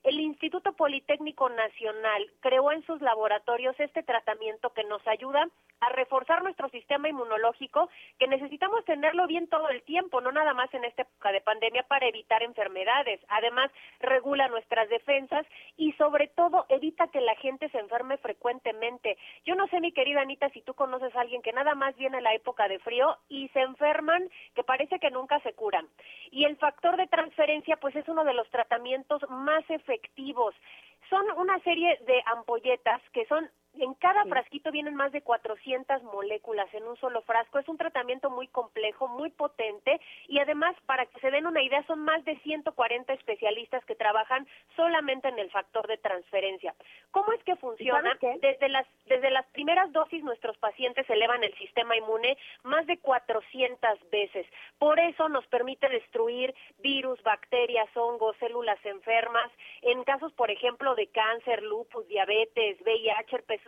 El 0.05 0.19
Instituto 0.19 0.73
Politécnico 0.73 1.49
Nacional 1.49 2.29
creó 2.39 2.71
en 2.71 2.85
sus 2.85 3.01
laboratorios 3.01 3.75
este 3.79 4.03
tratamiento 4.03 4.69
que 4.69 4.83
nos 4.83 5.05
ayuda 5.07 5.49
a 5.79 5.89
reforzar 5.89 6.43
nuestro 6.43 6.69
sistema 6.69 7.09
inmunológico, 7.09 7.89
que 8.19 8.27
necesitamos 8.27 8.85
tenerlo 8.85 9.25
bien 9.25 9.47
todo 9.47 9.67
el 9.69 9.81
tiempo, 9.81 10.21
no 10.21 10.31
nada 10.31 10.53
más 10.53 10.71
en 10.75 10.85
esta 10.85 11.01
época 11.01 11.31
de 11.31 11.41
pandemia 11.41 11.83
para 11.87 12.05
evitar 12.05 12.43
enfermedades. 12.43 13.19
Además, 13.29 13.71
regula 13.99 14.47
nuestras 14.47 14.87
defensas 14.89 15.43
y 15.75 15.91
sobre 15.93 16.27
todo 16.27 16.67
evita 16.69 17.07
que 17.07 17.21
la 17.21 17.35
gente 17.37 17.67
se 17.69 17.79
enferme 17.79 18.17
frecuentemente. 18.17 19.17
Yo 19.43 19.55
no 19.55 19.65
sé, 19.69 19.79
mi 19.79 19.91
querida 19.91 20.21
Anita, 20.21 20.49
si 20.49 20.61
tú 20.61 20.75
conoces 20.75 21.15
a 21.15 21.21
alguien 21.21 21.41
que 21.41 21.51
nada 21.51 21.73
más 21.73 21.95
viene 21.95 22.21
la 22.21 22.35
época 22.35 22.67
de 22.67 22.77
frío 22.77 23.17
y 23.27 23.47
se 23.49 23.61
enferman 23.61 24.29
que 24.53 24.63
parece 24.63 24.99
que 24.99 25.09
nunca 25.09 25.39
se 25.39 25.53
curan. 25.53 25.87
Y 26.29 26.45
el 26.45 26.57
factor 26.57 26.95
de 26.95 27.07
transferencia, 27.07 27.77
pues 27.77 27.95
es 27.95 28.07
uno 28.07 28.23
de 28.23 28.35
los 28.35 28.47
tratamientos 28.51 29.27
más 29.29 29.67
efectivos. 29.67 29.94
Son 31.09 31.23
una 31.37 31.59
serie 31.59 31.97
de 32.07 32.21
ampolletas 32.25 33.01
que 33.13 33.25
son 33.27 33.49
en 33.79 33.93
cada 33.95 34.23
frasquito 34.25 34.71
vienen 34.71 34.95
más 34.95 35.11
de 35.11 35.21
400 35.21 36.03
moléculas 36.03 36.71
en 36.73 36.83
un 36.87 36.97
solo 36.97 37.21
frasco. 37.21 37.59
Es 37.59 37.67
un 37.67 37.77
tratamiento 37.77 38.29
muy 38.29 38.47
complejo, 38.47 39.07
muy 39.07 39.29
potente 39.31 39.99
y 40.27 40.39
además, 40.39 40.75
para 40.85 41.05
que 41.05 41.19
se 41.19 41.31
den 41.31 41.47
una 41.47 41.61
idea, 41.61 41.83
son 41.87 41.99
más 41.99 42.23
de 42.25 42.37
140 42.39 43.13
especialistas 43.13 43.83
que 43.85 43.95
trabajan 43.95 44.47
solamente 44.75 45.27
en 45.27 45.39
el 45.39 45.49
factor 45.51 45.87
de 45.87 45.97
transferencia. 45.97 46.73
¿Cómo 47.11 47.31
es 47.33 47.43
que 47.43 47.55
funciona? 47.55 48.17
Desde 48.41 48.69
las, 48.69 48.87
desde 49.05 49.29
las 49.29 49.45
primeras 49.47 49.91
dosis 49.91 50.23
nuestros 50.23 50.57
pacientes 50.57 51.09
elevan 51.09 51.43
el 51.43 51.53
sistema 51.55 51.95
inmune 51.95 52.37
más 52.63 52.85
de 52.87 52.97
400 52.99 54.09
veces. 54.09 54.45
Por 54.77 54.99
eso 54.99 55.29
nos 55.29 55.45
permite 55.47 55.87
destruir 55.89 56.53
virus, 56.79 57.21
bacterias, 57.23 57.89
hongos, 57.95 58.35
células 58.37 58.83
enfermas. 58.85 59.51
En 59.81 60.03
casos, 60.03 60.33
por 60.33 60.51
ejemplo, 60.51 60.95
de 60.95 61.07
cáncer, 61.07 61.63
lupus, 61.63 62.07
diabetes, 62.07 62.79
VIH, 62.81 63.35
herpes 63.35 63.64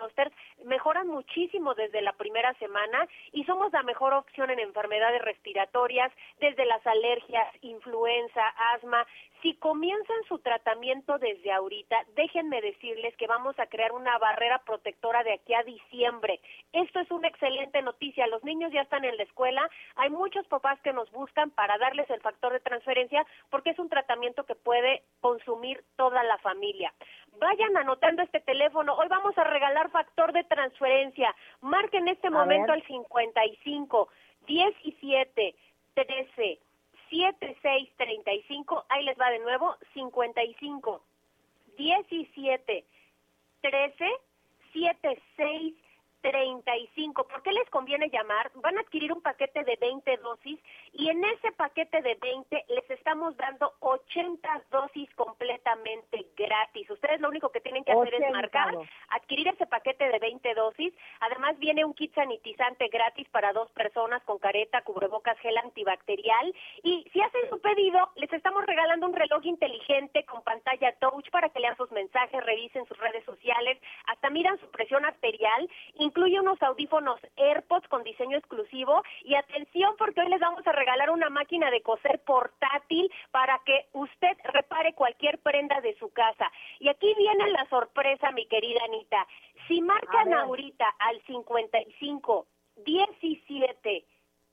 mejoran 0.65 1.07
muchísimo 1.07 1.73
desde 1.73 2.01
la 2.01 2.13
primera 2.13 2.53
semana 2.55 3.07
y 3.31 3.43
somos 3.45 3.71
la 3.71 3.83
mejor 3.83 4.13
opción 4.13 4.49
en 4.49 4.59
enfermedades 4.59 5.21
respiratorias, 5.21 6.11
desde 6.39 6.65
las 6.65 6.85
alergias, 6.85 7.47
influenza, 7.61 8.41
asma. 8.73 9.05
Si 9.41 9.53
comienzan 9.55 10.23
su 10.27 10.39
tratamiento 10.39 11.19
desde 11.19 11.51
ahorita, 11.51 11.95
déjenme 12.15 12.59
decirles 12.59 13.15
que 13.17 13.27
vamos 13.27 13.57
a 13.59 13.67
crear 13.67 13.91
una 13.91 14.17
barrera 14.17 14.59
protectora 14.65 15.23
de 15.23 15.33
aquí 15.33 15.53
a 15.53 15.63
diciembre. 15.63 16.39
Esto 16.73 16.99
es 16.99 17.11
una 17.11 17.27
excelente 17.27 17.81
noticia. 17.83 18.25
Los 18.27 18.43
niños 18.43 18.71
ya 18.73 18.81
están 18.81 19.05
en 19.05 19.15
la 19.15 19.23
escuela. 19.23 19.69
Hay 19.95 20.09
muchos 20.09 20.47
papás 20.47 20.79
que 20.81 20.91
nos 20.91 21.11
buscan 21.11 21.51
para 21.51 21.77
darles 21.77 22.09
el 22.09 22.19
factor 22.21 22.51
de 22.51 22.61
transferencia 22.61 23.25
porque 23.51 23.71
es 23.71 23.79
un 23.79 23.89
tratamiento 23.89 24.43
que 24.43 24.55
puede 24.55 25.03
consumir 25.21 25.83
toda 25.97 26.23
la 26.23 26.39
familia. 26.39 26.91
Vayan 27.39 27.77
anotando 27.77 28.23
este 28.23 28.39
teléfono. 28.39 28.95
Hoy 28.95 29.07
vamos 29.07 29.37
a 29.37 29.43
regalar 29.43 29.91
factor 29.91 30.33
de 30.33 30.45
transferencia. 30.45 31.35
Marquen 31.61 32.07
este 32.07 32.31
momento 32.31 32.71
al 32.71 32.81
55 32.87 34.09
17 34.47 35.55
13 35.93 36.59
7635. 37.09 38.85
Ahí 38.89 39.03
les 39.05 39.19
va 39.19 39.29
de 39.31 39.39
nuevo. 39.39 39.75
55 39.93 41.01
17 41.77 42.85
13 43.61 44.05
76 44.73 45.86
35. 46.21 47.27
¿Por 47.27 47.41
qué 47.43 47.51
les 47.51 47.69
conviene 47.69 48.09
llamar? 48.09 48.51
Van 48.55 48.77
a 48.77 48.81
adquirir 48.81 49.11
un 49.13 49.21
paquete 49.21 49.63
de 49.63 49.75
20 49.79 50.17
dosis 50.17 50.59
y 50.93 51.09
en 51.09 51.23
ese 51.23 51.51
paquete 51.51 52.01
de 52.01 52.15
20 52.15 52.65
les 52.69 52.89
estamos 52.89 53.35
dando 53.37 53.73
80 53.79 54.63
dosis 54.71 55.13
completamente 55.15 56.27
gratis. 56.35 56.89
Ustedes 56.89 57.21
lo 57.21 57.29
único 57.29 57.49
que 57.49 57.61
tienen 57.61 57.83
que 57.83 57.91
hacer 57.91 58.13
es 58.13 58.31
marcar, 58.31 58.75
adquirir 59.09 59.47
ese 59.47 59.67
paquete 59.67 60.09
de 60.09 60.19
20 60.19 60.53
dosis. 60.53 60.93
Además 61.21 61.57
viene 61.59 61.85
un 61.85 61.93
kit 61.93 62.13
sanitizante 62.13 62.87
gratis 62.87 63.27
para 63.29 63.53
dos 63.53 63.69
personas 63.71 64.23
con 64.23 64.39
careta, 64.39 64.81
cubrebocas, 64.81 65.37
gel 65.39 65.57
antibacterial. 65.57 66.53
Y 66.83 67.05
si 67.13 67.21
hacen 67.21 67.49
su 67.49 67.59
pedido, 67.59 68.09
les 68.15 68.31
estamos 68.33 68.65
regalando 68.65 69.07
un 69.07 69.13
reloj 69.13 69.45
inteligente 69.45 70.25
con 70.25 70.41
pantalla 70.43 70.93
touch 70.99 71.29
para 71.29 71.49
que 71.49 71.59
lean 71.59 71.77
sus 71.77 71.91
mensajes, 71.91 72.43
revisen 72.43 72.85
sus 72.85 72.97
redes 72.97 73.23
sociales, 73.25 73.77
hasta 74.07 74.29
miran 74.29 74.59
su 74.59 74.69
presión 74.71 75.05
arterial. 75.05 75.69
Incluye 76.07 76.39
unos 76.39 76.61
audífonos 76.63 77.19
AirPods 77.35 77.85
con 77.89 78.01
diseño 78.01 78.37
exclusivo 78.37 79.03
y 79.25 79.35
atención 79.35 79.93
porque 79.97 80.21
hoy 80.21 80.29
les 80.29 80.39
vamos 80.39 80.65
a 80.65 80.71
regalar 80.71 81.09
una 81.09 81.29
máquina 81.29 81.69
de 81.69 81.81
coser 81.81 82.23
portátil 82.23 83.11
para 83.31 83.59
que 83.65 83.87
usted 83.91 84.37
repare 84.45 84.93
cualquier 84.93 85.37
prenda 85.39 85.81
de 85.81 85.97
su 85.97 86.09
casa. 86.13 86.49
Y 86.79 86.87
aquí 86.87 87.13
viene 87.17 87.49
la 87.49 87.67
sorpresa, 87.67 88.31
mi 88.31 88.45
querida 88.47 88.79
Anita. 88.85 89.27
Si 89.67 89.81
marcan 89.81 90.33
ahorita 90.33 90.87
al 90.97 91.21
55 91.23 92.47
17 92.85 94.05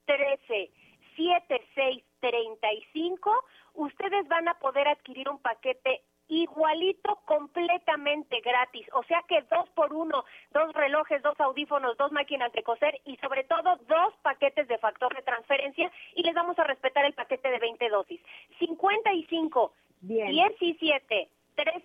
13 0.06 0.70
76 1.16 2.02
35, 2.18 3.44
ustedes 3.74 4.26
van 4.26 4.48
a 4.48 4.58
poder 4.58 4.88
adquirir 4.88 5.28
un 5.28 5.38
paquete 5.38 6.02
igualito 6.28 7.16
completamente 7.24 8.40
gratis. 8.40 8.86
O 8.92 9.02
sea 9.04 9.22
que 9.28 9.42
dos 9.42 9.68
por 9.70 9.92
uno, 9.92 10.24
dos 10.52 10.72
relojes, 10.72 11.22
dos 11.22 11.38
audífonos, 11.40 11.96
dos 11.96 12.12
máquinas 12.12 12.52
de 12.52 12.62
coser 12.62 13.00
y 13.04 13.16
sobre 13.18 13.44
todo 13.44 13.76
dos 13.88 14.14
paquetes 14.22 14.68
de 14.68 14.78
factor 14.78 15.14
de 15.14 15.22
transferencia 15.22 15.90
y 16.14 16.22
les 16.22 16.34
vamos 16.34 16.58
a 16.58 16.64
respetar 16.64 17.04
el 17.04 17.14
paquete 17.14 17.50
de 17.50 17.58
20 17.58 17.88
dosis. 17.88 18.20
55, 18.58 19.72
Bien. 20.00 20.30
17, 20.30 21.28
13, 21.56 21.84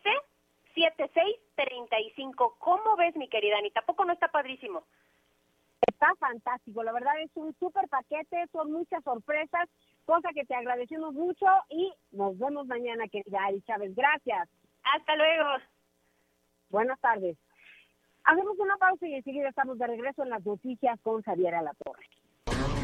76, 0.76 1.36
35. 1.56 2.56
¿Cómo 2.60 2.96
ves, 2.96 3.16
mi 3.16 3.28
querida 3.28 3.58
Anita? 3.58 3.82
¿Poco 3.82 4.06
no 4.06 4.14
está 4.14 4.30
padrísimo? 4.30 4.84
Está 5.82 6.14
fantástico, 6.20 6.84
la 6.84 6.92
verdad 6.92 7.20
es 7.22 7.32
un 7.36 7.54
súper 7.58 7.88
paquete, 7.90 8.48
son 8.52 8.72
muchas 8.72 9.04
sorpresas 9.04 9.68
cosa 10.10 10.30
que 10.34 10.44
te 10.44 10.56
agradecemos 10.56 11.14
mucho 11.14 11.46
y 11.70 11.94
nos 12.12 12.36
vemos 12.40 12.66
mañana, 12.66 13.08
querida 13.08 13.46
Ari 13.46 13.62
Chávez. 13.62 13.94
Gracias. 13.96 14.50
Hasta 14.84 15.16
luego. 15.16 15.50
Buenas 16.70 17.00
tardes. 17.00 17.38
Hacemos 18.24 18.58
una 18.58 18.76
pausa 18.78 19.08
y 19.08 19.14
enseguida 19.14 19.50
estamos 19.50 19.78
de 19.78 19.86
regreso 19.86 20.24
en 20.24 20.32
las 20.32 20.44
noticias 20.44 21.00
con 21.04 21.22
Javier 21.22 21.54
Alatorre. 21.54 22.06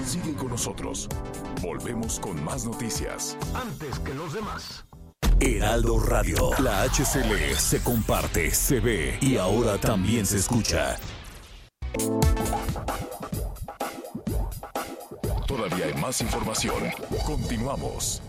Sigue 0.04 0.36
con 0.38 0.50
nosotros. 0.50 1.10
Volvemos 1.64 2.20
con 2.20 2.44
más 2.44 2.64
noticias. 2.68 3.36
Antes 3.56 4.00
que 4.00 4.14
los 4.14 4.36
demás. 4.36 4.86
Heraldo 5.40 6.00
Radio. 6.00 6.52
La 6.64 6.84
HCL 6.84 7.56
se 7.56 7.84
comparte, 7.84 8.52
se 8.52 8.80
ve 8.80 9.18
y 9.20 9.38
ahora 9.38 9.80
también 9.80 10.28
se 10.28 10.38
escucha. 10.38 10.96
Todavía 15.56 15.86
hay 15.86 15.94
más 15.94 16.20
información. 16.20 16.84
Continuamos. 17.26 18.22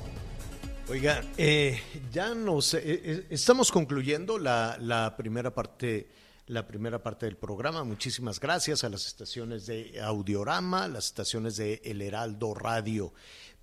Oiga, 0.88 1.24
eh, 1.36 1.80
ya 2.12 2.32
nos 2.36 2.74
eh, 2.74 2.80
eh, 2.84 3.26
estamos 3.30 3.72
concluyendo 3.72 4.38
la, 4.38 5.14
primera 5.18 5.52
parte, 5.52 6.08
la 6.46 6.68
primera 6.68 7.02
parte 7.02 7.26
del 7.26 7.36
programa. 7.36 7.82
Muchísimas 7.82 8.38
gracias 8.38 8.84
a 8.84 8.88
las 8.90 9.08
estaciones 9.08 9.66
de 9.66 10.00
Audiorama, 10.00 10.86
las 10.86 11.06
estaciones 11.06 11.56
de 11.56 11.82
El 11.84 12.00
Heraldo 12.00 12.54
Radio. 12.54 13.12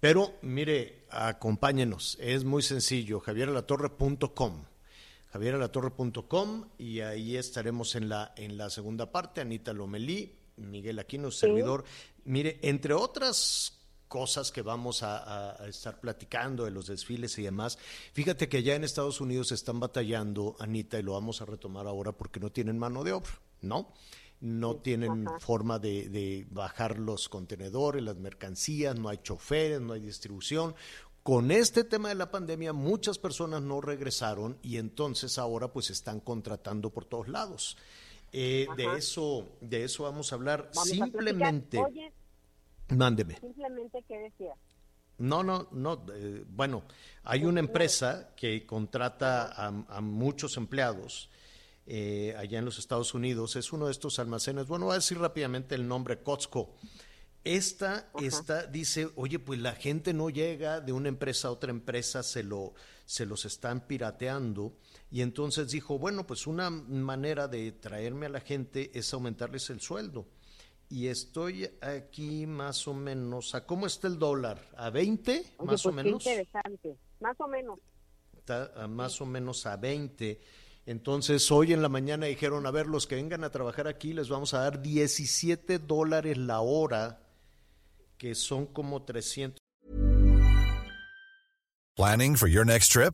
Pero 0.01 0.34
mire, 0.41 1.05
acompáñenos, 1.09 2.18
es 2.20 2.43
muy 2.43 2.64
sencillo, 2.64 3.22
javieralatorre.com 3.22 4.66
javieralatorre.com 5.32 6.66
y 6.78 6.99
ahí 6.99 7.38
estaremos 7.38 7.95
en 7.95 8.09
la, 8.09 8.34
en 8.36 8.57
la 8.57 8.70
segunda 8.70 9.11
parte, 9.11 9.41
Anita 9.41 9.74
Lomelí, 9.74 10.42
Miguel 10.57 10.99
Aquino, 10.99 11.31
servidor. 11.31 11.83
Mire, 12.25 12.59
entre 12.61 12.93
otras 12.93 13.79
cosas 14.13 14.51
que 14.51 14.61
vamos 14.61 15.01
a, 15.01 15.57
estar 15.67 15.99
platicando 15.99 16.65
de 16.65 16.69
los 16.69 16.85
desfiles 16.85 17.35
y 17.39 17.41
demás. 17.41 17.79
Fíjate 18.11 18.47
que 18.47 18.61
ya 18.61 18.75
en 18.75 18.83
Estados 18.83 19.19
Unidos 19.19 19.51
están 19.51 19.79
batallando, 19.79 20.55
Anita, 20.59 20.99
y 20.99 21.01
lo 21.01 21.13
vamos 21.13 21.41
a 21.41 21.45
retomar 21.45 21.87
ahora 21.87 22.11
porque 22.11 22.39
no 22.39 22.51
tienen 22.51 22.77
mano 22.77 23.03
de 23.03 23.13
obra, 23.13 23.31
¿no? 23.61 23.91
No 24.39 24.75
tienen 24.75 25.25
forma 25.39 25.79
de, 25.79 26.09
de, 26.09 26.45
bajar 26.51 26.99
los 26.99 27.27
contenedores, 27.27 28.03
las 28.03 28.17
mercancías, 28.17 28.95
no 28.99 29.09
hay 29.09 29.17
choferes, 29.23 29.81
no 29.81 29.93
hay 29.93 30.01
distribución. 30.01 30.75
Con 31.23 31.49
este 31.49 31.83
tema 31.83 32.09
de 32.09 32.15
la 32.15 32.29
pandemia, 32.29 32.71
muchas 32.71 33.17
personas 33.17 33.63
no 33.63 33.81
regresaron 33.81 34.59
y 34.61 34.77
entonces 34.77 35.39
ahora 35.39 35.73
pues 35.73 35.89
están 35.89 36.19
contratando 36.19 36.91
por 36.91 37.05
todos 37.05 37.29
lados. 37.29 37.77
Eh, 38.36 38.67
de 38.75 38.97
eso, 38.97 39.47
de 39.61 39.84
eso 39.84 40.03
vamos 40.03 40.31
a 40.31 40.36
hablar. 40.36 40.71
simplemente, 40.73 41.79
mándeme. 42.89 43.39
Simplemente, 43.39 44.03
¿qué 44.07 44.17
decía? 44.17 44.55
No, 45.19 45.43
no, 45.43 45.67
no. 45.71 46.03
Eh, 46.11 46.43
bueno, 46.47 46.84
hay 47.23 47.45
una 47.45 47.59
empresa 47.59 48.34
que 48.36 48.65
contrata 48.65 49.53
a, 49.55 50.01
muchos 50.01 50.57
empleados 50.57 51.29
eh, 51.86 52.34
allá 52.36 52.57
en 52.57 52.65
los 52.65 52.79
Estados 52.79 53.13
Unidos. 53.13 53.55
Es 53.55 53.71
uno 53.71 53.86
de 53.86 53.91
estos 53.91 54.17
almacenes. 54.17 54.65
Bueno, 54.65 54.86
voy 54.86 54.93
a 54.93 54.95
decir 54.95 55.19
rápidamente 55.19 55.75
el 55.75 55.88
nombre 55.88 56.23
Costco. 56.23 56.73
Esta, 57.43 58.09
esta 58.19 58.65
dice, 58.65 59.09
oye, 59.15 59.38
pues 59.38 59.59
la 59.59 59.73
gente 59.73 60.11
no 60.13 60.31
llega 60.31 60.81
de 60.81 60.91
una 60.91 61.09
empresa 61.09 61.49
a 61.49 61.51
otra 61.51 61.69
empresa, 61.69 62.23
se 62.23 62.41
lo, 62.41 62.73
se 63.05 63.27
los 63.27 63.45
están 63.45 63.86
pirateando 63.86 64.73
y 65.14 65.22
entonces 65.22 65.70
dijo, 65.70 65.99
bueno, 65.99 66.26
pues 66.26 66.47
una 66.47 66.72
manera 66.72 67.47
de 67.47 67.72
traerme 67.72 68.26
a 68.26 68.30
la 68.30 68.39
gente 68.39 68.89
es 68.95 69.14
aumentarles 69.14 69.70
el 69.70 69.80
sueldo. 69.80 70.26
y 70.89 71.05
estoy 71.05 71.70
aquí 71.82 72.47
más 72.47 72.88
o 72.88 72.95
menos. 72.95 73.53
¿A 73.53 73.64
cómo 73.64 73.86
está 73.86 74.07
el 74.07 74.18
dólar? 74.18 74.68
¿A 74.76 74.89
20? 74.89 75.32
Oye, 75.32 75.45
más 75.59 75.86
o 75.86 75.91
pues 75.91 75.95
qué 75.95 76.03
menos. 76.03 76.26
interesante. 76.26 76.97
Más 77.20 77.39
o 77.39 77.47
menos. 77.47 77.80
Está 78.36 78.72
a 78.76 78.88
más 78.88 79.22
o 79.22 79.28
menos 79.28 79.68
a 79.68 79.78
20. 79.78 80.41
Entonces, 80.88 81.51
hoy 81.51 81.74
en 81.74 81.84
la 81.84 81.89
mañana 81.89 82.26
dijeron, 82.26 82.66
a 82.66 82.72
ver, 82.72 82.88
los 82.88 83.05
que 83.05 83.14
vengan 83.16 83.43
a 83.43 83.51
trabajar 83.51 83.88
aquí 83.88 84.14
les 84.14 84.30
vamos 84.30 84.55
a 84.55 84.61
dar 84.61 84.82
17 84.82 85.78
dólares 85.78 86.39
la 86.39 86.61
hora, 86.61 87.22
que 88.18 88.34
son 88.34 88.66
como 88.66 89.03
300. 89.03 89.59
Planning 91.95 92.36
for 92.36 92.49
your 92.49 92.66
next 92.66 92.91
trip? 92.91 93.14